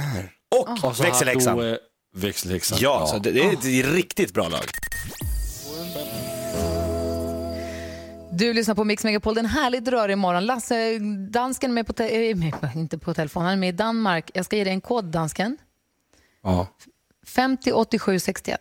Och 0.59 0.69
Och 0.89 0.95
så 0.95 1.03
växelhäxan. 1.03 1.69
eh, 1.69 1.75
växelhäxan. 2.15 2.77
Ja, 2.81 3.07
så 3.07 3.17
det, 3.17 3.31
det 3.31 3.41
är 3.41 3.53
ett 3.53 3.93
riktigt 3.93 4.33
bra 4.33 4.49
lag. 4.49 4.61
Du 8.33 8.53
lyssnar 8.53 8.75
på 8.75 8.83
Mix 8.83 9.03
Megapol, 9.03 9.35
den 9.35 9.45
härligt 9.45 9.87
rörig 9.87 10.17
morgon. 10.17 10.45
Lasse, 10.45 10.99
dansken 11.29 11.71
är 11.71 11.73
med 11.75 11.87
på, 11.87 11.93
te- 11.93 12.29
eh, 12.29 12.35
med, 12.35 12.53
inte 12.75 12.97
på 12.97 13.13
telefon, 13.13 13.43
han 13.43 13.53
är 13.53 13.57
med 13.57 13.69
i 13.69 13.71
Danmark. 13.77 14.31
Jag 14.33 14.45
ska 14.45 14.55
ge 14.55 14.63
dig 14.63 14.73
en 14.73 14.81
kod, 14.81 15.05
dansken. 15.05 15.57
Ja. 16.43 16.67
50 17.27 17.71
87 17.71 18.19
61. 18.19 18.59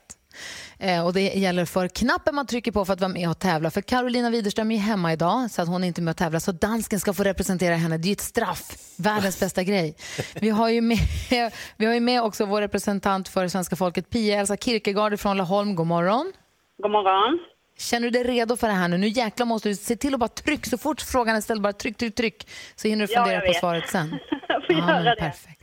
Eh, 0.82 1.06
och 1.06 1.12
det 1.12 1.20
gäller 1.20 1.64
för 1.64 1.88
knappen 1.88 2.34
man 2.34 2.46
trycker 2.46 2.72
på 2.72 2.84
för 2.84 2.92
att 2.92 3.00
vara 3.00 3.08
med 3.12 3.30
och 3.30 3.38
tävla. 3.38 3.70
För 3.70 3.80
Carolina 3.80 4.30
Widerström 4.30 4.70
är 4.70 4.78
hemma 4.78 5.12
idag 5.12 5.50
så 5.50 5.62
att 5.62 5.68
hon 5.68 5.84
är 5.84 5.88
inte 5.88 6.02
med 6.02 6.10
och 6.12 6.16
tävla. 6.16 6.40
Så 6.40 6.52
dansken 6.52 7.00
ska 7.00 7.12
få 7.12 7.22
representera 7.24 7.74
henne. 7.74 7.98
Det 7.98 8.06
är 8.06 8.08
ju 8.08 8.12
ett 8.12 8.20
straff. 8.20 8.62
Världens 8.96 9.40
bästa 9.40 9.62
grej. 9.62 9.96
Vi 10.34 10.50
har 10.50 10.68
ju 10.68 10.80
med, 10.80 10.98
vi 11.76 11.86
har 11.86 11.94
ju 11.94 12.00
med 12.00 12.22
också 12.22 12.44
vår 12.44 12.60
representant 12.60 13.28
för 13.28 13.48
svenska 13.48 13.76
folket, 13.76 14.10
Pia-Elsa 14.10 14.56
Kierkegaard 14.56 15.20
från 15.20 15.36
Laholm. 15.36 15.74
God 15.74 15.86
morgon. 15.86 16.32
God 16.82 16.90
morgon. 16.90 17.38
Känner 17.78 18.10
du 18.10 18.10
dig 18.10 18.24
redo 18.24 18.56
för 18.56 18.66
det 18.68 18.72
här 18.74 18.88
nu? 18.88 18.98
Nu 18.98 19.08
jäklar 19.08 19.46
måste 19.46 19.68
du 19.68 19.74
se 19.76 19.96
till 19.96 20.14
att 20.14 20.20
bara 20.20 20.28
tryck 20.28 20.66
så 20.66 20.78
fort 20.78 21.00
frågan 21.00 21.36
är 21.36 21.40
ställd. 21.40 21.62
Bara 21.62 21.72
tryck, 21.72 21.96
tryck, 21.96 22.14
tryck. 22.14 22.48
Så 22.76 22.88
hinner 22.88 23.06
du 23.06 23.12
Ja, 23.12 23.24
fundera 23.24 23.44
jag 23.44 23.54
på 23.54 23.60
svaret 23.60 23.88
sen. 23.88 24.18
Jag 24.48 24.62
får 24.66 24.76
Ja, 24.76 24.78
göra 24.78 24.94
men 24.94 25.04
det. 25.04 25.16
perfekt. 25.18 25.62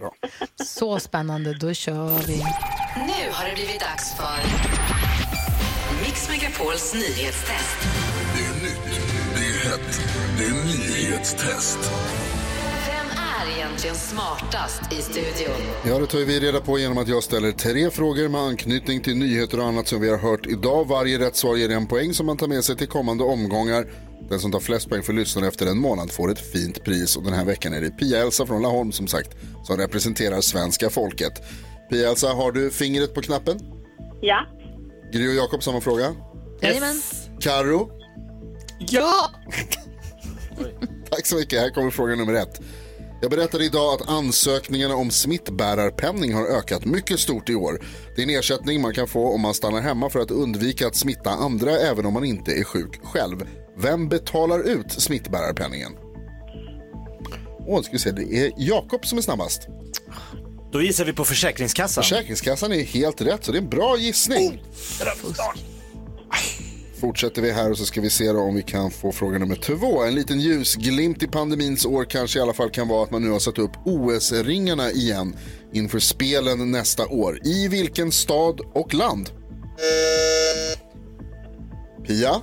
Så 0.65 0.99
spännande. 0.99 1.53
Då 1.53 1.74
kör 1.74 2.09
vi. 2.28 2.38
Nu 2.95 3.32
har 3.32 3.49
det 3.49 3.55
blivit 3.55 3.80
dags 3.80 4.15
för 4.18 4.96
Megapols 6.57 6.93
nyhetstest. 6.93 7.77
Det 8.33 8.43
är 8.43 8.63
nytt, 8.63 8.99
det 9.35 9.39
är 9.39 9.69
hett, 9.69 10.01
det 10.37 10.43
är 10.43 10.65
nyhetstest. 10.65 11.77
Vem 12.87 13.05
är 13.17 13.57
egentligen 13.57 13.95
smartast 13.95 14.93
i 14.93 15.01
studion? 15.01 15.55
Ja, 15.87 15.99
det 15.99 16.07
tar 16.07 16.19
vi 16.19 16.39
reda 16.39 16.61
på 16.61 16.79
genom 16.79 16.97
att 16.97 17.07
jag 17.07 17.23
ställer 17.23 17.51
tre 17.51 17.89
frågor 17.89 18.29
med 18.29 18.41
anknytning 18.41 19.01
till 19.01 19.17
nyheter 19.17 19.59
och 19.59 19.65
annat 19.65 19.87
som 19.87 20.01
vi 20.01 20.09
har 20.09 20.17
hört 20.17 20.45
idag. 20.45 20.87
Varje 20.87 21.19
rätt 21.19 21.35
svar 21.35 21.55
ger 21.55 21.69
en 21.69 21.87
poäng 21.87 22.13
som 22.13 22.25
man 22.25 22.37
tar 22.37 22.47
med 22.47 22.63
sig 22.63 22.77
till 22.77 22.87
kommande 22.87 23.23
omgångar. 23.23 23.85
Den 24.29 24.39
som 24.39 24.51
tar 24.51 24.59
flest 24.59 24.89
poäng 24.89 25.03
för 25.03 25.13
lyssnare 25.13 25.47
efter 25.47 25.65
en 25.65 25.77
månad 25.77 26.11
får 26.11 26.31
ett 26.31 26.51
fint 26.51 26.83
pris. 26.83 27.17
Och 27.17 27.23
den 27.23 27.33
här 27.33 27.45
veckan 27.45 27.73
är 27.73 27.81
det 27.81 27.89
Pia-Elsa 27.89 28.45
från 28.45 28.61
Laholm 28.61 28.91
som 28.91 29.07
sagt 29.07 29.29
som 29.63 29.77
representerar 29.77 30.41
svenska 30.41 30.89
folket. 30.89 31.33
Pia-Elsa, 31.89 32.27
har 32.27 32.51
du 32.51 32.71
fingret 32.71 33.13
på 33.13 33.21
knappen? 33.21 33.59
Ja. 34.21 34.45
Gry 35.13 35.29
och 35.29 35.35
Jakob, 35.35 35.63
samma 35.63 35.81
fråga. 35.81 36.15
Jajamän. 36.61 37.01
Karo, 37.39 37.89
Ja! 38.79 39.31
tack 41.09 41.25
så 41.25 41.35
mycket. 41.35 41.59
Här 41.59 41.69
kommer 41.69 41.91
fråga 41.91 42.15
nummer 42.15 42.33
ett. 42.33 42.61
Jag 43.21 43.31
berättade 43.31 43.65
idag 43.65 43.93
att 43.93 44.09
ansökningarna 44.09 44.95
om 44.95 45.11
smittbärarpenning 45.11 46.33
har 46.33 46.45
ökat 46.45 46.85
mycket 46.85 47.19
stort 47.19 47.49
i 47.49 47.55
år. 47.55 47.81
Det 48.15 48.21
är 48.21 48.23
en 48.23 48.29
ersättning 48.39 48.81
man 48.81 48.93
kan 48.93 49.07
få 49.07 49.33
om 49.33 49.41
man 49.41 49.53
stannar 49.53 49.81
hemma 49.81 50.09
för 50.09 50.19
att 50.19 50.31
undvika 50.31 50.87
att 50.87 50.95
smitta 50.95 51.29
andra 51.29 51.71
även 51.71 52.05
om 52.05 52.13
man 52.13 52.25
inte 52.25 52.51
är 52.51 52.63
sjuk 52.63 52.99
själv. 53.03 53.47
Vem 53.77 54.09
betalar 54.09 54.59
ut 54.59 54.91
smittbärarpenningen? 54.91 55.91
Åh, 57.67 57.81
ska 57.81 57.91
vi 57.91 57.99
se, 57.99 58.11
det 58.11 58.35
är 58.35 58.51
Jakob 58.57 59.05
som 59.05 59.17
är 59.17 59.21
snabbast. 59.21 59.67
Då 60.71 60.81
gissar 60.81 61.05
vi 61.05 61.13
på 61.13 61.25
Försäkringskassan. 61.25 62.03
Försäkringskassan 62.03 62.71
är 62.71 62.83
helt 62.83 63.21
rätt, 63.21 63.45
så 63.45 63.51
det 63.51 63.57
är 63.57 63.61
en 63.61 63.69
bra 63.69 63.97
gissning. 63.97 64.63
Fortsätter 67.01 67.41
vi 67.41 67.51
här 67.51 67.71
och 67.71 67.78
så 67.78 67.86
ska 67.86 68.01
vi 68.01 68.09
se 68.09 68.30
om 68.30 68.55
vi 68.55 68.63
kan 68.63 68.91
få 68.91 69.11
fråga 69.11 69.39
nummer 69.39 69.55
två. 69.55 70.03
En 70.03 70.15
liten 70.15 70.39
ljusglimt 70.39 71.23
i 71.23 71.28
pandemins 71.28 71.86
år 71.86 72.05
kanske 72.05 72.39
i 72.39 72.41
alla 72.41 72.53
fall 72.53 72.69
kan 72.69 72.88
vara 72.88 73.03
att 73.03 73.11
man 73.11 73.21
nu 73.23 73.30
har 73.30 73.39
satt 73.39 73.57
upp 73.59 73.71
OS-ringarna 73.86 74.91
igen 74.91 75.36
inför 75.73 75.99
spelen 75.99 76.71
nästa 76.71 77.07
år. 77.07 77.39
I 77.47 77.67
vilken 77.67 78.11
stad 78.11 78.59
och 78.73 78.93
land? 78.93 79.30
Pia? 82.07 82.36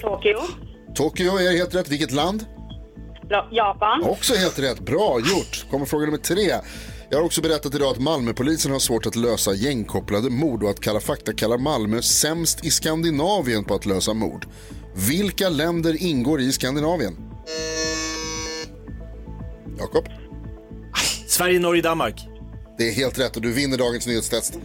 Tokyo. 0.00 0.38
Tokyo 0.94 1.36
är 1.38 1.56
helt 1.56 1.74
rätt. 1.74 1.88
Vilket 1.88 2.12
land? 2.12 2.44
Ja- 3.28 3.48
Japan. 3.52 4.02
Också 4.04 4.34
helt 4.34 4.58
rätt. 4.58 4.80
Bra 4.80 5.18
gjort. 5.20 5.66
Kommer 5.70 5.86
fråga 5.86 6.04
nummer 6.06 6.18
tre. 6.18 6.52
Jag 7.10 7.18
har 7.18 7.24
också 7.24 7.40
berättat 7.40 7.74
idag 7.74 7.90
att 7.90 7.98
Malmöpolisen 7.98 8.72
har 8.72 8.78
svårt 8.78 9.06
att 9.06 9.16
lösa 9.16 9.54
gängkopplade 9.54 10.30
mord 10.30 10.62
och 10.62 10.70
att 10.70 10.80
Kalla 10.80 11.00
fakta 11.00 11.32
kallar 11.32 11.58
Malmö 11.58 12.02
sämst 12.02 12.64
i 12.64 12.70
Skandinavien 12.70 13.64
på 13.64 13.74
att 13.74 13.86
lösa 13.86 14.14
mord. 14.14 14.46
Vilka 14.94 15.48
länder 15.48 16.02
ingår 16.02 16.40
i 16.40 16.52
Skandinavien? 16.52 17.16
Jakob? 19.78 20.04
Sverige, 21.26 21.60
Norge, 21.60 21.82
Danmark. 21.82 22.26
Det 22.78 22.88
är 22.88 22.92
helt 22.92 23.18
rätt 23.18 23.36
och 23.36 23.42
du 23.42 23.52
vinner 23.52 23.78
dagens 23.78 24.06
nyhetstest. 24.06 24.58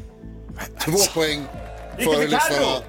Två 0.85 0.97
poäng 1.13 1.43
för 1.97 2.21
lyssnarna. 2.21 2.83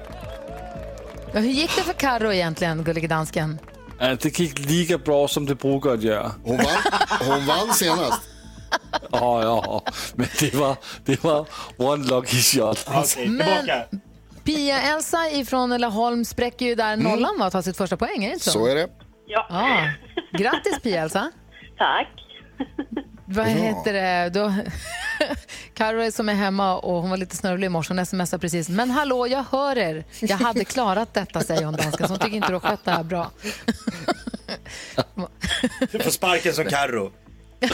Ja, 1.33 1.39
hur 1.39 1.49
gick 1.49 1.75
det 1.75 1.83
för 1.83 1.93
Karo 1.93 2.33
egentligen, 2.33 2.83
gullige 2.83 3.07
dansken? 3.07 3.59
Det 3.99 4.39
gick 4.39 4.59
lika 4.59 4.97
bra 4.97 5.27
som 5.27 5.45
det 5.45 5.55
brukar 5.55 5.97
göra. 5.97 6.31
Hon 6.43 6.57
vann, 6.57 6.77
hon 7.19 7.45
vann 7.45 7.73
senast. 7.73 8.21
Ja, 9.11 9.43
ja, 9.43 9.81
men 10.15 10.27
det 10.39 10.53
var, 10.53 10.77
det 11.05 11.23
var 11.23 11.47
one 11.77 12.07
lucky 12.07 12.37
shot. 12.37 12.87
Men 13.27 13.69
Pia-Elsa 14.43 15.29
ifrån 15.31 15.77
Laholm 15.81 16.25
spräcker 16.25 16.65
ju 16.65 16.75
där 16.75 16.97
nollan 16.97 17.39
va, 17.39 17.45
och 17.45 17.51
tar 17.51 17.61
sitt 17.61 17.77
första 17.77 17.97
poäng, 17.97 18.23
är 18.23 18.27
det 18.27 18.33
inte 18.33 18.45
så? 18.45 18.51
Så 18.51 18.67
är 18.67 18.75
det. 18.75 18.87
Ja. 19.27 19.45
Ja. 19.49 19.89
Grattis 20.39 20.79
Pia-Elsa. 20.83 21.31
Tack. 21.77 22.07
Vad 23.25 23.45
heter 23.45 23.93
det? 23.93 24.29
Då... 24.29 24.53
Karo 25.73 25.99
är 25.99 26.11
som 26.11 26.29
är 26.29 26.33
hemma 26.33 26.77
och 26.77 27.01
hon 27.01 27.09
var 27.09 27.17
lite 27.17 27.35
snörvlig 27.35 27.65
i 27.65 27.69
morse. 27.69 27.93
Hon 27.93 28.05
smsade 28.05 28.41
precis. 28.41 28.69
Men 28.69 28.91
hallå, 28.91 29.27
jag 29.27 29.45
hör 29.51 29.77
er. 29.77 30.03
Jag 30.19 30.37
hade 30.37 30.65
klarat 30.65 31.13
detta, 31.13 31.41
säger 31.41 31.63
hon 31.65 31.75
dansken. 31.75 32.07
Så 32.07 32.13
hon 32.13 32.19
tycker 32.19 32.35
inte 32.35 32.47
du 32.47 32.53
har 32.53 32.59
skött 32.59 32.85
det 32.85 32.91
här 32.91 33.03
bra. 33.03 33.31
Du 35.91 35.99
får 35.99 36.11
sparken 36.11 36.53
som 36.53 36.65
Carro. 36.65 37.11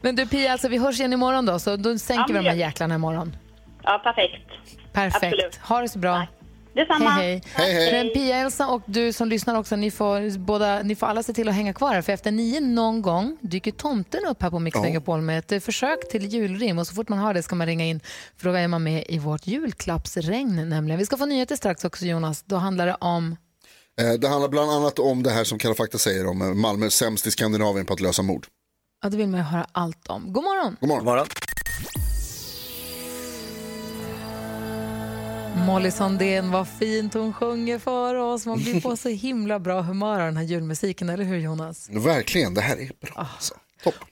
Men 0.00 0.16
du 0.16 0.26
Pia, 0.26 0.52
alltså, 0.52 0.68
vi 0.68 0.78
hörs 0.78 0.98
igen 0.98 1.12
imorgon 1.12 1.46
då. 1.46 1.58
Så 1.58 1.76
då 1.76 1.98
sänker 1.98 2.34
Ja, 2.34 2.40
vi 2.40 2.44
de 2.44 2.50
här 2.50 2.56
jäklarna 2.56 2.94
imorgon. 2.94 3.36
Ja, 3.82 4.00
perfekt. 4.04 4.50
Perfekt. 4.92 5.24
Absolut. 5.24 5.56
Ha 5.56 5.80
det 5.80 5.88
så 5.88 5.98
bra. 5.98 6.26
Detsamma. 6.74 7.10
Hej, 7.10 7.42
hej. 7.54 7.54
Hej, 7.54 7.74
hej. 7.74 7.92
Men 8.04 8.12
Pia, 8.14 8.36
Elsa 8.36 8.68
och 8.68 8.82
du 8.86 9.12
som 9.12 9.28
lyssnar 9.28 9.58
också, 9.58 9.76
ni 9.76 9.90
får, 9.90 10.38
båda, 10.38 10.82
ni 10.82 10.96
får 10.96 11.06
alla 11.06 11.22
se 11.22 11.32
till 11.32 11.48
att 11.48 11.54
hänga 11.54 11.72
kvar 11.72 11.94
här. 11.94 12.02
För 12.02 12.12
efter 12.12 12.30
nio 12.30 12.60
någon 12.60 13.02
gång 13.02 13.36
dyker 13.40 13.72
tomten 13.72 14.26
upp 14.26 14.42
här 14.42 14.50
på 14.50 14.58
Mix. 14.58 14.80
Megapol 14.80 15.20
med 15.20 15.52
ett 15.52 15.64
försök 15.64 16.08
till 16.10 16.26
julrim. 16.26 16.78
Och 16.78 16.86
så 16.86 16.94
fort 16.94 17.08
man 17.08 17.18
har 17.18 17.34
det 17.34 17.42
ska 17.42 17.54
man 17.54 17.66
ringa 17.66 17.84
in 17.84 18.00
för 18.36 18.48
då 18.48 18.54
är 18.54 18.68
man 18.68 18.82
med 18.82 19.04
i 19.08 19.18
vårt 19.18 19.46
julklappsregn 19.46 20.68
nämligen. 20.68 20.98
Vi 20.98 21.06
ska 21.06 21.16
få 21.16 21.26
nyheter 21.26 21.56
strax 21.56 21.84
också 21.84 22.04
Jonas. 22.04 22.42
Då 22.42 22.56
handlar 22.56 22.86
det 22.86 22.96
om 23.00 23.36
Det 24.00 24.28
handlar 24.28 24.48
bland 24.48 24.70
annat 24.70 24.98
om 24.98 25.22
det 25.22 25.30
här 25.30 25.44
som 25.44 25.58
Kalla 25.58 25.74
fakta 25.74 25.98
säger 25.98 26.26
om 26.26 26.42
eh, 26.42 26.54
Malmö 26.54 26.90
sämst 26.90 27.26
i 27.26 27.30
Skandinavien 27.30 27.86
på 27.86 27.92
att 27.92 28.00
lösa 28.00 28.22
mord. 28.22 28.46
Ja, 29.02 29.08
det 29.08 29.16
vill 29.16 29.28
man 29.28 29.40
ju 29.40 29.44
höra 29.44 29.66
allt 29.72 30.08
om. 30.08 30.32
God 30.32 30.44
morgon! 30.44 30.76
God 30.80 30.88
morgon. 30.88 31.04
morgon. 31.04 31.26
Molly 35.66 35.90
Sandén, 35.90 36.50
vad 36.50 36.68
fint 36.68 37.14
hon 37.14 37.32
sjunger 37.32 37.78
för 37.78 38.14
oss. 38.14 38.46
Man 38.46 38.58
blir 38.58 38.80
på 38.80 38.96
så 38.96 39.08
himla 39.08 39.58
bra 39.58 39.80
humör 39.80 40.20
av 40.20 40.26
den 40.26 40.36
här 40.36 40.44
julmusiken, 40.44 41.08
eller 41.08 41.24
hur 41.24 41.38
Jonas? 41.38 41.88
Verkligen, 41.90 42.54
det 42.54 42.60
här 42.60 42.76
är 42.76 42.92
bra. 43.00 43.28
Alltså. 43.34 43.54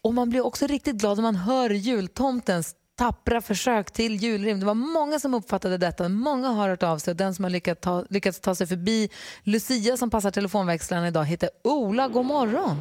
Och 0.03 0.15
man 0.15 0.31
blir 0.31 0.47
också 0.47 0.67
riktigt 0.67 0.97
glad 0.97 1.17
när 1.17 1.23
man 1.23 1.37
hör 1.37 1.71
jultomtens 1.71 2.75
tappra 2.99 3.41
försök 3.41 3.91
till 3.91 4.15
julrim. 4.17 4.61
Det 4.61 4.67
var 4.67 4.75
många 4.75 5.19
som 5.19 5.35
uppfattade 5.35 5.77
detta. 5.79 6.09
Många 6.09 6.49
har 6.49 6.69
hört 6.69 6.83
av 6.83 6.99
sig 6.99 7.11
och 7.13 7.17
den 7.17 7.35
som 7.35 7.45
har 7.45 7.51
lyckats 7.51 7.81
ta, 7.81 8.05
lyckats 8.11 8.41
ta 8.41 8.55
sig 8.55 8.67
förbi 8.67 9.09
Lucia 9.45 9.97
som 9.97 10.11
passar 10.11 10.31
telefonväxlarna 10.31 11.09
idag 11.09 11.25
heter 11.25 11.51
Ola. 11.65 12.09
God 12.09 12.25
morgon! 12.27 12.77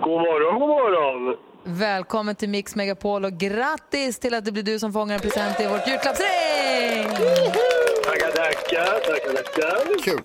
God 0.00 0.20
morgon, 0.20 0.60
god 0.60 0.68
morgon. 0.68 1.36
Välkommen 1.64 2.34
till 2.34 2.48
Mix 2.48 2.74
Megapol 2.76 3.24
och 3.24 3.32
grattis 3.32 4.18
till 4.18 4.34
att 4.34 4.44
det 4.44 4.52
blir 4.52 4.62
du 4.62 4.78
som 4.78 4.92
fångar 4.92 5.14
en 5.14 5.20
present 5.20 5.60
i 5.60 5.66
vårt 5.66 5.86
julklappsring! 5.88 7.04
Tackar, 8.04 8.30
tackar, 8.30 8.86
tackar, 8.86 9.32
tackar. 9.42 10.02
Kul. 10.04 10.20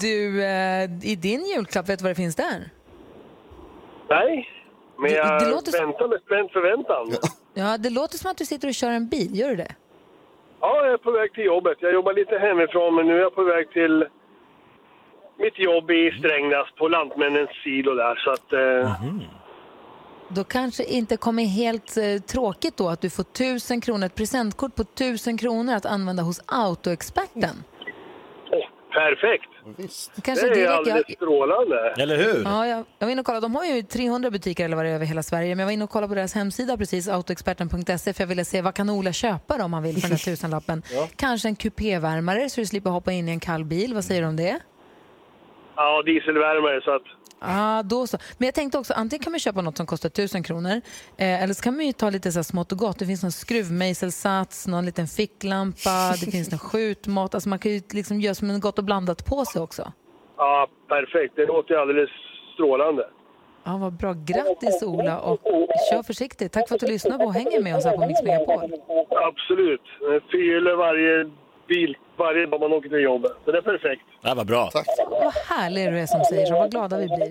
Du, 0.00 0.44
eh, 0.44 0.84
i 1.10 1.16
din 1.16 1.46
julklapp, 1.46 1.88
vet 1.88 1.98
du 1.98 2.02
vad 2.02 2.10
det 2.10 2.14
finns 2.14 2.36
där? 2.36 2.70
Nej, 4.10 4.48
men 4.98 5.10
Det- 5.10 5.16
jag 5.16 5.40
det 5.42 5.50
låter 5.50 5.72
så- 5.72 5.78
väntar 5.86 6.08
med 6.08 6.20
spänd 6.26 6.50
förväntan. 6.50 7.30
Ja, 7.54 7.78
det 7.78 7.90
låter 7.90 8.18
som 8.18 8.30
att 8.30 8.36
du 8.36 8.44
sitter 8.44 8.68
och 8.68 8.74
kör 8.74 8.90
en 8.90 9.08
bil, 9.08 9.38
gör 9.38 9.48
du 9.48 9.56
det? 9.56 9.74
Ja, 10.60 10.84
jag 10.84 10.92
är 10.92 10.96
på 10.98 11.10
väg 11.10 11.32
till 11.32 11.44
jobbet. 11.44 11.78
Jag 11.80 11.92
jobbar 11.92 12.12
lite 12.12 12.38
hemifrån, 12.38 12.94
men 12.94 13.06
nu 13.06 13.14
är 13.14 13.20
jag 13.20 13.34
på 13.34 13.44
väg 13.44 13.70
till 13.70 14.04
mitt 15.38 15.58
jobb 15.58 15.90
i 15.90 16.10
Strängnäs 16.18 16.66
på 16.78 16.88
Lantmännens 16.88 17.50
silo 17.64 17.94
där. 17.94 18.14
Så 18.24 18.30
att, 18.30 18.52
eh, 18.52 18.92
Då 20.28 20.44
kanske 20.44 20.84
inte 20.84 21.16
kommer 21.16 21.44
helt 21.44 21.96
eh, 21.96 22.22
tråkigt 22.26 22.76
då 22.76 22.88
att 22.88 23.00
du 23.00 23.10
får 23.10 23.22
1000 23.22 23.80
kronor, 23.80 24.06
ett 24.06 24.14
presentkort 24.14 24.74
på 24.74 24.82
1000 24.82 25.38
kronor 25.38 25.74
att 25.74 25.86
använda 25.86 26.22
hos 26.22 26.40
Autoexperten. 26.46 27.64
Perfekt. 28.94 29.50
Kanske 30.22 30.46
det 30.46 30.50
är 30.52 30.54
direkt, 30.54 30.70
alldeles 30.72 31.04
jag- 31.08 31.16
strålande. 31.16 31.94
Eller 31.98 32.16
hur? 32.16 32.42
Ja, 32.44 32.66
jag, 32.66 32.84
jag 32.98 33.06
var 33.06 33.12
inne 33.12 33.20
och 33.20 33.26
kollade. 33.26 33.44
De 33.44 33.54
har 33.54 33.64
ju 33.64 33.82
300 33.82 34.30
butiker 34.30 34.64
eller 34.64 34.76
vad 34.76 34.84
det 34.84 34.90
är 34.90 34.94
över 34.94 35.06
hela 35.06 35.22
Sverige. 35.22 35.48
Men 35.48 35.58
jag 35.58 35.66
var 35.66 35.72
inne 35.72 35.84
och 35.84 35.90
kollade 35.90 36.08
på 36.08 36.14
deras 36.14 36.34
hemsida 36.34 36.76
precis, 36.76 37.08
autoexperten.se, 37.08 38.12
för 38.12 38.22
jag 38.22 38.28
ville 38.28 38.44
se 38.44 38.62
vad 38.62 38.74
kan 38.74 38.90
Ola 38.90 39.12
köpa 39.12 39.58
då 39.58 39.64
om 39.64 39.72
han 39.72 39.82
vill 39.82 39.94
för 39.94 40.00
den 40.02 40.10
här 40.10 40.24
tusenlappen. 40.24 40.82
Kanske 41.16 41.48
en 41.48 41.56
kupévärmare 41.56 42.48
så 42.50 42.60
du 42.60 42.66
slipper 42.66 42.90
hoppa 42.90 43.12
in 43.12 43.28
i 43.28 43.32
en 43.32 43.40
kall 43.40 43.64
bil. 43.64 43.94
Vad 43.94 44.04
säger 44.04 44.22
du 44.22 44.28
om 44.28 44.36
det? 44.36 44.58
Ja, 45.76 46.02
dieselvärmare 46.02 46.80
så 46.80 46.90
att... 46.94 47.02
Ja, 47.46 47.82
då 47.84 48.06
så. 48.06 48.18
Men 48.38 48.46
jag 48.46 48.54
tänkte 48.54 48.78
också, 48.78 48.94
antingen 48.94 49.22
kan 49.22 49.32
man 49.32 49.40
köpa 49.40 49.62
något 49.62 49.76
som 49.76 49.86
kostar 49.86 50.08
1000 50.08 50.42
kronor, 50.42 50.80
eh, 51.16 51.42
eller 51.42 51.54
så 51.54 51.62
kan 51.62 51.76
man 51.76 51.86
ju 51.86 51.92
ta 51.92 52.10
lite 52.10 52.32
så 52.32 52.38
här 52.38 52.42
smått 52.44 52.72
och 52.72 52.78
gott. 52.78 52.98
Det 52.98 53.06
finns 53.06 53.22
någon 53.22 53.32
skruvmejselsats, 53.32 54.66
någon 54.66 54.84
liten 54.86 55.06
ficklampa, 55.06 56.14
det 56.20 56.30
finns 56.30 56.50
någon 56.50 56.58
skjutmått. 56.58 57.34
Alltså 57.34 57.48
man 57.48 57.58
kan 57.58 57.72
ju 57.72 57.80
liksom 57.92 58.20
göra 58.20 58.34
som 58.34 58.50
en 58.50 58.60
gott 58.60 58.78
och 58.78 58.84
blandat 58.84 59.24
på 59.24 59.44
sig 59.44 59.62
också. 59.62 59.92
Ja, 60.36 60.68
perfekt. 60.88 61.36
Det 61.36 61.46
låter 61.46 61.74
ju 61.74 61.80
alldeles 61.80 62.10
strålande. 62.54 63.04
Ja, 63.64 63.76
vad 63.76 63.92
bra. 63.92 64.12
Grattis 64.12 64.82
Ola 64.82 65.20
och 65.20 65.40
kör 65.90 66.02
försiktigt. 66.02 66.52
Tack 66.52 66.68
för 66.68 66.74
att 66.74 66.80
du 66.80 66.86
lyssnar 66.86 67.18
på 67.18 67.24
och 67.24 67.34
hänger 67.34 67.62
med 67.62 67.76
oss 67.76 67.84
här 67.84 67.96
på 67.96 68.06
Mix 68.06 68.22
Megapol. 68.22 68.72
Absolut. 69.30 69.86
Fyller 70.30 70.76
varje 70.76 71.30
bil 71.66 71.96
varje 72.16 72.46
dag 72.46 72.60
man 72.60 72.72
åker 72.72 72.88
till 72.88 73.02
jobbet. 73.02 73.32
Så 73.44 73.52
det 73.52 73.58
är 73.58 73.62
perfekt. 73.62 74.02
Det 74.22 74.34
var 74.34 74.44
bra. 74.44 74.70
Tack. 74.70 74.86
Vad 75.10 75.34
härlig 75.34 75.92
du 75.92 75.98
är 75.98 76.06
som 76.06 76.24
säger 76.24 76.46
så. 76.46 76.54
Vad 76.54 76.70
glada 76.70 76.96
vi 76.98 77.06
blir. 77.06 77.28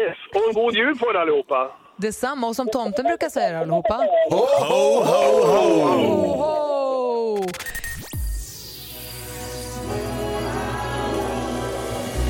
Yes, 0.00 0.16
och 0.34 0.48
en 0.48 0.54
god 0.54 0.74
jul 0.74 0.98
på 0.98 1.10
er 1.10 1.14
allihopa. 1.14 1.70
Detsamma. 1.96 2.46
Och 2.48 2.56
som 2.56 2.68
tomten 2.68 3.04
brukar 3.04 3.28
säga 3.28 3.58
allihopa. 3.60 3.94
Ho, 4.30 4.36
ho, 4.36 5.04
ho, 5.04 5.46
ho! 5.46 5.82
Ho, 5.86 6.36
ho! 6.36 7.44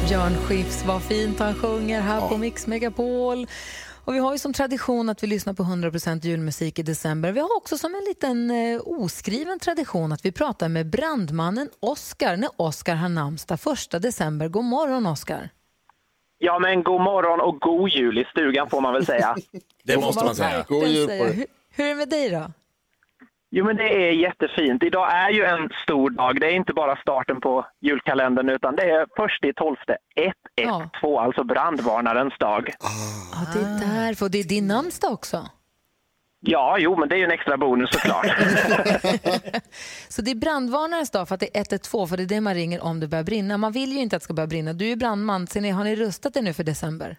Björn 0.08 0.36
Skifs, 0.36 0.84
vad 0.84 1.02
fint 1.02 1.38
han 1.38 1.54
sjunger 1.54 2.00
här 2.00 2.28
på 2.28 2.36
Mix 2.36 2.66
Megapol. 2.66 3.46
Och 4.08 4.14
vi 4.14 4.18
har 4.18 4.32
ju 4.32 4.38
som 4.38 4.52
tradition 4.52 5.08
att 5.08 5.22
vi 5.22 5.26
lyssnar 5.26 5.54
på 5.54 5.62
100% 5.62 6.26
julmusik 6.26 6.78
i 6.78 6.82
december. 6.82 7.32
Vi 7.32 7.40
har 7.40 7.56
också 7.56 7.78
som 7.78 7.94
en 7.94 8.04
liten 8.08 8.50
eh, 8.50 8.80
oskriven 8.84 9.58
tradition 9.58 10.12
att 10.12 10.24
vi 10.24 10.32
pratar 10.32 10.68
med 10.68 10.90
brandmannen 10.90 11.68
Oscar 11.80 12.36
när 12.36 12.50
Oscar 12.56 12.94
har 12.94 13.08
namnsdag 13.08 13.58
1 13.94 14.02
december. 14.02 14.48
God 14.48 14.64
morgon 14.64 15.06
Oscar. 15.06 15.48
Ja, 16.38 16.58
men 16.58 16.82
god 16.82 17.00
morgon 17.00 17.40
och 17.40 17.60
god 17.60 17.90
jul 17.90 18.18
i 18.18 18.24
stugan 18.24 18.70
får 18.70 18.80
man 18.80 18.92
väl 18.94 19.06
säga. 19.06 19.36
Det 19.84 19.96
måste 19.96 20.24
man 20.24 20.34
säga. 20.34 20.64
God 20.68 20.86
jul 20.86 21.06
på 21.06 21.24
dig. 21.24 21.32
Hur, 21.36 21.46
hur 21.70 21.84
är 21.84 21.88
det 21.88 21.94
med 21.94 22.08
dig 22.08 22.30
då? 22.30 22.52
Jo, 23.50 23.64
men 23.64 23.76
det 23.76 24.08
är 24.08 24.12
jättefint. 24.12 24.82
Idag 24.82 25.12
är 25.12 25.30
ju 25.30 25.44
en 25.44 25.68
stor 25.82 26.10
dag. 26.10 26.40
Det 26.40 26.46
är 26.46 26.54
inte 26.54 26.72
bara 26.72 26.96
starten 26.96 27.40
på 27.40 27.66
julkalendern 27.80 28.48
utan 28.48 28.76
det 28.76 28.90
är 28.90 29.06
först 29.16 29.44
i 29.44 29.52
tolfte 29.52 29.96
112, 30.16 31.18
alltså 31.18 31.44
brandvarnarens 31.44 32.34
dag. 32.38 32.70
Ja, 33.32 33.38
det 33.54 33.66
är 33.66 34.04
därför. 34.04 34.24
Och 34.24 34.30
det 34.30 34.38
är 34.38 34.44
din 34.44 34.66
namnsdag 34.66 35.12
också. 35.12 35.48
Ja, 36.40 36.76
jo, 36.78 36.96
men 36.96 37.08
det 37.08 37.14
är 37.14 37.18
ju 37.18 37.24
en 37.24 37.30
extra 37.30 37.56
bonus 37.56 37.90
såklart. 37.92 38.26
Så 40.08 40.22
det 40.22 40.30
är 40.30 40.34
brandvarnarens 40.34 41.10
dag 41.10 41.28
för 41.28 41.34
att 41.34 41.40
det 41.40 41.56
är 41.56 41.60
112, 41.60 42.06
för 42.06 42.16
det 42.16 42.22
är 42.22 42.26
det 42.26 42.40
man 42.40 42.54
ringer 42.54 42.84
om 42.84 43.00
det 43.00 43.08
börjar 43.08 43.24
brinna. 43.24 43.58
Man 43.58 43.72
vill 43.72 43.92
ju 43.92 43.98
inte 43.98 44.16
att 44.16 44.22
det 44.22 44.24
ska 44.24 44.34
börja 44.34 44.46
brinna. 44.46 44.72
Du 44.72 44.84
är 44.84 44.88
ju 44.88 44.96
brandman, 44.96 45.46
så 45.46 45.60
ni, 45.60 45.70
har 45.70 45.84
ni 45.84 45.96
rustat 45.96 46.36
er 46.36 46.42
nu 46.42 46.52
för 46.52 46.64
december? 46.64 47.16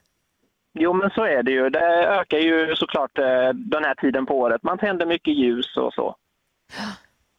Jo, 0.80 0.94
men 0.94 1.10
så 1.10 1.24
är 1.24 1.44
det 1.44 1.52
ju. 1.52 1.70
Det 1.70 1.80
ökar 2.20 2.38
ju 2.38 2.76
såklart 2.76 3.18
eh, 3.18 3.50
den 3.54 3.84
här 3.84 3.96
tiden 3.96 4.26
på 4.26 4.40
året. 4.40 4.64
Man 4.64 4.78
tänder 4.78 5.06
mycket 5.06 5.34
ljus 5.38 5.78
och 5.78 5.94
så. 5.94 6.16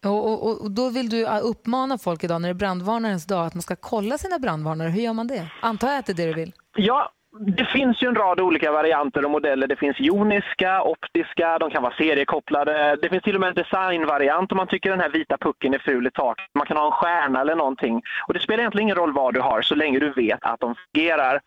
Och, 0.07 0.33
och, 0.33 0.63
och- 0.63 0.71
då 0.71 0.91
vill 0.91 1.09
du 1.09 1.27
uppmana 1.43 1.99
folk 1.99 2.25
idag 2.25 2.41
när 2.41 2.49
det 2.49 2.53
är 2.53 2.55
brandvarnarens 2.55 3.27
dag 3.27 3.47
att 3.47 3.55
man 3.55 3.63
ska 3.63 3.77
kolla 3.77 4.19
sina 4.19 4.39
brandvarnare. 4.39 4.89
Hur 4.89 5.03
gör 5.03 5.13
man 5.13 5.27
det? 5.27 5.47
Antar 5.63 5.89
jag 5.89 5.99
att 5.99 6.07
det 6.07 6.13
är 6.13 6.17
det 6.17 6.27
du 6.27 6.33
vill? 6.35 6.53
Ja, 6.77 7.11
det 7.57 7.65
finns 7.65 8.03
ju 8.03 8.09
en 8.09 8.15
rad 8.15 8.41
olika 8.41 8.73
varianter 8.73 9.25
och 9.25 9.31
modeller. 9.31 9.67
Det 9.67 9.77
finns 9.77 10.01
joniska, 10.01 10.83
optiska, 10.83 11.59
de 11.59 11.71
kan 11.71 11.83
vara 11.83 11.95
seriekopplade. 11.95 12.97
Det 13.03 13.09
finns 13.09 13.23
till 13.23 13.35
och 13.35 13.41
med 13.41 13.49
en 13.49 13.55
designvariant 13.55 14.53
om 14.53 14.57
man 14.57 14.67
tycker 14.67 14.91
den 14.91 15.01
här 15.01 15.11
vita 15.11 15.37
pucken 15.39 15.75
är 15.75 15.79
ful 15.79 16.07
i 16.07 16.11
taket. 16.11 16.45
Man 16.55 16.67
kan 16.67 16.77
ha 16.77 16.87
en 16.87 16.93
stjärna 16.93 17.41
eller 17.41 17.55
någonting. 17.57 18.03
Och 18.29 18.35
det 18.35 18.41
spelar 18.41 18.59
egentligen 18.61 18.83
ingen 18.87 18.97
roll 18.97 19.13
vad 19.13 19.35
du 19.35 19.41
har 19.41 19.63
så 19.63 19.75
länge 19.75 19.99
du 19.99 20.11
vet 20.13 20.39
att 20.45 20.61
de 20.61 20.75
fungerar. 20.93 21.41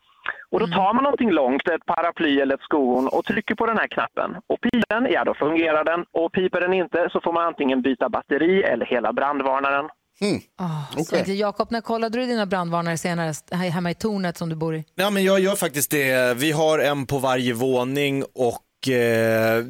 Och 0.50 0.60
då 0.60 0.66
tar 0.66 0.94
man 0.94 1.04
någonting 1.04 1.30
långt, 1.30 1.68
ett 1.68 1.86
paraply 1.86 2.40
eller 2.40 2.54
ett 2.54 2.60
skohorn 2.60 3.08
och 3.08 3.24
trycker 3.24 3.54
på 3.54 3.66
den 3.66 3.78
här 3.78 3.88
knappen. 3.88 4.36
Och 4.46 4.60
piper 4.60 4.94
den, 4.94 5.12
ja 5.12 5.24
då 5.24 5.34
fungerar 5.34 5.84
den. 5.84 6.04
Och 6.12 6.32
piper 6.32 6.60
den 6.60 6.72
inte 6.72 7.08
så 7.12 7.20
får 7.20 7.32
man 7.32 7.46
antingen 7.46 7.82
byta 7.82 8.08
batteri 8.08 8.62
eller 8.62 8.86
hela 8.86 9.12
brandvarnaren. 9.12 9.88
Oh, 10.20 11.02
så 11.04 11.16
enkelt. 11.16 11.38
Jakob, 11.38 11.70
när 11.70 11.80
kollade 11.80 12.18
du 12.18 12.26
dina 12.26 12.46
brandvarnare 12.46 12.98
senast 12.98 13.48
här 13.52 13.70
hemma 13.70 13.90
i 13.90 13.94
tornet 13.94 14.36
som 14.36 14.48
du 14.48 14.56
bor 14.56 14.74
i? 14.74 14.84
Ja, 14.94 15.10
men 15.10 15.24
jag 15.24 15.40
gör 15.40 15.54
faktiskt 15.54 15.90
det. 15.90 16.36
Vi 16.36 16.52
har 16.52 16.78
en 16.78 17.06
på 17.06 17.18
varje 17.18 17.52
våning 17.52 18.24
och 18.34 18.88
eh, 18.88 19.64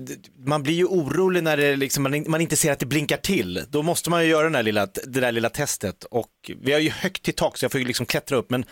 man 0.46 0.62
blir 0.62 0.74
ju 0.74 0.84
orolig 0.84 1.42
när 1.42 1.56
det 1.56 1.76
liksom, 1.76 2.02
man, 2.02 2.24
man 2.28 2.40
inte 2.40 2.56
ser 2.56 2.72
att 2.72 2.78
det 2.78 2.86
blinkar 2.86 3.16
till. 3.16 3.64
Då 3.68 3.82
måste 3.82 4.10
man 4.10 4.22
ju 4.24 4.30
göra 4.30 4.42
den 4.42 4.52
där 4.52 4.62
lilla, 4.62 4.86
det 4.86 5.20
där 5.20 5.32
lilla 5.32 5.50
testet 5.50 6.04
och 6.04 6.50
vi 6.62 6.72
har 6.72 6.80
ju 6.80 6.90
högt 6.90 7.22
till 7.22 7.34
tak 7.34 7.58
så 7.58 7.64
jag 7.64 7.72
får 7.72 7.80
ju 7.80 7.86
liksom 7.86 8.06
klättra 8.06 8.36
upp 8.36 8.50
men 8.50 8.64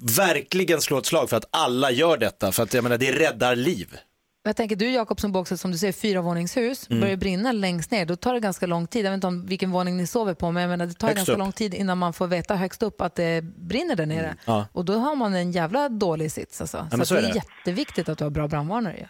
verkligen 0.00 0.80
slå 0.80 0.98
ett 0.98 1.06
slag 1.06 1.30
för 1.30 1.36
att 1.36 1.44
alla 1.50 1.90
gör 1.90 2.16
detta 2.16 2.52
för 2.52 2.62
att 2.62 2.74
jag 2.74 2.82
menar 2.82 2.98
det 2.98 3.12
räddar 3.12 3.56
liv. 3.56 3.96
Jag 4.42 4.56
tänker, 4.56 4.76
du 4.76 4.90
Jakob 4.90 5.20
som 5.20 5.36
också, 5.36 5.56
som 5.56 5.70
du 5.72 5.78
säger, 5.78 5.92
fyravåningshus, 5.92 6.90
Mm. 6.90 7.00
börjar 7.00 7.16
brinna 7.16 7.52
längst 7.52 7.90
ner, 7.90 8.06
då 8.06 8.16
tar 8.16 8.34
det 8.34 8.40
ganska 8.40 8.66
lång 8.66 8.86
tid. 8.86 9.04
Jag 9.06 9.10
vet 9.10 9.14
inte 9.16 9.26
om 9.26 9.46
vilken 9.46 9.70
våning 9.70 9.96
ni 9.96 10.06
sover 10.06 10.34
på, 10.34 10.50
men 10.50 10.60
jag 10.62 10.68
menar, 10.70 10.86
det 10.86 10.94
tar 10.94 11.08
Högst 11.08 11.16
ganska 11.16 11.32
upp. 11.32 11.38
lång 11.38 11.52
tid 11.52 11.74
innan 11.74 11.98
man 11.98 12.12
får 12.12 12.26
veta 12.26 12.56
högst 12.56 12.82
upp 12.82 13.00
att 13.00 13.14
det 13.14 13.44
brinner 13.44 13.96
där 13.96 14.06
nere. 14.06 14.36
Ja. 14.44 14.66
Och 14.72 14.84
då 14.84 14.92
har 14.98 15.16
man 15.16 15.34
en 15.34 15.52
jävla 15.52 15.88
dålig 15.88 16.32
sits. 16.32 16.60
Alltså. 16.60 16.86
men 16.90 16.98
så 17.00 17.06
så 17.06 17.14
är 17.14 17.22
det 17.22 17.28
är 17.28 17.32
det. 17.32 17.40
jätteviktigt 17.58 18.08
att 18.08 18.18
du 18.18 18.24
har 18.24 18.30
bra 18.30 18.48
brandvarnare. 18.48 19.08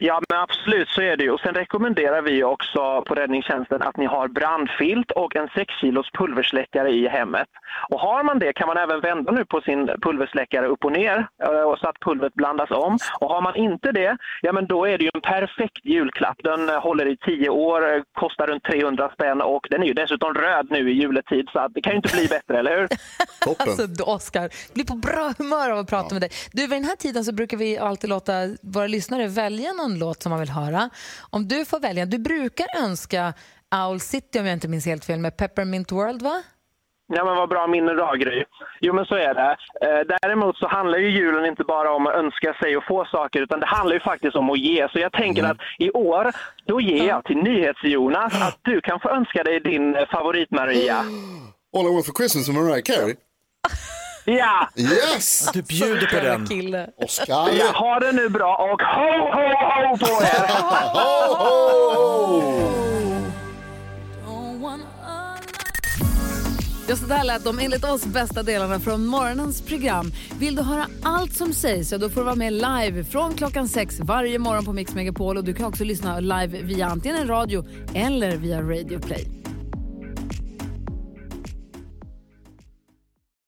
Ja, 0.00 0.20
men 0.28 0.38
absolut 0.38 0.88
så 0.88 1.00
är 1.00 1.16
det 1.16 1.24
ju. 1.24 1.30
Och 1.30 1.40
sen 1.40 1.54
rekommenderar 1.54 2.22
vi 2.22 2.44
också 2.44 3.02
på 3.06 3.14
räddningstjänsten 3.14 3.82
att 3.82 3.96
ni 3.96 4.06
har 4.06 4.28
brandfilt 4.28 5.10
och 5.10 5.36
en 5.36 5.48
6 5.54 5.74
kilos 5.80 6.10
pulversläckare 6.12 6.90
i 6.90 7.08
hemmet. 7.08 7.48
Och 7.90 8.00
har 8.00 8.22
man 8.22 8.38
det 8.38 8.52
kan 8.52 8.66
man 8.66 8.76
även 8.76 9.00
vända 9.00 9.32
nu 9.32 9.44
på 9.44 9.60
sin 9.60 9.86
pulversläckare 10.02 10.66
upp 10.66 10.84
och 10.84 10.92
ner 10.92 11.16
eh, 11.42 11.76
så 11.80 11.88
att 11.88 12.00
pulvret 12.00 12.34
blandas 12.34 12.70
om. 12.70 12.98
Och 13.20 13.28
har 13.28 13.42
man 13.42 13.56
inte 13.56 13.92
det, 13.92 14.16
ja 14.42 14.52
men 14.52 14.66
då 14.66 14.84
är 14.84 14.98
det 14.98 15.04
ju 15.04 15.10
en 15.14 15.20
perfekt 15.20 15.84
julklapp. 15.84 16.36
Den 16.42 16.68
eh, 16.68 16.80
håller 16.80 17.06
i 17.06 17.16
10 17.16 17.48
år, 17.48 17.94
eh, 17.94 18.02
kostar 18.12 18.46
runt 18.46 18.64
300 18.64 19.10
spänn 19.14 19.40
och 19.40 19.66
den 19.70 19.82
är 19.82 19.86
ju 19.86 19.94
dessutom 19.94 20.34
röd 20.34 20.66
nu 20.70 20.90
i 20.90 20.94
juletid 20.94 21.48
så 21.52 21.58
att 21.58 21.74
det 21.74 21.82
kan 21.82 21.92
ju 21.92 21.96
inte 21.96 22.16
bli 22.16 22.26
bättre, 22.26 22.58
eller 22.58 22.78
hur? 22.78 22.88
Alltså, 23.58 23.86
du, 23.86 24.02
Oscar, 24.04 24.50
blir 24.74 24.84
på 24.84 24.94
bra 24.94 25.32
humör 25.38 25.70
av 25.70 25.78
att 25.78 25.90
prata 25.90 26.14
med 26.14 26.22
dig. 26.22 26.30
Du, 26.52 26.62
vid 26.62 26.70
den 26.70 26.84
här 26.84 26.96
tiden 26.96 27.24
så 27.24 27.32
brukar 27.32 27.56
vi 27.56 27.78
alltid 27.78 28.10
låta 28.10 28.32
våra 28.62 28.86
lyssnare 28.86 29.26
välja 29.26 29.72
någon 29.72 29.87
låt 29.96 30.22
som 30.22 30.30
man 30.30 30.40
vill 30.40 30.50
höra. 30.50 30.90
Om 31.30 31.48
du 31.48 31.64
får 31.64 31.80
välja, 31.80 32.06
du 32.06 32.18
brukar 32.18 32.66
önska 32.78 33.34
Owl 33.86 34.00
City 34.00 34.38
om 34.40 34.46
jag 34.46 34.52
inte 34.52 34.68
minns 34.68 34.86
helt 34.86 35.04
fel 35.04 35.18
med 35.18 35.36
Peppermint 35.36 35.92
World 35.92 36.22
va? 36.22 36.42
Ja, 37.12 37.24
men 37.24 37.36
vad 37.36 37.48
bra 37.48 37.66
minne 37.66 37.92
du 37.92 38.02
har, 38.02 38.16
Gry. 38.16 38.44
Jo, 38.80 38.94
men 38.94 39.04
så 39.04 39.14
är 39.14 39.34
det. 39.34 39.56
Eh, 39.86 40.16
däremot 40.22 40.56
så 40.56 40.68
handlar 40.68 40.98
ju 40.98 41.10
julen 41.10 41.46
inte 41.46 41.64
bara 41.64 41.92
om 41.94 42.06
att 42.06 42.14
önska 42.14 42.54
sig 42.54 42.76
och 42.76 42.84
få 42.84 43.04
saker, 43.04 43.40
utan 43.40 43.60
det 43.60 43.66
handlar 43.66 43.94
ju 43.94 44.00
faktiskt 44.00 44.36
om 44.36 44.50
att 44.50 44.58
ge. 44.58 44.88
Så 44.92 44.98
jag 44.98 45.12
tänker 45.12 45.44
att 45.44 45.56
i 45.78 45.90
år, 45.90 46.32
då 46.66 46.80
ger 46.80 47.08
jag 47.08 47.24
till 47.24 47.36
NyhetsJonas 47.36 48.42
att 48.42 48.58
du 48.62 48.80
kan 48.80 49.00
få 49.00 49.08
önska 49.08 49.42
dig 49.44 49.60
din 49.60 49.96
eh, 49.96 50.06
favorit-Maria. 50.08 50.98
All 51.76 51.86
I 51.86 51.94
want 51.94 52.06
for 52.06 52.12
Christmas 52.12 52.48
med 52.48 52.56
Mariah 52.56 52.82
Carey. 52.82 53.14
Ja! 54.28 54.68
Yes! 54.76 55.50
Du 55.52 55.62
bjuder 55.62 56.06
på 56.06 56.20
den. 56.24 56.46
Kille. 56.46 56.90
Oscar. 56.96 57.50
Ja, 57.58 57.72
ha 57.74 58.00
det 58.00 58.12
nu 58.12 58.28
bra 58.28 58.56
och 58.72 58.82
ho, 58.82 59.10
ho, 59.34 59.42
ho 59.90 59.96
på 59.96 60.24
er! 60.24 60.48
ho, 60.94 61.34
ho! 61.34 62.78
Ja, 66.88 66.96
så 66.96 67.06
där 67.06 67.24
lät 67.24 67.44
de 67.44 67.58
enligt 67.58 67.84
oss 67.84 68.06
bästa 68.06 68.42
delarna 68.42 68.80
från 68.80 69.06
morgonens 69.06 69.62
program. 69.62 70.12
Vill 70.38 70.56
du 70.56 70.62
höra 70.62 70.86
allt 71.02 71.34
som 71.34 71.52
sägs 71.52 71.88
så 71.88 71.96
då 71.98 72.10
får 72.10 72.20
du 72.20 72.24
vara 72.24 72.36
med 72.36 72.52
live 72.52 73.04
från 73.04 73.34
klockan 73.34 73.68
sex 73.68 74.00
varje 74.00 74.38
morgon 74.38 74.64
på 74.64 74.72
Mix 74.72 74.94
Megapol. 74.94 75.36
Och 75.36 75.44
du 75.44 75.54
kan 75.54 75.66
också 75.66 75.84
lyssna 75.84 76.20
live 76.20 76.62
via 76.62 76.86
antingen 76.86 77.16
en 77.16 77.28
radio 77.28 77.64
eller 77.94 78.36
via 78.36 78.60
Radio 78.60 78.98
Play. 78.98 79.37